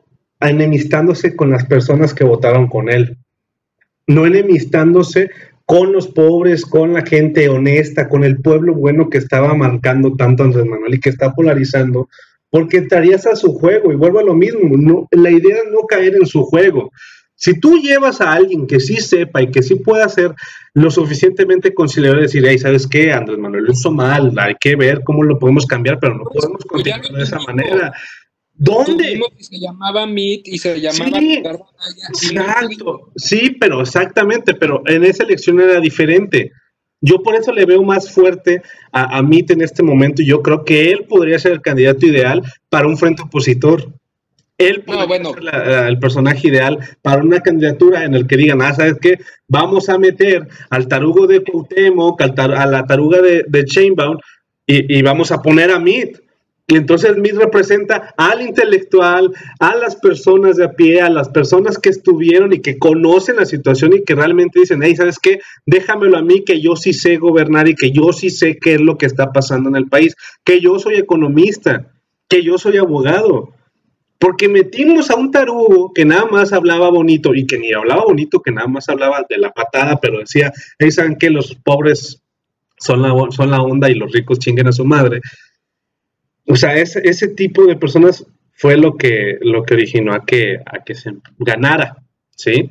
enemistándose 0.50 1.36
con 1.36 1.50
las 1.50 1.66
personas 1.66 2.14
que 2.14 2.24
votaron 2.24 2.68
con 2.68 2.90
él, 2.90 3.18
no 4.08 4.26
enemistándose 4.26 5.30
con 5.66 5.92
los 5.92 6.08
pobres, 6.08 6.66
con 6.66 6.94
la 6.94 7.06
gente 7.06 7.50
honesta, 7.50 8.08
con 8.08 8.24
el 8.24 8.38
pueblo 8.38 8.76
bueno 8.76 9.10
que 9.10 9.18
estaba 9.18 9.54
marcando 9.56 10.16
tanto 10.16 10.44
Andrés 10.44 10.66
Manuel 10.66 10.94
y 10.94 11.00
que 11.00 11.10
está 11.10 11.34
polarizando, 11.34 12.08
porque 12.50 12.78
estarías 12.78 13.26
a 13.26 13.36
su 13.36 13.54
juego 13.54 13.92
y 13.92 13.96
vuelvo 13.96 14.20
a 14.20 14.24
lo 14.24 14.36
mismo, 14.36 14.62
no, 14.78 15.08
la 15.12 15.32
idea 15.32 15.58
es 15.58 15.72
no 15.72 15.82
caer 15.88 16.16
en 16.16 16.26
su 16.26 16.44
juego. 16.44 16.92
Si 17.38 17.60
tú 17.60 17.78
llevas 17.80 18.22
a 18.22 18.32
alguien 18.32 18.66
que 18.66 18.80
sí 18.80 18.96
sepa 18.98 19.42
y 19.42 19.52
que 19.52 19.62
sí 19.62 19.76
pueda 19.76 20.08
ser 20.08 20.34
lo 20.74 20.90
suficientemente 20.90 21.74
conciliador 21.74 22.20
y 22.20 22.24
decir, 22.24 22.46
hey, 22.48 22.58
¿sabes 22.58 22.88
qué? 22.88 23.12
Andrés 23.12 23.38
Manuel 23.38 23.66
lo 23.66 23.74
hizo 23.74 23.92
mal, 23.92 24.32
hay 24.38 24.56
que 24.60 24.76
ver 24.76 25.02
cómo 25.04 25.24
lo 25.24 25.38
podemos 25.38 25.66
cambiar, 25.66 26.00
pero 26.00 26.16
no 26.16 26.24
podemos 26.24 26.64
continuar 26.64 27.02
de 27.02 27.24
esa 27.24 27.40
manera. 27.40 27.92
¿Dónde? 28.58 29.20
Se 29.40 29.60
llamaba 29.60 30.06
Meet 30.06 30.48
y 30.48 30.58
se 30.58 30.80
llamaba 30.80 31.20
sí, 31.20 31.44
exacto. 32.32 33.12
Sí, 33.16 33.56
pero 33.60 33.82
exactamente, 33.82 34.54
pero 34.54 34.82
en 34.86 35.04
esa 35.04 35.24
elección 35.24 35.60
era 35.60 35.80
diferente. 35.80 36.52
Yo 37.02 37.22
por 37.22 37.36
eso 37.36 37.52
le 37.52 37.66
veo 37.66 37.84
más 37.84 38.10
fuerte 38.10 38.62
a, 38.92 39.18
a 39.18 39.22
Meet 39.22 39.52
en 39.52 39.62
este 39.62 39.84
momento 39.84 40.22
y 40.22 40.28
yo 40.28 40.42
creo 40.42 40.64
que 40.64 40.92
él 40.92 41.06
podría 41.08 41.38
ser 41.38 41.52
el 41.52 41.62
candidato 41.62 42.06
ideal 42.06 42.42
para 42.70 42.88
un 42.88 42.98
frente 42.98 43.24
opositor. 43.24 43.92
Él 44.58 44.84
podría 44.84 45.24
ser 45.26 45.88
el 45.88 46.00
personaje 46.00 46.48
ideal 46.48 46.80
para 47.02 47.22
una 47.22 47.42
candidatura 47.42 48.06
en 48.06 48.16
el 48.16 48.26
que 48.26 48.38
digan, 48.38 48.62
ah, 48.62 48.74
¿sabes 48.74 48.96
qué? 49.02 49.20
Vamos 49.50 49.90
a 49.90 49.98
meter 49.98 50.48
al 50.70 50.88
tarugo 50.88 51.28
de 51.28 51.44
Cuauhtémoc, 51.44 52.22
a 52.22 52.66
la 52.66 52.86
taruga 52.86 53.22
de, 53.22 53.44
de 53.46 53.66
Chainbound 53.66 54.22
y, 54.66 54.98
y 54.98 55.02
vamos 55.02 55.34
a 55.34 55.42
poner 55.42 55.72
a 55.72 55.80
Meet 55.80 56.25
Y 56.68 56.78
entonces 56.78 57.16
MIT 57.16 57.36
representa 57.36 58.16
al 58.18 58.42
intelectual, 58.42 59.32
a 59.60 59.76
las 59.76 59.96
personas 59.98 60.58
de 60.58 60.66
a 60.66 60.72
pie, 60.72 61.00
a 61.00 61.12
las 61.12 61.30
personas 61.30 61.78
que 61.78 61.90
estuvieron 61.90 62.54
y 62.54 62.60
que 62.60 62.80
conocen 62.80 63.36
la 63.36 63.46
situación 63.46 63.94
y 63.94 64.04
que 64.04 64.16
realmente 64.16 64.62
dicen, 64.62 64.82
hey, 64.82 64.96
¿sabes 64.96 65.20
qué? 65.20 65.40
Déjamelo 65.68 66.18
a 66.18 66.24
mí 66.24 66.44
que 66.44 66.60
yo 66.60 66.76
sí 66.76 66.92
sé 66.94 67.18
gobernar 67.18 67.68
y 67.68 67.76
que 67.76 67.92
yo 67.92 68.12
sí 68.14 68.32
sé 68.32 68.58
qué 68.60 68.76
es 68.76 68.82
lo 68.82 68.98
que 68.98 69.06
está 69.06 69.32
pasando 69.32 69.70
en 69.70 69.76
el 69.76 69.90
país, 69.90 70.16
que 70.44 70.60
yo 70.60 70.80
soy 70.80 70.96
economista, 70.96 71.92
que 72.28 72.42
yo 72.42 72.58
soy 72.58 72.78
abogado. 72.78 73.52
Porque 74.18 74.48
metimos 74.48 75.12
a 75.12 75.18
un 75.18 75.30
tarugo 75.30 75.92
que 75.94 76.04
nada 76.04 76.26
más 76.26 76.52
hablaba 76.52 76.90
bonito 76.90 77.36
y 77.36 77.46
que 77.46 77.60
ni 77.60 77.74
hablaba 77.74 78.06
bonito, 78.06 78.42
que 78.42 78.52
nada 78.52 78.68
más 78.68 78.90
hablaba 78.90 79.24
de 79.30 79.38
la 79.38 79.52
patada, 79.52 80.00
pero 80.02 80.18
decía, 80.18 80.52
hey, 80.80 80.90
¿saben 80.90 81.18
qué? 81.20 81.30
Los 81.30 81.54
pobres 81.54 82.24
son 82.80 83.04
la, 83.04 83.14
son 83.30 83.52
la 83.52 83.62
onda 83.62 83.88
y 83.88 83.94
los 83.94 84.12
ricos 84.12 84.40
chinguen 84.40 84.68
a 84.68 84.72
su 84.72 84.84
madre 84.84 85.22
o 86.48 86.56
sea, 86.56 86.76
ese, 86.76 87.02
ese 87.04 87.28
tipo 87.30 87.66
de 87.66 87.76
personas 87.76 88.26
fue 88.54 88.78
lo 88.78 88.96
que, 88.96 89.38
lo 89.42 89.64
que 89.64 89.74
originó 89.74 90.14
a 90.14 90.26
que, 90.26 90.58
a 90.66 90.84
que 90.84 90.96
se 90.96 91.12
ganara, 91.40 91.98
¿sí? 92.36 92.70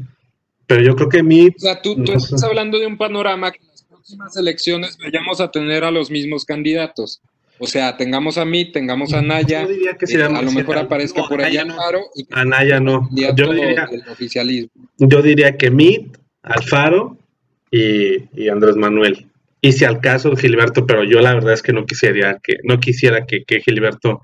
Pero 0.67 0.83
yo 0.83 0.97
creo 0.97 1.09
que 1.09 1.23
mi... 1.23 1.49
O 1.49 1.53
sea, 1.59 1.83
tú, 1.83 2.03
estás 2.05 2.43
hablando 2.43 2.79
de 2.79 2.87
un 2.87 2.97
panorama 2.97 3.53
que 3.53 3.59
en 3.61 3.69
las 3.69 3.83
próximas 3.83 4.37
elecciones 4.37 4.97
vayamos 5.03 5.41
a 5.41 5.51
tener 5.51 5.85
a 5.85 5.91
los 5.91 6.11
mismos 6.11 6.45
candidatos. 6.45 7.21
O 7.59 7.67
sea, 7.67 7.97
tengamos 7.97 8.39
a 8.39 8.45
mí, 8.45 8.73
tengamos 8.73 9.13
a 9.13 9.23
Naya, 9.23 9.63
yo 9.63 9.69
diría 9.69 9.95
que 9.95 10.07
eh, 10.13 10.23
a 10.23 10.43
lo 10.43 10.51
mejor 10.51 10.79
aparezca 10.79 11.23
por 11.29 11.41
ahí 11.41 11.57
Alfaro. 11.57 12.01
Y 12.15 12.27
Naya 12.45 12.81
no. 12.81 13.09
Yo 13.13 13.53
diría, 13.53 13.89
oficialismo. 14.11 14.71
yo 14.99 15.23
diría 15.23 15.57
que 15.57 15.71
Mit, 15.71 16.17
Alfaro 16.43 17.17
y, 17.71 18.25
y 18.35 18.49
Andrés 18.49 18.75
Manuel 18.77 19.27
y 19.65 19.73
si 19.73 19.87
al 19.87 20.03
caso 20.03 20.37
Gilberto, 20.37 20.87
pero 20.87 21.05
yo 21.05 21.21
la 21.21 21.33
verdad 21.33 21.55
es 21.55 21.63
que 21.63 21.73
no 21.73 21.87
quisiera 21.87 22.39
que, 22.43 22.59
no 22.65 22.81
quisiera 22.81 23.25
que, 23.25 23.47
Gilberto 23.63 24.21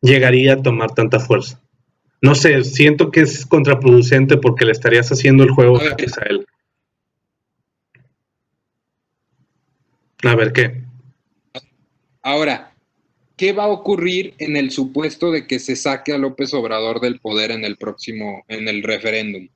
llegaría 0.00 0.54
a 0.54 0.62
tomar 0.62 0.94
tanta 0.94 1.20
fuerza. 1.20 1.62
No 2.20 2.34
sé, 2.34 2.64
siento 2.64 3.12
que 3.12 3.20
es 3.20 3.46
contraproducente 3.46 4.36
porque 4.36 4.64
le 4.64 4.72
estarías 4.72 5.08
haciendo 5.12 5.44
el 5.44 5.50
juego 5.50 5.78
gratis 5.78 6.18
a 6.18 6.22
él. 6.22 6.44
A 10.24 10.34
ver 10.34 10.52
qué. 10.52 10.82
Ahora, 12.20 12.72
¿qué 13.36 13.52
va 13.52 13.66
a 13.66 13.68
ocurrir 13.68 14.34
en 14.38 14.56
el 14.56 14.72
supuesto 14.72 15.30
de 15.30 15.46
que 15.46 15.60
se 15.60 15.76
saque 15.76 16.14
a 16.14 16.18
López 16.18 16.52
Obrador 16.52 16.98
del 16.98 17.20
poder 17.20 17.52
en 17.52 17.64
el 17.64 17.76
próximo, 17.76 18.42
en 18.48 18.66
el 18.66 18.82
referéndum? 18.82 19.50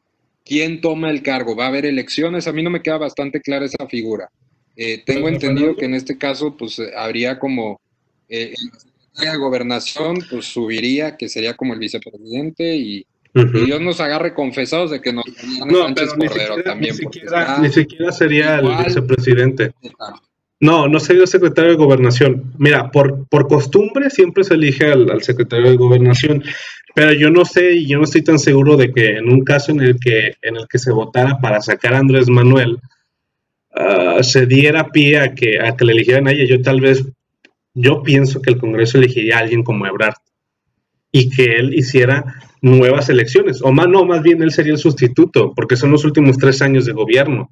¿Quién 0.45 0.81
toma 0.81 1.11
el 1.11 1.25
cargo? 1.25 1.57
¿Va 1.57 1.65
a 1.65 1.69
haber 1.69 1.87
elecciones? 1.87 2.47
A 2.47 2.53
mí 2.53 2.63
no 2.63 2.71
me 2.71 2.83
queda 2.83 2.99
bastante 2.99 3.41
clara 3.41 3.65
esa 3.65 3.89
figura. 3.89 4.31
Eh, 4.77 5.03
tengo 5.05 5.29
entendido 5.29 5.77
que 5.77 5.85
en 5.85 5.95
este 5.95 6.19
caso, 6.19 6.57
pues 6.57 6.79
eh, 6.79 6.91
habría 6.97 7.39
como 7.39 7.81
eh, 8.29 8.55
la 9.23 9.37
gobernación, 9.37 10.19
pues 10.29 10.47
subiría, 10.47 11.17
que 11.17 11.29
sería 11.29 11.55
como 11.55 11.75
el 11.75 11.79
vicepresidente 11.79 12.77
y, 12.77 13.07
Dios 13.35 13.81
nos 13.81 13.99
agarre 14.01 14.33
confesados 14.33 14.93
de 14.93 15.01
que 15.01 15.13
nos 15.13 15.25
no, 15.67 15.87
Sánchez 15.87 16.15
Cordero 16.15 16.63
también. 16.63 16.95
Ni 17.61 17.69
siquiera, 17.69 18.13
sería 18.13 18.61
el 18.61 18.85
vicepresidente. 18.85 19.73
No, 20.61 20.87
no 20.87 21.01
sería 21.01 21.23
el 21.23 21.29
secretario 21.29 21.73
de 21.73 21.77
gobernación. 21.77 22.53
Mira, 22.59 22.93
por, 22.93 23.27
por 23.27 23.49
costumbre 23.49 24.09
siempre 24.09 24.45
se 24.45 24.55
elige 24.55 24.85
al, 24.87 25.11
al, 25.11 25.25
secretario 25.25 25.69
de 25.69 25.77
gobernación, 25.77 26.45
pero 26.95 27.13
yo 27.13 27.29
no 27.29 27.45
sé 27.45 27.73
y 27.73 27.89
yo 27.89 27.99
no 27.99 28.05
estoy 28.05 28.23
tan 28.23 28.39
seguro 28.39 28.77
de 28.77 28.93
que 28.93 29.17
en 29.17 29.29
un 29.29 29.43
caso 29.43 29.73
en 29.73 29.81
el 29.81 29.99
que, 29.99 30.35
en 30.41 30.55
el 30.55 30.69
que 30.69 30.79
se 30.79 30.93
votara 30.93 31.41
para 31.41 31.61
sacar 31.61 31.95
a 31.95 31.99
Andrés 31.99 32.29
Manuel, 32.29 32.79
Ah, 33.75 34.23
se 34.23 34.47
diera 34.47 34.91
pie 34.91 35.19
a 35.19 35.35
que, 35.35 35.59
a 35.61 35.77
que 35.77 35.85
le 35.85 35.93
eligieran 35.93 36.29
a 36.29 36.33
ella, 36.33 36.45
yo 36.47 36.63
tal 36.63 36.81
vez, 36.81 37.05
yo 37.75 38.03
pienso 38.03 38.41
que 38.41 38.51
el 38.51 38.59
Congreso 38.59 38.99
elegiría 38.99 39.37
a 39.37 39.41
alguien 39.41 39.65
como 39.65 39.87
Ebrard 39.87 40.15
y 41.11 41.29
que 41.29 41.57
él 41.57 41.75
hiciera 41.75 42.25
nuevas 42.61 43.09
elecciones, 43.09 43.61
o 43.63 43.73
más, 43.73 43.89
no, 43.89 44.05
más 44.05 44.23
bien 44.23 44.43
él 44.43 44.53
sería 44.53 44.73
el 44.73 44.79
sustituto, 44.79 45.53
porque 45.55 45.77
son 45.77 45.91
los 45.91 46.05
últimos 46.05 46.39
tres 46.39 46.63
años 46.63 46.87
de 46.87 46.93
gobierno. 46.93 47.51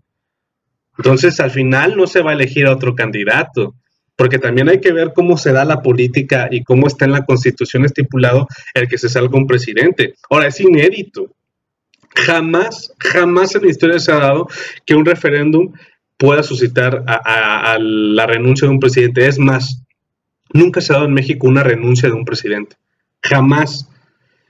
Entonces, 0.96 1.40
al 1.40 1.50
final 1.50 1.96
no 1.96 2.06
se 2.06 2.22
va 2.22 2.30
a 2.30 2.34
elegir 2.34 2.66
a 2.66 2.72
otro 2.72 2.94
candidato, 2.94 3.74
porque 4.16 4.38
también 4.38 4.68
hay 4.68 4.80
que 4.80 4.92
ver 4.92 5.12
cómo 5.14 5.36
se 5.36 5.52
da 5.52 5.64
la 5.64 5.82
política 5.82 6.48
y 6.50 6.62
cómo 6.62 6.86
está 6.86 7.04
en 7.04 7.12
la 7.12 7.24
constitución 7.24 7.84
estipulado 7.84 8.46
el 8.74 8.88
que 8.88 8.98
se 8.98 9.08
salga 9.08 9.36
un 9.36 9.46
presidente. 9.46 10.14
Ahora, 10.30 10.46
es 10.46 10.60
inédito. 10.60 11.34
Jamás, 12.14 12.92
jamás 12.98 13.54
en 13.54 13.62
la 13.62 13.70
historia 13.70 13.98
se 13.98 14.12
ha 14.12 14.16
dado 14.16 14.46
que 14.84 14.94
un 14.94 15.04
referéndum 15.04 15.72
pueda 16.16 16.42
suscitar 16.42 17.04
a, 17.06 17.78
la 17.80 18.26
renuncia 18.26 18.66
de 18.66 18.74
un 18.74 18.80
presidente. 18.80 19.26
Es 19.26 19.38
más, 19.38 19.82
nunca 20.52 20.80
se 20.80 20.92
ha 20.92 20.96
dado 20.96 21.08
en 21.08 21.14
México 21.14 21.48
una 21.48 21.62
renuncia 21.62 22.08
de 22.08 22.14
un 22.14 22.24
presidente. 22.24 22.76
Jamás. 23.22 23.88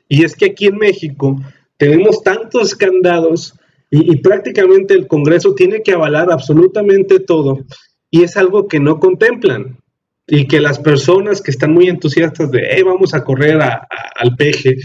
Y 0.08 0.24
es 0.24 0.36
que 0.36 0.46
aquí 0.46 0.66
en 0.66 0.76
México 0.76 1.40
tenemos 1.78 2.22
tantos 2.22 2.74
candados 2.74 3.54
y, 3.90 4.16
prácticamente 4.16 4.94
el 4.94 5.06
Congreso 5.06 5.54
tiene 5.54 5.82
que 5.82 5.92
avalar 5.92 6.32
absolutamente 6.32 7.20
todo. 7.20 7.64
Y 8.10 8.22
es 8.22 8.36
algo 8.38 8.66
que 8.66 8.80
no 8.80 8.98
contemplan. 9.00 9.78
Y 10.26 10.46
que 10.46 10.60
las 10.60 10.78
personas 10.78 11.42
que 11.42 11.50
están 11.50 11.72
muy 11.72 11.88
entusiastas 11.88 12.50
de, 12.50 12.68
hey, 12.70 12.82
vamos 12.84 13.12
a 13.12 13.22
correr 13.22 13.60
al 13.60 14.36
peje, 14.36 14.76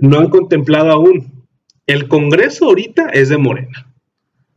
no 0.00 0.18
han 0.18 0.28
contemplado 0.28 0.90
aún. 0.90 1.46
El 1.86 2.08
Congreso 2.08 2.66
ahorita 2.66 3.08
es 3.12 3.28
de 3.28 3.38
Morena. 3.38 3.94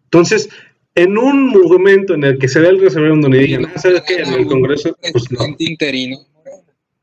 Entonces, 0.05 0.49
en 0.97 1.15
un 1.15 1.49
momento 1.49 2.15
en 2.15 2.23
el 2.23 2.39
que 2.39 2.47
se 2.47 2.59
ve 2.59 2.69
el 2.69 2.81
referéndum 2.81 3.31
y 3.35 3.37
digan, 3.37 3.65
ah, 3.65 3.77
¿sabes 3.77 4.01
qué? 4.01 4.15
En 4.15 4.33
el 4.33 4.47
Congreso, 4.47 4.97
pues 5.11 5.31
no. 5.31 5.55
interino. 5.59 6.17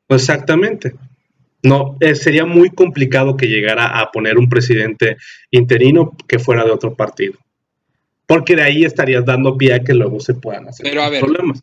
Exactamente. 0.08 0.94
No, 1.62 1.96
eh, 2.00 2.16
sería 2.16 2.44
muy 2.44 2.70
complicado 2.70 3.36
que 3.36 3.46
llegara 3.46 4.00
a 4.00 4.10
poner 4.10 4.36
un 4.36 4.48
presidente 4.48 5.16
interino 5.52 6.14
que 6.26 6.40
fuera 6.40 6.64
de 6.64 6.72
otro 6.72 6.94
partido. 6.94 7.34
Porque 8.26 8.56
de 8.56 8.62
ahí 8.62 8.84
estarías 8.84 9.24
dando 9.24 9.56
pie 9.56 9.74
a 9.74 9.84
que 9.84 9.94
luego 9.94 10.18
se 10.18 10.34
puedan 10.34 10.68
hacer 10.68 10.84
Pero 10.84 11.02
a 11.02 11.08
ver, 11.08 11.20
problemas. 11.20 11.62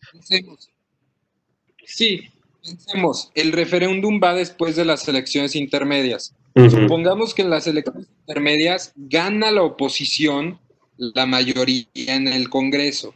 Sí, 1.84 2.30
pensemos, 2.64 3.30
el 3.36 3.52
referéndum 3.52 4.22
va 4.24 4.34
después 4.34 4.78
de 4.78 4.86
las 4.86 5.06
elecciones 5.10 5.54
intermedias. 5.58 6.34
Supongamos 6.56 7.34
que 7.34 7.42
en 7.42 7.50
las 7.50 7.68
elecciones 7.68 8.08
intermedias 8.22 8.94
gana 8.96 9.52
la 9.52 9.64
oposición 9.64 10.60
la 11.02 11.26
mayoría 11.26 11.86
en 11.96 12.28
el 12.28 12.50
Congreso. 12.50 13.14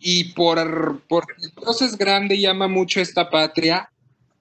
Y 0.00 0.32
por, 0.32 1.00
porque 1.08 1.34
Dios 1.60 1.82
es 1.82 1.96
grande 1.96 2.34
y 2.34 2.46
ama 2.46 2.68
mucho 2.68 3.00
esta 3.00 3.30
patria, 3.30 3.90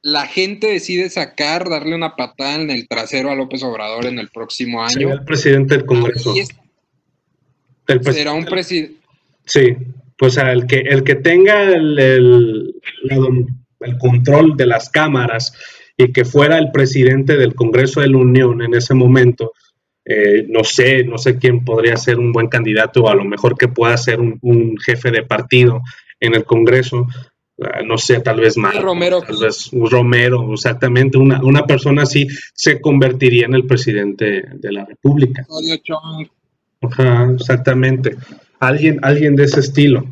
la 0.01 0.25
gente 0.25 0.67
decide 0.67 1.09
sacar, 1.09 1.69
darle 1.69 1.95
una 1.95 2.15
patada 2.15 2.55
en 2.55 2.71
el 2.71 2.87
trasero 2.87 3.29
a 3.29 3.35
López 3.35 3.63
Obrador 3.63 4.05
en 4.05 4.19
el 4.19 4.29
próximo 4.29 4.81
año. 4.81 4.91
Será 4.91 5.13
el 5.13 5.25
presidente 5.25 5.75
del 5.77 5.85
Congreso. 5.85 6.33
será 8.11 8.33
un 8.33 8.45
presidente. 8.45 8.95
Sí, 9.45 9.75
pues 10.17 10.37
el 10.37 10.65
que, 10.65 10.79
el 10.79 11.03
que 11.03 11.15
tenga 11.15 11.63
el, 11.63 11.99
el, 11.99 12.75
el, 13.79 13.97
control 13.99 14.57
de 14.57 14.65
las 14.65 14.89
cámaras 14.89 15.53
y 15.95 16.11
que 16.11 16.25
fuera 16.25 16.57
el 16.57 16.71
presidente 16.71 17.37
del 17.37 17.53
Congreso 17.55 18.01
de 18.01 18.09
la 18.09 18.17
Unión 18.17 18.61
en 18.61 18.73
ese 18.73 18.93
momento, 18.93 19.53
eh, 20.09 20.45
no 20.47 20.63
sé, 20.63 21.03
no 21.03 21.17
sé 21.17 21.37
quién 21.37 21.65
podría 21.65 21.97
ser 21.97 22.17
un 22.17 22.31
buen 22.31 22.47
candidato, 22.47 23.03
o 23.03 23.09
a 23.09 23.15
lo 23.15 23.25
mejor 23.25 23.57
que 23.57 23.67
pueda 23.67 23.97
ser 23.97 24.21
un, 24.21 24.77
jefe 24.77 25.11
de 25.11 25.23
partido 25.23 25.81
en 26.21 26.33
el 26.33 26.45
Congreso, 26.45 27.07
ah, 27.61 27.81
no 27.85 27.97
sé, 27.97 28.21
tal 28.21 28.39
vez 28.39 28.55
más. 28.55 28.81
Romero. 28.81 29.21
Tal 29.21 29.35
vez 29.41 29.67
un 29.73 29.89
Romero, 29.89 30.53
exactamente, 30.53 31.17
una, 31.17 31.43
una, 31.43 31.65
persona 31.65 32.03
así 32.03 32.25
se 32.53 32.79
convertiría 32.79 33.47
en 33.47 33.55
el 33.55 33.65
presidente 33.65 34.43
de 34.53 34.71
la 34.71 34.85
República. 34.85 35.45
Ajá, 36.81 37.29
exactamente. 37.33 38.15
Alguien, 38.61 38.99
alguien 39.01 39.35
de 39.35 39.43
ese 39.43 39.59
estilo. 39.59 40.05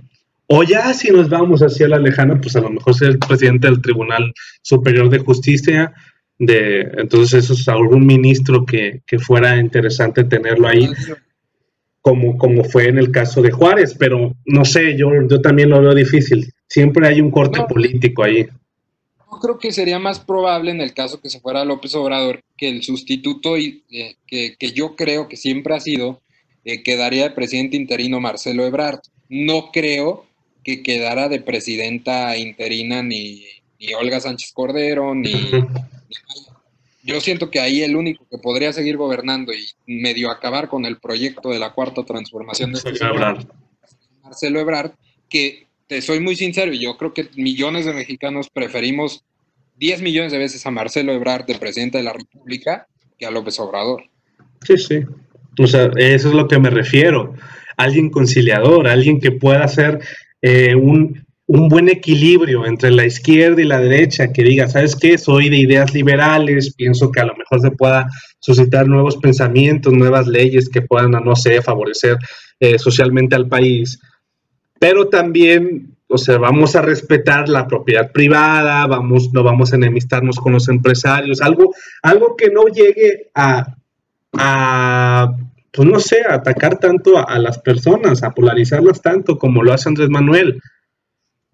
O 0.48 0.64
ya 0.64 0.94
si 0.94 1.10
nos 1.10 1.30
vamos 1.30 1.62
hacia 1.62 1.88
la 1.88 2.00
lejana, 2.00 2.40
pues 2.42 2.56
a 2.58 2.62
lo 2.62 2.70
mejor 2.70 2.94
ser 2.96 3.12
el 3.12 3.20
presidente 3.20 3.68
del 3.68 3.82
Tribunal 3.82 4.34
Superior 4.62 5.10
de 5.10 5.20
Justicia, 5.20 5.94
de 6.38 6.82
entonces 6.98 7.46
eso 7.46 7.54
es 7.54 7.68
algún 7.68 8.06
ministro 8.06 8.66
que, 8.66 9.02
fuera 9.20 9.58
interesante 9.58 10.24
tenerlo 10.26 10.68
ahí 10.68 10.90
como, 12.02 12.38
como 12.38 12.64
fue 12.64 12.88
en 12.88 13.00
el 13.00 13.12
caso 13.12 13.42
de 13.42 13.52
Juárez, 13.52 13.96
pero 13.98 14.36
no 14.46 14.64
sé, 14.66 14.96
yo, 14.96 15.10
yo 15.28 15.42
también 15.42 15.72
lo 15.72 15.82
veo 15.82 15.96
difícil. 15.96 16.54
Siempre 16.68 17.08
hay 17.08 17.20
un 17.20 17.32
corte 17.32 17.64
político 17.64 18.24
ahí. 18.24 18.46
Yo 18.46 19.40
creo 19.42 19.58
que 19.58 19.72
sería 19.72 19.98
más 19.98 20.20
probable 20.20 20.70
en 20.70 20.82
el 20.82 20.94
caso 20.94 21.20
que 21.20 21.30
se 21.30 21.40
fuera 21.40 21.66
López 21.66 21.96
Obrador 21.96 22.44
que 22.56 22.70
el 22.70 22.84
sustituto 22.84 23.58
y, 23.58 23.84
eh, 23.90 24.18
que, 24.28 24.72
yo 24.72 24.96
creo 24.96 25.28
que 25.28 25.36
siempre 25.36 25.76
ha 25.76 25.80
sido 25.80 26.22
eh, 26.64 26.84
quedaría 26.84 27.30
de 27.30 27.36
presidente 27.36 27.76
interino 27.76 28.20
Marcelo 28.20 28.66
Ebrard. 28.66 29.00
No 29.30 29.72
creo 29.72 30.26
que 30.64 30.84
quedara 30.84 31.28
de 31.28 31.42
presidenta 31.42 32.38
interina 32.38 33.04
ni, 33.04 33.44
Olga 34.00 34.20
Sánchez 34.20 34.52
Cordero, 34.54 35.14
ni, 35.14 35.34
yo 37.04 37.22
siento 37.22 37.52
que 37.52 37.60
ahí 37.60 37.84
el 37.84 37.96
único 37.96 38.26
que 38.30 38.40
podría 38.40 38.74
seguir 38.74 38.98
gobernando 38.98 39.54
y 39.54 39.68
medio 39.86 40.32
acabar 40.32 40.70
con 40.70 40.86
el 40.86 40.98
proyecto 40.98 41.50
de 41.50 41.60
la 41.60 41.72
cuarta 41.72 42.04
transformación 42.04 42.74
de 42.74 42.80
este 42.80 42.94
Marcelo 44.24 44.60
Ebrard, 44.60 44.92
que 45.30 45.68
te 45.88 46.02
soy 46.02 46.20
muy 46.20 46.36
sincero, 46.36 46.74
y 46.74 46.80
yo 46.80 46.98
creo 46.98 47.14
que 47.14 47.30
millones 47.36 47.86
de 47.86 47.94
mexicanos 47.94 48.50
preferimos 48.50 49.24
10 49.78 50.02
millones 50.02 50.32
de 50.32 50.40
veces 50.40 50.66
a 50.66 50.72
Marcelo 50.72 51.14
Ebrard, 51.14 51.46
de 51.46 51.56
presidente 51.56 52.00
de 52.00 52.06
la 52.06 52.14
República, 52.14 52.88
que 53.20 53.26
a 53.26 53.32
López 53.32 53.60
Obrador. 53.60 54.04
Sí, 54.66 54.78
sí. 54.78 55.00
O 55.60 55.68
sea, 55.68 55.92
eso 55.98 56.30
es 56.30 56.34
lo 56.34 56.48
que 56.48 56.60
me 56.60 56.70
refiero. 56.70 57.36
Alguien 57.78 58.10
conciliador, 58.10 58.88
alguien 58.88 59.20
que 59.20 59.32
pueda 59.32 59.64
hacer 59.64 60.00
eh, 60.42 60.76
un, 60.76 61.25
un, 61.48 61.70
buen 61.70 61.90
equilibrio 61.90 62.66
entre 62.66 62.92
la 62.92 63.06
izquierda 63.06 63.62
y 63.62 63.66
la 63.66 63.80
derecha, 63.80 64.32
que 64.32 64.44
diga, 64.44 64.68
¿sabes 64.68 64.96
qué? 64.96 65.18
Soy 65.18 65.50
de 65.50 65.58
ideas 65.58 65.94
liberales, 65.94 66.74
pienso 66.76 67.12
que 67.12 67.22
a 67.22 67.26
lo 67.26 67.36
mejor 67.36 67.62
se 67.62 67.72
pueda 67.72 68.08
suscitar 68.40 68.88
nuevos 68.88 69.18
pensamientos, 69.18 69.94
nuevas 69.94 70.28
leyes 70.28 70.70
que 70.70 70.82
puedan, 70.82 71.12
no 71.12 71.36
sé, 71.36 71.62
favorecer 71.62 72.18
eh, 72.60 72.80
socialmente 72.80 73.36
al 73.36 73.48
país. 73.48 74.00
Pero 74.80 75.08
también, 75.08 75.96
o 76.08 76.18
sea, 76.18 76.38
vamos 76.38 76.76
a 76.76 76.82
respetar 76.82 77.50
la 77.50 77.68
propiedad 77.68 78.12
privada, 78.12 78.86
vamos, 78.88 79.32
no 79.34 79.44
vamos 79.44 79.72
a 79.72 79.76
enemistarnos 79.76 80.38
con 80.38 80.54
los 80.54 80.68
empresarios, 80.70 81.42
algo, 81.42 81.74
algo 82.02 82.36
que 82.36 82.50
no 82.50 82.66
llegue 82.66 83.30
a 83.34 83.76
a, 84.38 85.36
pues 85.72 85.88
no 85.88 86.00
sé, 86.00 86.24
a 86.28 86.36
atacar 86.36 86.78
tanto 86.78 87.18
a, 87.18 87.38
las 87.40 87.60
personas, 87.60 88.24
a 88.24 88.32
polarizarlas 88.32 89.02
tanto 89.02 89.38
como 89.38 89.64
lo 89.64 89.74
hace 89.74 89.90
Andrés 89.90 90.10
Manuel. 90.10 90.62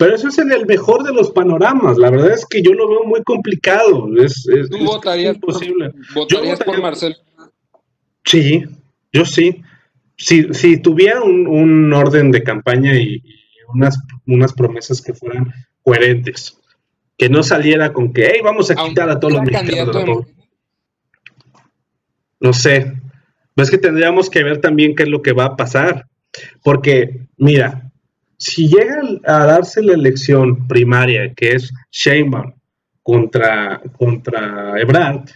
Pero 0.01 0.15
eso 0.15 0.29
es 0.29 0.39
en 0.39 0.51
el 0.51 0.65
mejor 0.65 1.03
de 1.03 1.13
los 1.13 1.29
panoramas. 1.29 1.95
La 1.95 2.09
verdad 2.09 2.31
es 2.31 2.43
que 2.47 2.63
yo 2.63 2.73
lo 2.73 2.89
veo 2.89 3.03
muy 3.03 3.21
complicado. 3.21 4.07
Es, 4.17 4.47
¿Tú 4.71 4.83
votarías, 4.83 5.35
imposible. 5.35 5.91
¿Votarías 6.15 6.59
por 6.63 6.81
Marcelo? 6.81 7.15
Sí, 8.25 8.63
yo 9.13 9.25
sí. 9.25 9.61
Si, 10.17 10.51
si 10.55 10.77
tuviera 10.81 11.21
un, 11.21 11.93
orden 11.93 12.31
de 12.31 12.41
campaña 12.41 12.97
y, 12.97 13.21
unas, 13.75 13.95
unas 14.25 14.53
promesas 14.53 15.03
que 15.03 15.13
fueran 15.13 15.53
coherentes, 15.83 16.57
que 17.15 17.29
no 17.29 17.43
saliera 17.43 17.93
con 17.93 18.11
que, 18.11 18.25
hey, 18.25 18.41
vamos 18.43 18.71
a 18.71 18.75
quitar 18.75 19.07
a 19.07 19.19
todos 19.19 19.35
los 19.35 19.43
mexicanos 19.43 20.25
no 22.39 22.53
sé. 22.53 22.91
Es 23.55 23.69
que 23.69 23.77
tendríamos 23.77 24.31
que 24.31 24.43
ver 24.43 24.61
también 24.61 24.95
qué 24.95 25.03
es 25.03 25.09
lo 25.09 25.21
que 25.21 25.33
va 25.33 25.45
a 25.45 25.55
pasar. 25.55 26.07
Porque, 26.63 27.27
mira, 27.37 27.90
si 28.41 28.67
llega 28.67 29.01
a 29.25 29.45
darse 29.45 29.81
la 29.81 29.93
elección 29.93 30.67
primaria, 30.67 31.33
que 31.35 31.53
es 31.53 31.71
Sheinbaum 31.91 32.53
contra, 33.03 33.81
contra 33.97 34.79
Ebrard, 34.79 35.29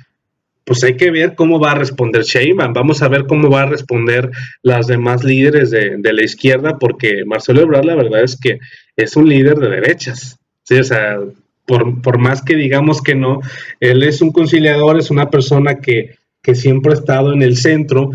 pues 0.63 0.83
hay 0.83 0.97
que 0.97 1.11
ver 1.11 1.35
cómo 1.35 1.59
va 1.59 1.71
a 1.71 1.75
responder 1.75 2.23
Sheinbaum. 2.23 2.73
Vamos 2.73 3.01
a 3.01 3.07
ver 3.07 3.25
cómo 3.27 3.49
va 3.49 3.61
a 3.61 3.67
responder 3.67 4.31
las 4.63 4.87
demás 4.87 5.23
líderes 5.23 5.69
de, 5.69 5.99
la 6.01 6.23
izquierda, 6.23 6.79
porque 6.79 7.23
Marcelo 7.25 7.61
Ebrard 7.61 7.85
la 7.85 7.95
verdad 7.95 8.23
es 8.23 8.35
que 8.39 8.59
es 8.95 9.15
un 9.15 9.29
líder 9.29 9.57
de 9.57 9.69
derechas. 9.69 10.39
Sí, 10.63 10.79
o 10.79 10.83
sea, 10.83 11.19
por, 11.67 12.01
por 12.01 12.17
más 12.17 12.41
que 12.41 12.55
digamos 12.55 13.01
que 13.01 13.13
no, 13.13 13.39
él 13.79 14.01
es 14.01 14.21
un 14.21 14.31
conciliador, 14.31 14.97
es 14.97 15.11
una 15.11 15.29
persona 15.29 15.75
que 15.75 16.15
que 16.45 16.53
siempre 16.53 16.91
ha 16.91 16.95
estado 16.95 17.33
en 17.33 17.41
el 17.41 17.57
centro, 17.57 18.11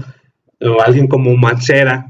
o 0.61 0.81
alguien 0.81 1.09
como 1.09 1.37
Machera, 1.37 2.07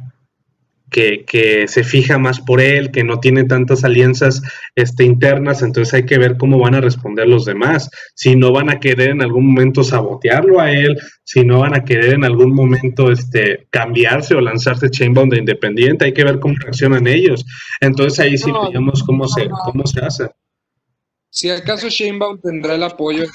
que, 0.90 1.24
que, 1.24 1.68
se 1.68 1.84
fija 1.84 2.18
más 2.18 2.40
por 2.40 2.60
él, 2.60 2.90
que 2.90 3.04
no 3.04 3.20
tiene 3.20 3.44
tantas 3.44 3.84
alianzas 3.84 4.42
este, 4.74 5.04
internas, 5.04 5.62
entonces 5.62 5.94
hay 5.94 6.04
que 6.04 6.18
ver 6.18 6.36
cómo 6.36 6.58
van 6.58 6.74
a 6.74 6.80
responder 6.80 7.28
los 7.28 7.44
demás, 7.44 7.90
si 8.14 8.36
no 8.36 8.52
van 8.52 8.70
a 8.70 8.80
querer 8.80 9.10
en 9.10 9.22
algún 9.22 9.46
momento 9.46 9.84
sabotearlo 9.84 10.60
a 10.60 10.72
él, 10.72 10.98
si 11.24 11.44
no 11.44 11.60
van 11.60 11.74
a 11.74 11.84
querer 11.84 12.14
en 12.14 12.24
algún 12.24 12.52
momento 12.54 13.10
este, 13.10 13.66
cambiarse 13.70 14.34
o 14.34 14.40
lanzarse 14.40 14.90
Chainbound 14.90 15.32
de 15.32 15.38
independiente, 15.38 16.06
hay 16.06 16.12
que 16.12 16.24
ver 16.24 16.40
cómo 16.40 16.54
reaccionan 16.58 17.06
ellos. 17.06 17.44
Entonces 17.80 18.18
ahí 18.18 18.36
sí 18.36 18.50
veamos 18.50 19.02
cómo 19.04 19.28
se, 19.28 19.48
cómo 19.48 19.86
se 19.86 20.00
hace. 20.00 20.30
Si 21.30 21.48
acaso 21.48 21.88
Sheinbaum 21.88 22.40
tendrá 22.40 22.74
el 22.74 22.82
apoyo 22.82 23.22
de 23.22 23.28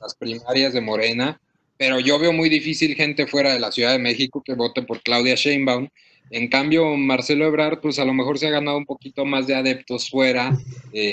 las 0.00 0.14
primarias 0.14 0.72
de 0.72 0.80
Morena, 0.80 1.38
pero 1.82 1.98
yo 1.98 2.16
veo 2.16 2.32
muy 2.32 2.48
difícil 2.48 2.94
gente 2.94 3.26
fuera 3.26 3.52
de 3.52 3.58
la 3.58 3.72
Ciudad 3.72 3.90
de 3.90 3.98
México 3.98 4.40
que 4.40 4.54
vote 4.54 4.82
por 4.82 5.02
Claudia 5.02 5.34
Sheinbaum. 5.34 5.88
En 6.30 6.46
cambio, 6.46 6.96
Marcelo 6.96 7.44
Ebrard, 7.44 7.80
pues 7.80 7.98
a 7.98 8.04
lo 8.04 8.14
mejor 8.14 8.38
se 8.38 8.46
ha 8.46 8.50
ganado 8.50 8.76
un 8.76 8.86
poquito 8.86 9.24
más 9.24 9.48
de 9.48 9.56
adeptos 9.56 10.08
fuera, 10.08 10.56
eh, 10.92 11.12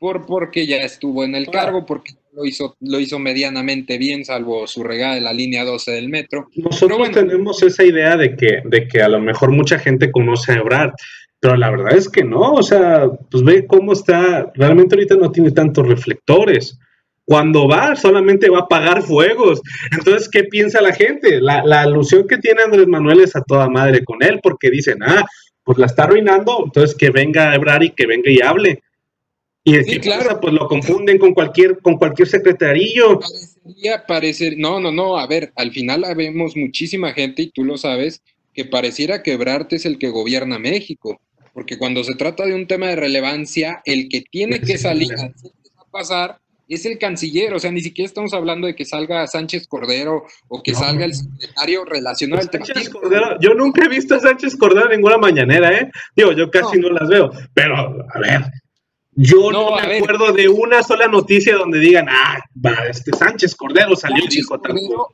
por, 0.00 0.26
porque 0.26 0.66
ya 0.66 0.78
estuvo 0.78 1.22
en 1.22 1.36
el 1.36 1.48
cargo, 1.48 1.86
porque 1.86 2.14
lo 2.32 2.44
hizo, 2.44 2.76
lo 2.80 2.98
hizo 2.98 3.20
medianamente 3.20 3.98
bien, 3.98 4.24
salvo 4.24 4.66
su 4.66 4.82
regada 4.82 5.14
de 5.14 5.20
la 5.20 5.32
línea 5.32 5.64
12 5.64 5.92
del 5.92 6.08
metro. 6.08 6.48
Nosotros 6.56 7.12
tenemos 7.12 7.62
esa 7.62 7.84
idea 7.84 8.16
de 8.16 8.34
que, 8.34 8.62
de 8.64 8.88
que 8.88 9.00
a 9.00 9.08
lo 9.08 9.20
mejor 9.20 9.52
mucha 9.52 9.78
gente 9.78 10.10
conoce 10.10 10.50
a 10.50 10.56
Ebrard, 10.56 10.90
pero 11.38 11.54
la 11.54 11.70
verdad 11.70 11.96
es 11.96 12.08
que 12.08 12.24
no, 12.24 12.54
o 12.54 12.64
sea, 12.64 13.08
pues 13.30 13.44
ve 13.44 13.64
cómo 13.64 13.92
está, 13.92 14.50
realmente 14.56 14.96
ahorita 14.96 15.14
no 15.14 15.30
tiene 15.30 15.52
tantos 15.52 15.86
reflectores. 15.86 16.80
Cuando 17.26 17.66
va, 17.66 17.96
solamente 17.96 18.48
va 18.48 18.58
a 18.58 18.62
apagar 18.62 19.02
fuegos. 19.02 19.60
Entonces, 19.90 20.28
¿qué 20.28 20.44
piensa 20.44 20.80
la 20.80 20.94
gente? 20.94 21.40
La, 21.40 21.82
alusión 21.82 22.26
que 22.28 22.38
tiene 22.38 22.62
Andrés 22.62 22.86
Manuel 22.86 23.20
es 23.20 23.34
a 23.34 23.42
toda 23.42 23.68
madre 23.68 24.04
con 24.04 24.22
él, 24.22 24.38
porque 24.40 24.70
dicen, 24.70 25.02
ah, 25.02 25.26
pues 25.64 25.76
la 25.76 25.86
está 25.86 26.04
arruinando, 26.04 26.62
entonces 26.64 26.96
que 26.96 27.10
venga 27.10 27.50
a 27.50 27.56
Ebrar 27.56 27.82
y 27.82 27.90
que 27.90 28.06
venga 28.06 28.30
y 28.30 28.40
hable. 28.40 28.80
Y 29.64 29.74
sí, 29.82 29.98
claro. 29.98 30.40
pues 30.40 30.54
lo 30.54 30.68
confunden 30.68 31.18
con 31.18 31.34
cualquier, 31.34 31.78
con 31.78 31.96
cualquier 31.96 32.28
secretarillo. 32.28 33.18
Parecería 33.18 34.06
parecer, 34.06 34.54
no, 34.56 34.78
no, 34.78 34.92
no, 34.92 35.18
a 35.18 35.26
ver, 35.26 35.52
al 35.56 35.72
final 35.72 36.04
vemos 36.16 36.56
muchísima 36.56 37.12
gente, 37.12 37.42
y 37.42 37.50
tú 37.50 37.64
lo 37.64 37.76
sabes, 37.76 38.22
que 38.54 38.64
pareciera 38.64 39.24
que 39.24 39.32
Ebrard 39.32 39.66
es 39.70 39.84
el 39.84 39.98
que 39.98 40.10
gobierna 40.10 40.60
México, 40.60 41.20
porque 41.52 41.78
cuando 41.78 42.04
se 42.04 42.14
trata 42.14 42.46
de 42.46 42.54
un 42.54 42.68
tema 42.68 42.86
de 42.86 42.96
relevancia, 42.96 43.82
el 43.84 44.08
que 44.08 44.22
tiene 44.30 44.60
que 44.60 44.78
salir 44.78 45.12
a 45.14 45.90
pasar 45.90 46.38
es 46.68 46.86
el 46.86 46.98
canciller, 46.98 47.54
o 47.54 47.58
sea, 47.58 47.70
ni 47.70 47.80
siquiera 47.80 48.06
estamos 48.06 48.34
hablando 48.34 48.66
de 48.66 48.74
que 48.74 48.84
salga 48.84 49.26
Sánchez 49.26 49.66
Cordero 49.68 50.24
o 50.48 50.62
que 50.62 50.74
salga 50.74 51.04
el 51.04 51.14
secretario 51.14 51.84
relacionado 51.84 52.42
al 52.42 52.50
tema. 52.50 52.66
Cordero, 52.92 53.38
yo 53.40 53.54
nunca 53.54 53.84
he 53.84 53.88
visto 53.88 54.14
a 54.14 54.20
Sánchez 54.20 54.56
Cordero 54.56 54.86
en 54.86 54.96
ninguna 54.96 55.18
mañanera, 55.18 55.72
¿eh? 55.72 55.90
Digo, 56.14 56.32
yo 56.32 56.50
casi 56.50 56.78
no, 56.78 56.90
las 56.90 57.08
veo, 57.08 57.30
pero 57.54 57.76
a 57.76 58.18
ver, 58.18 58.42
yo 59.12 59.50
no, 59.50 59.76
me 59.76 59.98
acuerdo 59.98 60.32
de 60.32 60.48
una 60.48 60.82
sola 60.82 61.06
noticia 61.08 61.56
donde 61.56 61.78
digan, 61.78 62.06
ah, 62.08 62.38
este 62.88 63.12
Sánchez 63.12 63.54
Cordero 63.54 63.94
salió 63.96 64.22
Sánchez 64.22 64.46
Cordero 64.46 65.08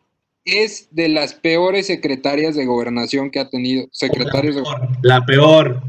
es 0.45 0.89
de 0.91 1.09
las 1.09 1.35
peores 1.35 1.87
secretarias 1.87 2.57
de 2.57 2.67
gobernación 2.67 3.31
que 3.31 3.41
ha 3.41 3.49
tenido, 3.49 3.87
secretarios 3.93 4.57
de 4.57 4.63
La 5.03 5.25
peor. 5.25 5.81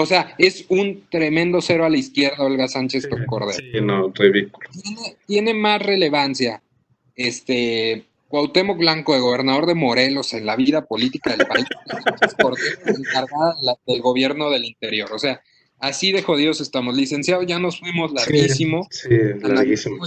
O 0.00 0.06
sea, 0.06 0.34
es 0.38 0.64
un 0.68 1.04
tremendo 1.10 1.60
cero 1.60 1.84
a 1.84 1.90
la 1.90 1.98
izquierda 1.98 2.42
Olga 2.42 2.68
Sánchez 2.68 3.06
Cordero. 3.26 3.52
Sí, 3.52 3.80
no, 3.82 4.10
ridículo. 4.14 4.66
Tiene, 5.26 5.52
más 5.52 5.82
relevancia 5.82 6.62
este 7.14 8.06
Cuauhtémoc 8.28 8.78
Blanco, 8.78 9.12
de 9.12 9.20
gobernador 9.20 9.66
de 9.66 9.74
Morelos 9.74 10.32
en 10.32 10.46
la 10.46 10.56
vida 10.56 10.86
política 10.86 11.36
del 11.36 11.46
país, 11.46 11.66
encargada 12.86 13.56
del 13.86 14.00
gobierno 14.00 14.48
del 14.48 14.64
interior. 14.64 15.12
O 15.12 15.18
sea, 15.18 15.42
así 15.78 16.12
de 16.12 16.22
jodidos 16.22 16.62
estamos. 16.62 16.96
Licenciado, 16.96 17.42
ya 17.42 17.58
nos 17.58 17.78
fuimos 17.78 18.10
larguísimo. 18.12 18.88
Sí, 18.90 19.10
larguísimo. 19.42 19.98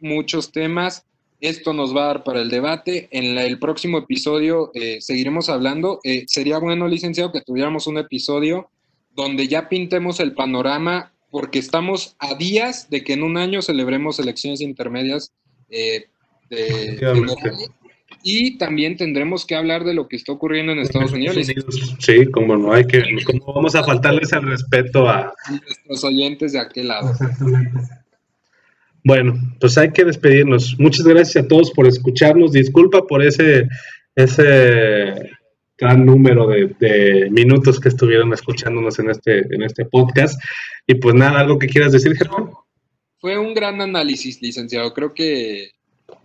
Muchos 0.00 0.50
temas. 0.50 1.04
Esto 1.40 1.74
nos 1.74 1.94
va 1.94 2.04
a 2.04 2.06
dar 2.06 2.24
para 2.24 2.40
el 2.40 2.48
debate. 2.48 3.08
En 3.10 3.36
el 3.36 3.58
próximo 3.58 3.98
episodio 3.98 4.70
eh, 4.72 4.96
seguiremos 5.02 5.50
hablando. 5.50 6.00
Eh, 6.04 6.24
sería 6.26 6.58
bueno, 6.58 6.88
licenciado, 6.88 7.32
que 7.32 7.42
tuviéramos 7.42 7.86
un 7.86 7.98
episodio 7.98 8.70
donde 9.18 9.48
ya 9.48 9.68
pintemos 9.68 10.20
el 10.20 10.32
panorama, 10.32 11.12
porque 11.28 11.58
estamos 11.58 12.14
a 12.20 12.36
días 12.36 12.88
de 12.88 13.02
que 13.02 13.14
en 13.14 13.24
un 13.24 13.36
año 13.36 13.62
celebremos 13.62 14.20
elecciones 14.20 14.60
intermedias 14.60 15.32
eh, 15.70 16.04
y 18.22 18.58
también 18.58 18.96
tendremos 18.96 19.44
que 19.44 19.56
hablar 19.56 19.82
de 19.82 19.94
lo 19.94 20.06
que 20.06 20.14
está 20.14 20.30
ocurriendo 20.30 20.70
en 20.70 20.78
Estados 20.78 21.12
Unidos. 21.12 21.36
Sí, 21.98 22.26
como 22.30 22.56
no 22.56 22.72
hay 22.72 22.86
que, 22.86 23.02
como 23.24 23.54
vamos 23.54 23.74
a 23.74 23.82
faltarles 23.82 24.32
el 24.32 24.42
respeto 24.42 25.08
a 25.08 25.34
nuestros 25.50 26.04
oyentes 26.04 26.52
de 26.52 26.60
aquel 26.60 26.86
lado. 26.86 27.12
Bueno, 29.02 29.34
pues 29.58 29.76
hay 29.78 29.90
que 29.90 30.04
despedirnos. 30.04 30.78
Muchas 30.78 31.04
gracias 31.04 31.44
a 31.44 31.48
todos 31.48 31.72
por 31.72 31.88
escucharnos. 31.88 32.52
Disculpa 32.52 33.04
por 33.04 33.24
ese, 33.24 33.66
ese 34.14 35.37
gran 35.78 36.04
número 36.04 36.48
de, 36.48 37.28
minutos 37.30 37.78
que 37.78 37.88
estuvieron 37.88 38.32
escuchándonos 38.32 38.98
en 38.98 39.10
este, 39.10 39.38
en 39.54 39.62
este 39.62 39.84
podcast. 39.84 40.40
Y 40.86 40.96
pues 40.96 41.14
nada, 41.14 41.40
¿algo 41.40 41.58
que 41.58 41.68
quieras 41.68 41.92
decir, 41.92 42.16
Germán? 42.16 42.50
Fue 43.20 43.38
un 43.38 43.54
gran 43.54 43.80
análisis, 43.80 44.42
licenciado. 44.42 44.92
Creo 44.92 45.14
que 45.14 45.70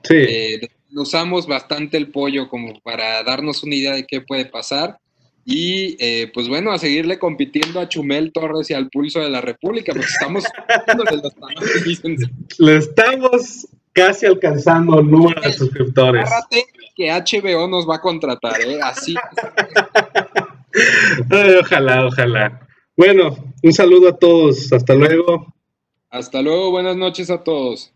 sí. 0.04 0.16
Eh, 0.16 0.62
usamos 0.96 1.48
bastante 1.48 1.98
el 1.98 2.10
pollo 2.10 2.50
como 2.50 2.80
para 2.82 3.24
darnos 3.24 3.64
una 3.64 3.76
idea 3.76 3.94
de 3.94 4.06
qué 4.06 4.22
puede 4.22 4.46
pasar. 4.46 4.98
Y 5.46 5.98
eh, 6.00 6.32
pues 6.34 6.48
bueno, 6.48 6.72
a 6.72 6.78
seguirle 6.78 7.20
compitiendo 7.20 7.80
a 7.80 7.90
Chumel 7.90 8.32
Torres 8.32 8.70
y 8.70 8.74
al 8.74 8.90
pulso 8.90 9.20
de 9.20 9.30
la 9.30 9.42
República, 9.42 9.92
porque 9.92 10.08
estamos 10.08 10.46
Le 12.60 12.78
estamos 12.78 13.68
casi 13.94 14.26
alcanzando 14.26 15.00
el 15.00 15.10
número 15.10 15.42
de 15.42 15.54
suscriptores. 15.54 16.30
que 16.96 17.12
HBO 17.12 17.68
nos 17.68 17.90
va 17.90 17.96
a 17.96 18.02
contratar, 18.02 18.62
¿eh? 18.62 18.80
Así. 18.82 19.16
ojalá, 21.62 22.06
ojalá. 22.06 22.68
Bueno, 22.96 23.36
un 23.62 23.74
saludo 23.74 24.10
a 24.10 24.18
todos. 24.18 24.72
Hasta 24.72 24.94
luego. 24.94 25.54
Hasta 26.10 26.42
luego, 26.42 26.72
buenas 26.72 26.96
noches 26.96 27.30
a 27.30 27.44
todos. 27.44 27.94